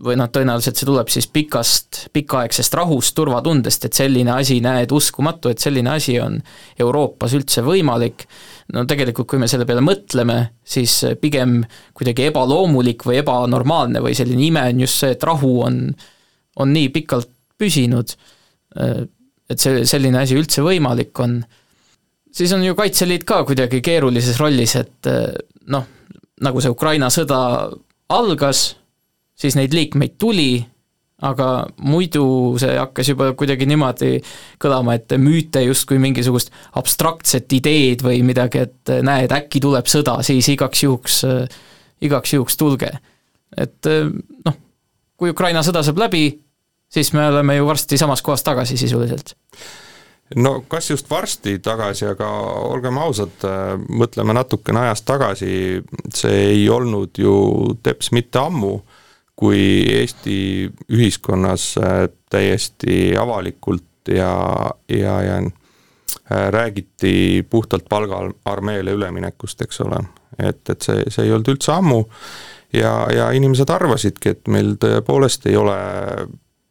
või 0.05 0.17
noh, 0.19 0.29
tõenäoliselt 0.33 0.81
see 0.81 0.89
tuleb 0.89 1.11
siis 1.13 1.29
pikast, 1.31 2.01
pikaaegsest 2.15 2.75
rahust, 2.75 3.15
turvatundest, 3.15 3.87
et 3.87 3.95
selline 3.95 4.33
asi, 4.35 4.59
näed, 4.65 4.91
uskumatu, 4.95 5.53
et 5.53 5.63
selline 5.63 5.93
asi 5.95 6.17
on 6.23 6.41
Euroopas 6.81 7.37
üldse 7.39 7.63
võimalik, 7.63 8.27
no 8.75 8.83
tegelikult 8.91 9.29
kui 9.31 9.43
me 9.43 9.49
selle 9.51 9.67
peale 9.69 9.85
mõtleme, 9.85 10.39
siis 10.67 10.97
pigem 11.23 11.61
kuidagi 11.95 12.27
ebaloomulik 12.33 13.07
või 13.07 13.21
ebanormaalne 13.23 14.03
või 14.03 14.17
selline 14.19 14.49
ime 14.49 14.67
on 14.73 14.85
just 14.87 15.05
see, 15.05 15.15
et 15.15 15.27
rahu 15.31 15.55
on, 15.69 15.81
on 16.59 16.75
nii 16.75 16.91
pikalt 16.95 17.31
püsinud, 17.61 18.17
et 18.75 19.61
see, 19.61 19.85
selline 19.87 20.25
asi 20.25 20.35
üldse 20.39 20.67
võimalik 20.67 21.23
on, 21.23 21.39
siis 22.35 22.53
on 22.57 22.65
ju 22.67 22.75
Kaitseliit 22.75 23.23
ka 23.29 23.45
kuidagi 23.47 23.79
keerulises 23.87 24.41
rollis, 24.43 24.75
et 24.83 25.15
noh, 25.71 25.87
nagu 26.43 26.63
see 26.63 26.73
Ukraina 26.73 27.11
sõda 27.13 27.41
algas, 28.15 28.75
siis 29.39 29.57
neid 29.59 29.75
liikmeid 29.75 30.17
tuli, 30.19 30.65
aga 31.25 31.67
muidu 31.87 32.25
see 32.61 32.75
hakkas 32.77 33.13
juba 33.13 33.31
kuidagi 33.39 33.69
niimoodi 33.71 34.19
kõlama, 34.63 34.97
et 34.99 35.15
müüte 35.21 35.63
justkui 35.65 36.01
mingisugust 36.03 36.51
abstraktset 36.81 37.53
ideed 37.57 38.03
või 38.05 38.21
midagi, 38.27 38.65
et 38.67 38.95
näed, 39.07 39.33
äkki 39.33 39.63
tuleb 39.63 39.89
sõda, 39.91 40.19
siis 40.27 40.49
igaks 40.53 40.85
juhuks, 40.85 41.23
igaks 42.05 42.35
juhuks 42.35 42.59
tulge. 42.61 42.91
et 43.57 43.87
noh, 44.45 44.59
kui 45.17 45.31
Ukraina 45.31 45.63
sõda 45.63 45.85
saab 45.87 46.03
läbi, 46.03 46.27
siis 46.91 47.13
me 47.15 47.29
oleme 47.31 47.57
ju 47.57 47.67
varsti 47.67 47.99
samas 47.99 48.23
kohas 48.23 48.43
tagasi 48.43 48.77
sisuliselt 48.77 49.37
no 50.37 50.55
kas 50.69 50.91
just 50.91 51.11
varsti 51.11 51.59
tagasi, 51.63 52.07
aga 52.11 52.29
olgem 52.71 52.99
ausad, 52.99 53.47
mõtleme 53.89 54.37
natukene 54.37 54.85
ajas 54.87 55.05
tagasi, 55.07 55.55
see 56.15 56.45
ei 56.51 56.69
olnud 56.73 57.19
ju 57.19 57.35
teps 57.83 58.13
mitte 58.17 58.41
ammu, 58.43 58.79
kui 59.35 59.61
Eesti 59.91 60.39
ühiskonnas 60.95 61.73
äh, 61.83 62.07
täiesti 62.31 63.17
avalikult 63.19 64.11
ja, 64.11 64.31
ja, 64.89 65.15
ja 65.27 65.39
äh, 65.43 66.51
räägiti 66.55 67.43
puhtalt 67.51 67.89
palgaarmeele 67.91 68.95
üleminekust, 68.95 69.63
eks 69.67 69.81
ole. 69.81 69.99
et, 70.39 70.63
et 70.71 70.83
see, 70.83 71.03
see 71.09 71.27
ei 71.27 71.35
olnud 71.35 71.51
üldse 71.55 71.75
ammu 71.75 72.01
ja, 72.75 72.95
ja 73.15 73.31
inimesed 73.35 73.71
arvasidki, 73.71 74.35
et 74.35 74.49
meil 74.51 74.75
tõepoolest 74.83 75.47
ei 75.51 75.59
ole 75.59 75.77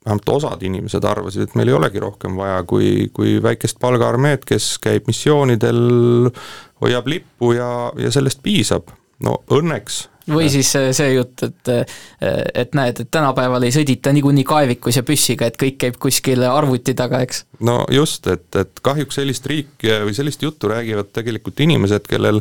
vähemalt 0.05 0.29
osad 0.29 0.63
inimesed 0.63 1.03
arvasid, 1.07 1.47
et 1.47 1.55
meil 1.55 1.71
ei 1.71 1.77
olegi 1.77 2.01
rohkem 2.03 2.35
vaja 2.37 2.63
kui, 2.67 3.09
kui 3.13 3.37
väikest 3.43 3.79
palgaarmeed, 3.81 4.43
kes 4.47 4.77
käib 4.83 5.07
missioonidel, 5.07 5.83
hoiab 6.83 7.07
lippu 7.07 7.53
ja, 7.57 7.69
ja 7.99 8.11
sellest 8.11 8.43
piisab. 8.43 8.91
no 9.23 9.37
õnneks 9.53 10.07
või 10.29 10.47
siis 10.51 10.69
see 10.71 11.09
jutt, 11.13 11.43
et 11.43 11.71
et 12.55 12.75
näed, 12.75 12.99
et 13.03 13.09
tänapäeval 13.11 13.63
ei 13.67 13.73
sõdita 13.75 14.13
niikuinii 14.15 14.45
kaevikus 14.47 14.97
ja 14.99 15.03
püssiga, 15.03 15.49
et 15.49 15.57
kõik 15.59 15.77
käib 15.81 15.99
kuskil 15.99 16.43
arvuti 16.47 16.95
taga, 16.95 17.19
eks? 17.25 17.43
no 17.59 17.83
just, 17.91 18.27
et, 18.31 18.47
et 18.55 18.79
kahjuks 18.83 19.19
sellist 19.19 19.45
riiki 19.51 19.91
või 20.05 20.15
sellist 20.15 20.43
juttu 20.43 20.71
räägivad 20.71 21.11
tegelikult 21.15 21.59
inimesed, 21.65 22.07
kellel 22.07 22.39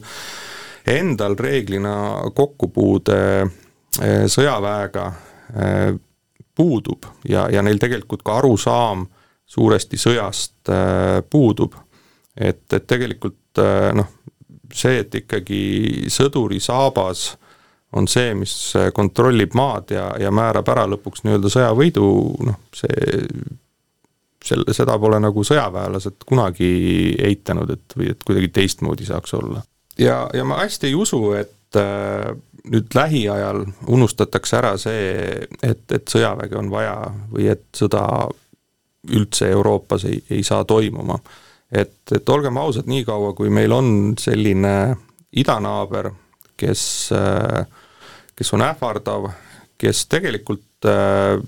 endal 0.87 1.37
reeglina 1.39 1.97
kokkupuude 2.35 3.19
eh, 3.43 4.25
sõjaväega 4.31 5.07
eh, 5.55 5.93
puudub 6.57 7.07
ja, 7.29 7.47
ja 7.53 7.63
neil 7.63 7.81
tegelikult 7.81 8.25
ka 8.27 8.39
arusaam 8.41 9.07
suuresti 9.53 10.01
sõjast 10.01 10.73
äh, 10.73 11.21
puudub. 11.31 11.75
et, 12.37 12.65
et 12.73 12.87
tegelikult 12.87 13.61
äh, 13.61 13.91
noh, 13.97 14.11
see, 14.73 15.03
et 15.05 15.15
ikkagi 15.23 15.63
sõduri 16.13 16.61
saabas 16.61 17.33
on 17.93 18.09
see, 18.09 18.33
mis 18.35 18.53
kontrollib 18.97 19.53
maad 19.55 19.93
ja, 19.93 20.07
ja 20.21 20.31
määrab 20.33 20.69
ära 20.73 20.87
lõpuks 20.89 21.27
nii-öelda 21.27 21.51
sõjavõidu, 21.53 22.07
noh 22.47 22.61
see, 22.77 23.19
selle, 24.45 24.75
seda 24.75 24.97
pole 25.01 25.19
nagu 25.23 25.45
sõjaväelased 25.45 26.25
kunagi 26.29 26.71
eitanud, 27.29 27.75
et 27.77 27.97
või 27.99 28.13
et 28.15 28.25
kuidagi 28.27 28.49
teistmoodi 28.61 29.07
saaks 29.09 29.35
olla. 29.39 29.63
ja, 29.99 30.25
ja 30.35 30.45
ma 30.49 30.63
hästi 30.63 30.91
ei 30.91 30.97
usu, 30.99 31.21
et 31.39 31.53
äh, 31.53 31.62
nüüd 31.81 32.95
lähiajal 32.95 33.65
unustatakse 33.91 34.57
ära 34.59 34.73
see, 34.79 35.47
et, 35.63 35.85
et 35.91 36.09
sõjaväge 36.09 36.59
on 36.59 36.71
vaja 36.71 36.97
või 37.33 37.49
et 37.53 37.65
sõda 37.77 38.05
üldse 39.11 39.49
Euroopas 39.51 40.07
ei, 40.07 40.21
ei 40.31 40.45
saa 40.47 40.65
toimuma. 40.65 41.19
et, 41.73 41.97
et 42.15 42.29
olgem 42.29 42.57
ausad, 42.57 42.87
niikaua 42.87 43.33
kui 43.35 43.51
meil 43.51 43.73
on 43.73 44.15
selline 44.19 44.95
idanaaber, 45.33 46.13
kes, 46.57 46.85
äh, 47.17 47.67
kes 48.37 48.53
on 48.55 48.63
ähvardav, 48.63 49.31
kes 49.79 50.07
tegelikult 50.07 50.87
äh, 50.87 51.41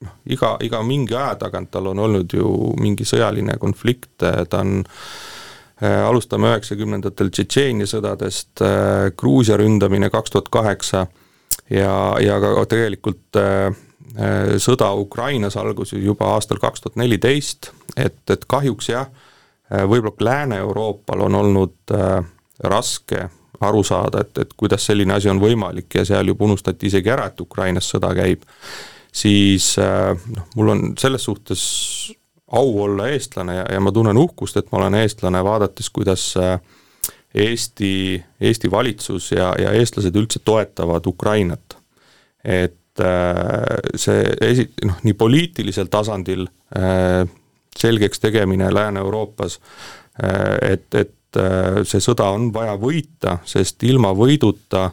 noh, 0.00 0.18
iga, 0.24 0.56
iga 0.62 0.82
mingi 0.86 1.16
aja 1.18 1.34
tagant 1.46 1.70
tal 1.70 1.90
on 1.92 1.98
olnud 2.06 2.32
ju 2.32 2.72
mingi 2.80 3.04
sõjaline 3.04 3.58
konflikt, 3.60 4.14
ta 4.22 4.62
on 4.62 4.78
äh, 4.80 5.35
alustame 5.82 6.54
üheksakümnendatel 6.54 7.28
Tšetšeenia 7.28 7.84
sõdadest, 7.90 8.62
Gruusia 9.20 9.58
ründamine 9.60 10.08
kaks 10.08 10.32
tuhat 10.32 10.48
kaheksa 10.48 11.02
ja, 11.68 11.92
ja 12.22 12.38
ka 12.40 12.64
tegelikult 12.70 13.36
sõda 14.64 14.88
Ukrainas 14.96 15.58
algus 15.60 15.92
ju 15.92 16.00
juba 16.00 16.30
aastal 16.32 16.62
kaks 16.62 16.80
tuhat 16.80 16.96
neliteist, 16.96 17.68
et, 17.92 18.22
et 18.32 18.48
kahjuks 18.48 18.88
jah, 18.88 19.10
võib-olla 19.68 20.30
Lääne-Euroopal 20.30 21.26
on 21.28 21.36
olnud 21.42 21.96
raske 22.64 23.26
aru 23.60 23.82
saada, 23.84 24.20
et, 24.24 24.38
et 24.38 24.52
kuidas 24.56 24.84
selline 24.86 25.16
asi 25.16 25.30
on 25.30 25.40
võimalik 25.40 25.98
ja 25.98 26.04
seal 26.08 26.32
juba 26.32 26.46
unustati 26.48 26.90
isegi 26.90 27.12
ära, 27.12 27.28
et 27.30 27.40
Ukrainas 27.40 27.88
sõda 27.92 28.12
käib, 28.16 28.44
siis 29.12 29.72
äh, 29.80 30.12
noh, 30.36 30.48
mul 30.56 30.72
on 30.74 30.86
selles 31.00 31.24
suhtes 31.28 31.62
au 32.52 32.82
olla 32.82 33.08
eestlane 33.10 33.56
ja, 33.56 33.64
ja 33.72 33.80
ma 33.82 33.92
tunnen 33.92 34.16
uhkust, 34.16 34.56
et 34.56 34.70
ma 34.72 34.78
olen 34.78 34.94
eestlane, 35.02 35.42
vaadates, 35.44 35.90
kuidas 35.90 36.28
äh, 36.40 36.60
Eesti, 37.34 38.22
Eesti 38.40 38.70
valitsus 38.70 39.32
ja, 39.32 39.50
ja 39.60 39.72
eestlased 39.76 40.14
üldse 40.16 40.40
toetavad 40.44 41.06
Ukrainat. 41.06 41.76
et 42.44 43.02
äh, 43.02 43.90
see 43.98 44.22
esi-, 44.40 44.70
noh, 44.84 45.02
nii 45.02 45.14
poliitilisel 45.18 45.90
tasandil 45.90 46.46
selgeks 47.76 48.18
tegemine 48.20 48.66
Lääne-Euroopas, 48.74 49.58
et, 50.62 50.94
et 50.94 51.12
Äh, 51.36 51.82
see 51.88 52.00
sõda 52.02 52.30
on 52.34 52.50
vaja 52.54 52.76
võita, 52.80 53.38
sest 53.48 53.82
ilma 53.86 54.12
võiduta 54.16 54.88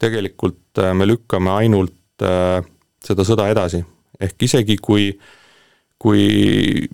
tegelikult 0.00 0.80
äh, 0.82 0.92
me 0.96 1.06
lükkame 1.08 1.52
ainult 1.54 2.24
äh, 2.24 2.60
seda 3.04 3.24
sõda 3.24 3.48
edasi. 3.52 3.84
ehk 4.20 4.42
isegi 4.42 4.76
kui, 4.80 5.10
kui 5.98 6.88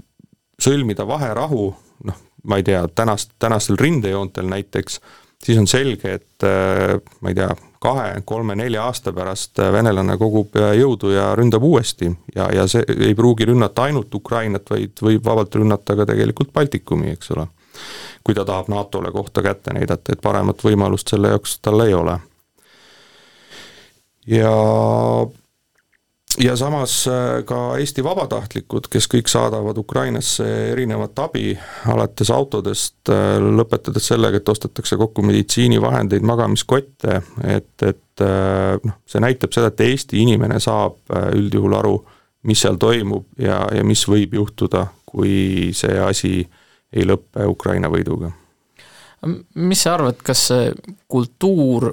sõlmida 0.63 1.07
vaherahu, 1.09 1.67
noh, 2.09 2.23
ma 2.49 2.59
ei 2.61 2.67
tea, 2.67 2.85
tänast, 2.95 3.35
tänastel 3.43 3.81
rindejoontel 3.81 4.49
näiteks, 4.51 5.01
siis 5.43 5.59
on 5.59 5.67
selge, 5.67 6.19
et 6.21 6.47
ma 7.21 7.33
ei 7.33 7.39
tea, 7.39 7.49
kahe, 7.83 8.23
kolme, 8.25 8.55
nelja 8.59 8.85
aasta 8.87 9.11
pärast 9.13 9.59
venelane 9.75 10.15
kogub 10.19 10.55
jõudu 10.55 11.11
ja 11.17 11.33
ründab 11.35 11.65
uuesti 11.67 12.13
ja, 12.35 12.47
ja 12.55 12.69
see 12.71 12.85
ei 12.95 13.17
pruugi 13.19 13.49
rünnata 13.51 13.89
ainult 13.89 14.15
Ukrainat, 14.15 14.71
vaid 14.71 15.03
võib 15.03 15.27
vabalt 15.27 15.59
rünnata 15.59 15.99
ka 15.99 16.07
tegelikult 16.07 16.55
Baltikumi, 16.55 17.11
eks 17.17 17.35
ole 17.35 17.49
kui 18.25 18.35
ta 18.35 18.45
tahab 18.45 18.69
NATO-le 18.69 19.11
kohta 19.11 19.43
kätte 19.43 19.75
näidata, 19.75 20.13
et 20.13 20.23
paremat 20.23 20.65
võimalust 20.65 21.11
selle 21.13 21.33
jaoks 21.33 21.59
tal 21.63 21.81
ei 21.87 21.95
ole. 21.95 22.19
ja 24.27 24.53
ja 26.41 26.57
samas 26.57 27.09
äh, 27.09 27.45
ka 27.45 27.77
Eesti 27.79 28.05
vabatahtlikud, 28.05 28.89
kes 28.93 29.09
kõik 29.11 29.29
saadavad 29.31 29.79
Ukrainasse 29.79 30.47
erinevat 30.73 31.19
abi, 31.25 31.53
alates 31.93 32.31
autodest, 32.33 33.01
äh, 33.13 33.37
lõpetades 33.43 34.09
sellega, 34.13 34.41
et 34.41 34.49
ostetakse 34.49 34.97
kokku 35.01 35.25
meditsiinivahendeid, 35.27 36.25
magamiskotte, 36.27 37.21
et, 37.45 37.75
et 37.83 38.25
äh, 38.25 38.77
noh, 38.83 38.99
see 39.07 39.23
näitab 39.25 39.55
seda, 39.55 39.73
et 39.73 39.85
Eesti 39.89 40.23
inimene 40.23 40.61
saab 40.63 41.01
üldjuhul 41.37 41.79
aru, 41.79 41.97
mis 42.49 42.63
seal 42.65 42.79
toimub 42.81 43.29
ja, 43.39 43.63
ja 43.75 43.85
mis 43.87 44.03
võib 44.09 44.35
juhtuda, 44.41 44.87
kui 45.07 45.71
see 45.77 45.99
asi 46.01 46.41
ei 46.93 47.05
lõpe 47.09 47.45
Ukraina 47.49 47.91
võiduga. 47.93 48.33
mis 49.55 49.85
sa 49.85 49.95
arvad, 49.95 50.19
kas 50.25 50.49
see 50.49 50.73
kultuur, 51.09 51.93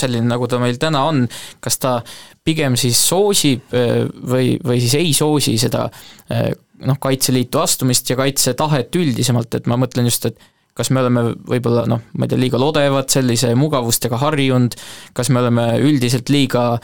selline, 0.00 0.26
nagu 0.28 0.48
ta 0.50 0.60
meil 0.62 0.78
täna 0.80 1.04
on, 1.08 1.24
kas 1.64 1.80
ta 1.82 1.98
pigem 2.46 2.76
siis 2.80 3.00
soosib 3.08 3.74
äh, 3.74 4.04
või, 4.06 4.56
või 4.64 4.80
siis 4.82 4.96
ei 5.00 5.14
soosi 5.16 5.56
seda 5.60 5.86
äh, 6.32 6.50
noh, 6.86 7.00
Kaitseliitu 7.00 7.62
astumist 7.62 8.10
ja 8.10 8.18
kaitsetahet 8.18 8.94
üldisemalt, 9.00 9.54
et 9.58 9.70
ma 9.70 9.78
mõtlen 9.80 10.08
just, 10.10 10.28
et 10.28 10.40
kas 10.76 10.90
me 10.92 11.00
oleme 11.00 11.30
võib-olla 11.48 11.86
noh, 11.88 12.02
ma 12.12 12.26
ei 12.26 12.32
tea, 12.32 12.40
liiga 12.40 12.60
lodevad, 12.60 13.08
sellise 13.08 13.54
mugavustega 13.56 14.18
harjunud, 14.20 14.76
kas 15.16 15.32
me 15.32 15.40
oleme 15.40 15.70
üldiselt 15.80 16.28
liiga 16.28 16.74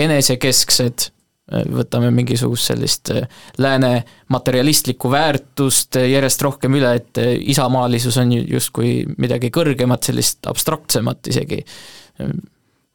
enesekesksed, 0.00 1.10
võtame 1.52 2.10
mingisugust 2.14 2.70
sellist 2.70 3.10
äh, 3.12 3.26
lääne 3.60 4.04
materialistlikku 4.32 5.10
väärtust 5.12 5.98
äh, 6.00 6.08
järjest 6.12 6.42
rohkem 6.46 6.78
üle, 6.78 6.94
et 7.00 7.20
äh, 7.20 7.34
isamaalisus 7.52 8.16
on 8.22 8.32
justkui 8.38 9.02
midagi 9.18 9.50
kõrgemat, 9.54 10.08
sellist 10.08 10.46
abstraktsemat 10.48 11.32
isegi. 11.32 11.62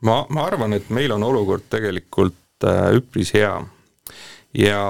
Ma, 0.02 0.26
ma 0.30 0.46
arvan, 0.46 0.74
et 0.74 0.90
meil 0.90 1.12
on 1.16 1.24
olukord 1.24 1.66
tegelikult 1.70 2.36
üpris 2.98 3.34
hea 3.38 3.54
ja 4.58 4.84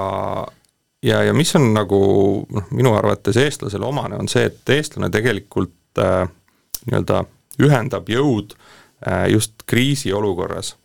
ja, 1.03 1.24
ja 1.24 1.34
mis 1.34 1.55
on 1.55 1.72
nagu 1.76 1.99
noh, 2.49 2.68
minu 2.76 2.93
arvates 2.97 3.38
eestlasele 3.38 3.86
omane, 3.86 4.18
on 4.20 4.30
see, 4.32 4.47
et 4.49 4.76
eestlane 4.78 5.10
tegelikult 5.14 6.01
äh, 6.01 6.28
nii-öelda 6.88 7.24
ühendab 7.64 8.10
jõud 8.12 8.55
äh, 8.55 9.28
just 9.34 9.66
kriisiolukorras. 9.66 10.76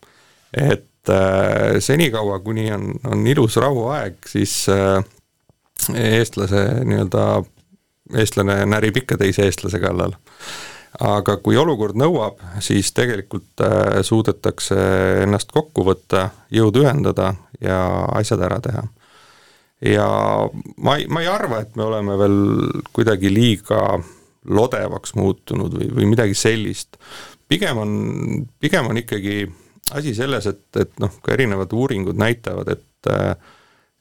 et 0.53 1.09
äh, 1.09 1.79
senikaua, 1.79 2.39
kuni 2.39 2.71
on, 2.73 2.93
on 3.03 3.27
ilus 3.27 3.57
rahuaeg, 3.57 4.15
siis 4.27 4.67
äh, 4.69 5.03
eestlase 5.95 6.65
nii-öelda, 6.85 7.43
eestlane 8.17 8.61
närib 8.69 9.01
ikka 9.03 9.17
teise 9.17 9.47
eestlase 9.47 9.81
kallal. 9.81 10.13
Aga 11.01 11.37
kui 11.41 11.57
olukord 11.57 11.97
nõuab, 11.97 12.41
siis 12.61 12.91
tegelikult 12.93 13.63
äh, 13.65 14.01
suudetakse 14.05 14.77
ennast 15.23 15.53
kokku 15.53 15.85
võtta, 15.87 16.27
jõud 16.53 16.77
ühendada 16.83 17.33
ja 17.61 17.79
asjad 18.13 18.43
ära 18.45 18.59
teha. 18.63 18.83
ja 19.89 20.07
ma 20.77 20.97
ei, 20.99 21.07
ma 21.07 21.23
ei 21.23 21.31
arva, 21.31 21.63
et 21.63 21.75
me 21.75 21.87
oleme 21.87 22.17
veel 22.19 22.37
kuidagi 22.93 23.33
liiga 23.33 23.97
lodevaks 24.45 25.15
muutunud 25.15 25.73
või, 25.79 25.89
või 25.97 26.11
midagi 26.13 26.37
sellist. 26.37 26.97
pigem 27.47 27.77
on, 27.77 27.91
pigem 28.59 28.87
on 28.91 29.01
ikkagi 29.01 29.47
asi 29.91 30.13
selles, 30.15 30.47
et, 30.47 30.65
et 30.79 30.93
noh, 31.01 31.11
ka 31.23 31.33
erinevad 31.33 31.73
uuringud 31.73 32.17
näitavad, 32.19 32.69
et 32.69 33.19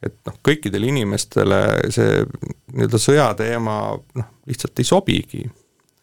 et 0.03 0.17
noh, 0.27 0.35
kõikidele 0.43 0.89
inimestele 0.91 1.59
see 1.95 2.23
nii-öelda 2.75 2.99
sõjateema 2.99 3.75
noh, 4.19 4.31
lihtsalt 4.51 4.83
ei 4.83 4.89
sobigi. 4.89 5.43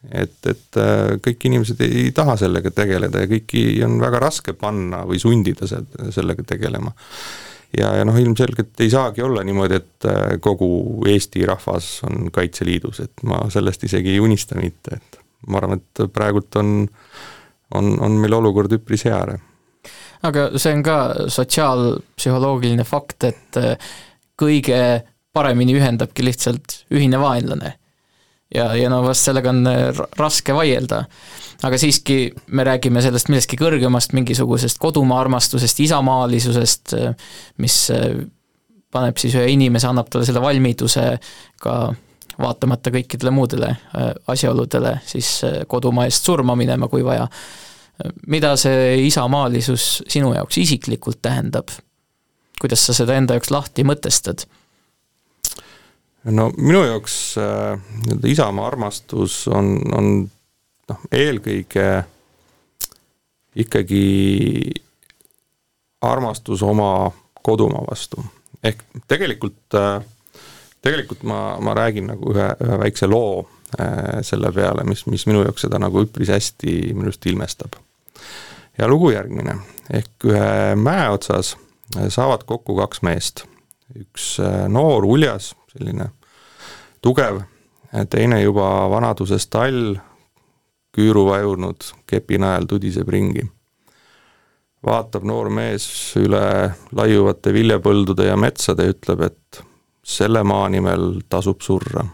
Et, 0.07 0.37
et 0.47 0.79
kõik 1.23 1.45
inimesed 1.49 1.81
ei 1.83 2.09
taha 2.15 2.37
sellega 2.39 2.71
tegeleda 2.71 3.25
ja 3.25 3.29
kõiki 3.31 3.63
on 3.83 3.97
väga 3.99 4.21
raske 4.23 4.53
panna 4.55 5.03
või 5.07 5.19
sundida 5.19 5.67
sellega 5.67 6.45
tegelema. 6.47 6.93
ja, 7.77 7.91
ja 7.99 8.05
noh, 8.07 8.15
ilmselgelt 8.17 8.79
ei 8.79 8.89
saagi 8.89 9.25
olla 9.25 9.43
niimoodi, 9.43 9.75
et 9.75 10.07
kogu 10.41 11.03
Eesti 11.09 11.43
rahvas 11.45 11.91
on 12.07 12.31
Kaitseliidus, 12.31 13.03
et 13.03 13.27
ma 13.27 13.41
sellest 13.51 13.83
isegi 13.89 14.15
ei 14.15 14.23
unista 14.23 14.55
mitte, 14.55 14.95
et 15.01 15.19
ma 15.47 15.59
arvan, 15.59 15.81
et 15.81 16.05
praegult 16.13 16.55
on, 16.63 16.73
on, 17.75 17.93
on 17.99 18.17
meil 18.23 18.39
olukord 18.39 18.71
üpris 18.79 19.03
hea 19.07 19.21
aga 20.27 20.49
see 20.59 20.73
on 20.75 20.83
ka 20.83 20.97
sotsiaalpsühholoogiline 21.31 22.85
fakt, 22.87 23.27
et 23.29 23.59
äh, 23.59 23.91
kõige 24.39 24.79
paremini 25.35 25.75
ühendabki 25.77 26.25
lihtsalt 26.25 26.83
ühine 26.95 27.19
vaenlane. 27.21 27.75
Ja, 28.55 28.71
ja 28.75 28.89
no 28.89 29.01
vast 29.05 29.29
sellega 29.29 29.53
on 29.53 29.67
äh, 29.69 30.01
raske 30.17 30.55
vaielda. 30.55 31.03
aga 31.63 31.77
siiski 31.77 32.33
me 32.55 32.63
räägime 32.63 33.01
sellest 33.03 33.29
millestki 33.29 33.59
kõrgemast, 33.59 34.13
mingisugusest 34.15 34.79
kodumaa 34.79 35.21
armastusest, 35.25 35.79
isamaalisusest, 35.85 36.93
äh, 36.97 37.31
mis 37.57 37.79
paneb 38.91 39.17
siis 39.21 39.35
ühe 39.37 39.49
inimese, 39.53 39.87
annab 39.87 40.09
talle 40.09 40.25
selle 40.25 40.41
valmiduse 40.41 41.05
ka 41.61 41.79
vaatamata 42.39 42.89
kõikidele 42.95 43.33
muudele 43.35 43.73
asjaoludele 44.31 44.93
siis 45.05 45.41
kodumaa 45.67 46.07
eest 46.07 46.25
surma 46.25 46.55
minema, 46.55 46.87
kui 46.87 47.03
vaja 47.05 47.27
mida 48.27 48.53
see 48.59 49.05
isamaalisus 49.07 49.99
sinu 50.07 50.33
jaoks 50.37 50.59
isiklikult 50.61 51.21
tähendab? 51.21 51.71
kuidas 52.59 52.81
sa 52.83 52.93
seda 52.95 53.15
enda 53.15 53.37
jaoks 53.37 53.51
lahti 53.55 53.85
mõtestad? 53.87 54.43
No 56.23 56.49
minu 56.57 56.83
jaoks 56.83 57.37
äh, 57.37 57.79
nii-öelda 58.05 58.27
isamaa 58.27 58.67
armastus 58.67 59.47
on, 59.47 59.77
on 59.95 60.09
noh, 60.89 61.01
eelkõige 61.11 61.87
ikkagi 63.59 64.03
armastus 66.01 66.63
oma 66.63 67.11
kodumaa 67.43 67.85
vastu. 67.89 68.23
ehk 68.63 68.83
tegelikult 69.07 69.75
äh, 69.75 70.03
tegelikult 70.81 71.23
ma, 71.23 71.57
ma 71.61 71.73
räägin 71.73 72.11
nagu 72.11 72.33
ühe, 72.33 72.49
ühe 72.65 72.79
väikse 72.83 73.07
loo 73.07 73.47
äh, 73.79 74.19
selle 74.21 74.51
peale, 74.55 74.83
mis, 74.83 75.05
mis 75.07 75.25
minu 75.27 75.43
jaoks 75.45 75.67
seda 75.67 75.79
nagu 75.79 76.03
üpris 76.03 76.31
hästi 76.33 76.93
minu 76.93 77.09
arust 77.09 77.25
ilmestab. 77.25 77.79
ja 78.77 78.87
lugu 78.87 79.13
järgmine, 79.15 79.55
ehk 79.93 80.27
ühe 80.27 80.75
mäe 80.75 81.07
otsas 81.15 81.55
saavad 82.09 82.43
kokku 82.45 82.75
kaks 82.77 83.01
meest. 83.01 83.45
üks 83.95 84.35
noor, 84.69 85.05
uljas, 85.05 85.55
selline 85.71 86.09
tugev, 87.01 87.41
teine 88.09 88.41
juba 88.41 88.89
vanaduses 88.91 89.47
tall, 89.47 89.95
küüru 90.95 91.25
vajunud, 91.29 91.93
kepinajal 92.09 92.67
tudiseb 92.69 93.09
ringi 93.09 93.45
vaatab 94.85 95.25
noor 95.27 95.49
mees 95.51 95.87
üle 96.19 96.43
laiuvate 96.95 97.53
viljapõldude 97.53 98.29
ja 98.29 98.37
metsade 98.39 98.87
ütleb, 98.93 99.25
et 99.27 99.61
selle 100.05 100.43
maa 100.43 100.69
nimel 100.71 101.21
tasub 101.29 101.61
surra. 101.61 102.05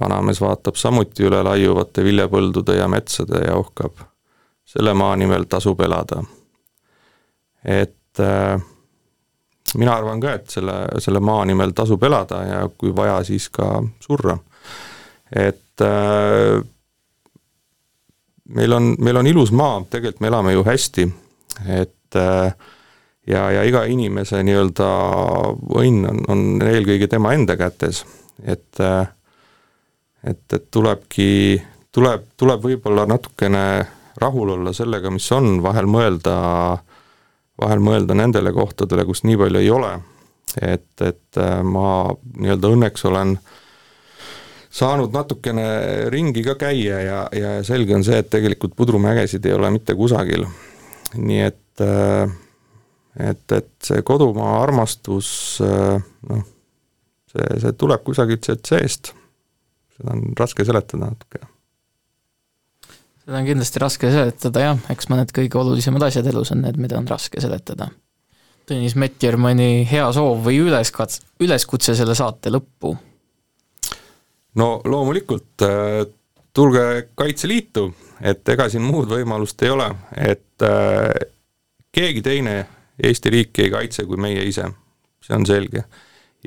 vanamees 0.00 0.40
vaatab 0.40 0.76
samuti 0.76 1.24
üle 1.24 1.40
laiuvate 1.42 2.04
viljapõldude 2.04 2.76
ja 2.76 2.88
metsade 2.88 3.46
ja 3.46 3.56
ohkab, 3.56 3.96
selle 4.64 4.92
maa 4.94 5.16
nimel 5.16 5.44
tasub 5.48 5.80
elada. 5.80 6.22
et 7.64 8.20
äh, 8.20 8.60
mina 9.76 9.96
arvan 9.96 10.20
ka, 10.22 10.36
et 10.38 10.50
selle, 10.50 10.76
selle 11.02 11.20
maa 11.20 11.44
nimel 11.48 11.74
tasub 11.76 12.02
elada 12.06 12.42
ja 12.46 12.62
kui 12.78 12.94
vaja, 12.96 13.20
siis 13.24 13.48
ka 13.52 13.80
surra. 14.00 14.38
et 15.32 15.84
äh, 15.84 16.62
meil 18.56 18.72
on, 18.72 18.94
meil 18.98 19.22
on 19.22 19.26
ilus 19.26 19.52
maa, 19.52 19.82
tegelikult 19.90 20.20
me 20.24 20.32
elame 20.32 20.54
ju 20.54 20.64
hästi, 20.66 21.08
et 21.80 22.20
äh, 22.20 22.54
ja, 23.26 23.50
ja 23.50 23.66
iga 23.66 23.84
inimese 23.90 24.42
nii-öelda 24.46 24.92
õnn 25.82 26.08
on, 26.12 26.24
on 26.30 26.46
eelkõige 26.62 27.10
tema 27.10 27.34
enda 27.34 27.58
kätes, 27.58 28.04
et 28.44 28.80
äh, 28.80 29.06
et, 30.26 30.42
et 30.52 30.66
tulebki, 30.70 31.60
tuleb, 31.94 32.26
tuleb 32.38 32.64
võib-olla 32.64 33.06
natukene 33.08 33.62
rahul 34.20 34.54
olla 34.56 34.72
sellega, 34.76 35.10
mis 35.12 35.26
on, 35.36 35.60
vahel 35.64 35.88
mõelda, 35.90 36.36
vahel 37.60 37.82
mõelda 37.84 38.16
nendele 38.16 38.52
kohtadele, 38.52 39.06
kus 39.08 39.24
nii 39.24 39.38
palju 39.40 39.62
ei 39.62 39.70
ole. 39.70 39.92
et, 40.62 40.92
et 41.02 41.38
äh, 41.42 41.60
ma 41.62 42.08
nii-öelda 42.38 42.72
õnneks 42.72 43.04
olen 43.08 43.36
saanud 44.76 45.12
natukene 45.12 45.66
ringi 46.12 46.44
ka 46.44 46.54
käia 46.60 47.00
ja, 47.00 47.20
ja 47.32 47.52
selge 47.64 47.96
on 47.96 48.04
see, 48.04 48.18
et 48.20 48.30
tegelikult 48.30 48.76
pudrumägesid 48.76 49.44
ei 49.46 49.56
ole 49.56 49.70
mitte 49.74 49.94
kusagil. 49.98 50.46
nii 51.16 51.40
et 51.48 51.84
äh, 51.84 52.36
et, 53.16 53.52
et 53.52 53.72
see 53.82 54.02
kodumaa 54.04 54.60
armastus 54.62 55.28
noh, 55.62 56.44
see, 57.32 57.60
see 57.62 57.76
tuleb 57.80 58.04
kusagilt 58.04 58.48
sealt 58.48 58.68
seest. 58.68 59.12
seda 59.96 60.12
on 60.12 60.32
raske 60.38 60.64
seletada 60.68 61.08
natuke. 61.08 61.55
Seda 63.26 63.40
on 63.40 63.46
kindlasti 63.48 63.82
raske 63.82 64.10
seletada 64.14 64.62
jah, 64.62 64.82
eks 64.94 65.08
mõned 65.10 65.32
kõige 65.34 65.58
olulisemad 65.58 66.06
asjad 66.06 66.26
elus 66.30 66.52
on 66.54 66.62
need, 66.62 66.78
mida 66.78 66.98
on 67.00 67.08
raske 67.10 67.42
seletada. 67.42 67.88
Tõnis 68.66 68.94
Metjer, 68.98 69.36
mõni 69.38 69.86
hea 69.86 70.06
soov 70.14 70.44
või 70.46 70.60
üleskats-, 70.62 71.20
üleskutse 71.42 71.96
selle 71.98 72.16
saate 72.18 72.54
lõppu? 72.54 72.94
no 74.56 74.68
loomulikult 74.88 75.62
äh, 75.66 76.06
tulge 76.56 77.08
Kaitseliitu, 77.14 77.90
et 78.24 78.48
ega 78.48 78.70
siin 78.72 78.86
muud 78.86 79.10
võimalust 79.10 79.60
ei 79.66 79.72
ole, 79.74 79.90
et 80.16 80.64
äh, 80.64 81.10
keegi 81.92 82.22
teine 82.24 82.56
Eesti 82.96 83.28
riiki 83.30 83.66
ei 83.66 83.72
kaitse 83.74 84.06
kui 84.08 84.16
meie 84.16 84.46
ise, 84.48 84.70
see 85.20 85.34
on 85.36 85.44
selge. 85.44 85.82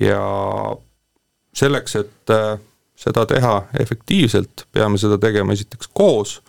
ja 0.01 0.23
selleks, 1.53 1.95
et 1.99 2.33
äh, 2.33 2.55
seda 2.97 3.27
teha 3.29 3.53
efektiivselt, 3.79 4.65
peame 4.71 4.97
seda 4.97 5.19
tegema 5.21 5.53
esiteks 5.53 5.91
koos 5.93 6.39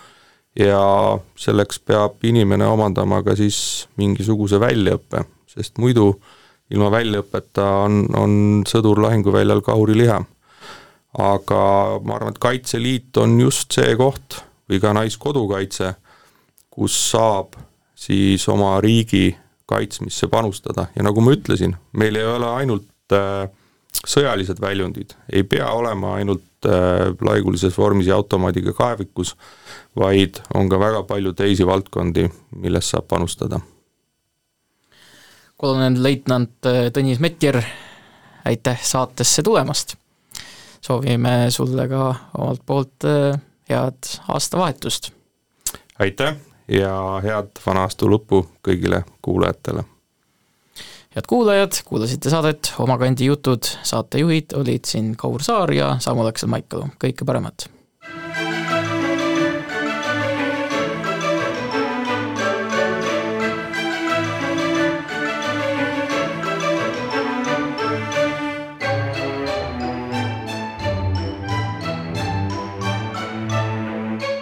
ja 0.59 1.19
selleks 1.39 1.79
peab 1.87 2.25
inimene 2.27 2.67
omandama 2.67 3.23
ka 3.23 3.37
siis 3.39 3.89
mingisuguse 4.01 4.61
väljaõppe, 4.61 5.25
sest 5.51 5.79
muidu 5.79 6.13
ilma 6.71 6.91
väljaõppeta 6.93 7.67
on, 7.87 8.05
on 8.17 8.35
sõdur 8.69 9.01
lahinguväljal 9.03 9.63
kauriliha. 9.67 10.21
aga 11.19 11.63
ma 12.07 12.15
arvan, 12.15 12.31
et 12.31 12.39
Kaitseliit 12.39 13.17
on 13.19 13.41
just 13.41 13.75
see 13.75 13.97
koht 13.99 14.45
või 14.71 14.79
ka 14.79 14.93
Naiskodukaitse, 14.95 15.95
kus 16.71 16.95
saab 17.11 17.57
siis 17.99 18.47
oma 18.49 18.77
riigi 18.81 19.35
kaitsmisse 19.71 20.29
panustada 20.31 20.87
ja 20.95 21.03
nagu 21.03 21.23
ma 21.23 21.35
ütlesin, 21.35 21.75
meil 21.93 22.17
ei 22.19 22.27
ole 22.27 22.47
ainult 22.63 23.15
äh, 23.15 23.51
sõjalised 24.07 24.63
väljundid, 24.63 25.15
ei 25.33 25.43
pea 25.43 25.69
olema 25.75 26.15
ainult 26.19 26.45
äh, 26.67 27.11
laigulises 27.21 27.79
vormis 27.79 28.07
ja 28.07 28.17
automaadiga 28.17 28.73
kaevikus, 28.73 29.37
vaid 29.97 30.41
on 30.55 30.69
ka 30.69 30.79
väga 30.81 31.03
palju 31.03 31.33
teisi 31.33 31.67
valdkondi, 31.67 32.29
milles 32.57 32.91
saab 32.91 33.09
panustada. 33.09 33.61
kolonelleitnant 35.57 36.67
äh, 36.67 36.89
Tõnis 36.93 37.21
Metjer, 37.21 37.63
aitäh 38.45 38.83
saatesse 38.83 39.43
tulemast! 39.43 39.97
soovime 40.81 41.51
sulle 41.51 41.89
ka 41.89 42.15
omalt 42.39 42.63
poolt 42.67 43.05
äh, 43.05 43.41
head 43.69 44.13
aastavahetust! 44.29 45.13
aitäh 45.99 46.37
ja 46.69 47.21
head 47.23 47.63
vana 47.67 47.87
aasta 47.87 48.07
lõppu 48.07 48.45
kõigile 48.67 49.05
kuulajatele! 49.23 49.85
Head 51.15 51.27
kuulajad, 51.29 51.73
kuulasite 51.85 52.31
saadet 52.31 52.73
Oma 52.79 52.99
kandi 52.99 53.27
jutud, 53.27 53.67
saatejuhid 53.83 54.55
olid 54.55 54.87
siin 54.87 55.17
Kaur 55.19 55.43
Saar 55.43 55.73
ja 55.75 55.97
Samu 55.99 56.25
Laksel 56.25 56.51
Maikalu, 56.53 56.87
kõike 57.03 57.27
paremat! 57.27 57.67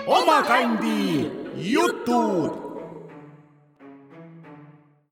Oma 0.06 0.42
kandi 0.44 1.30
jutud 1.56 2.67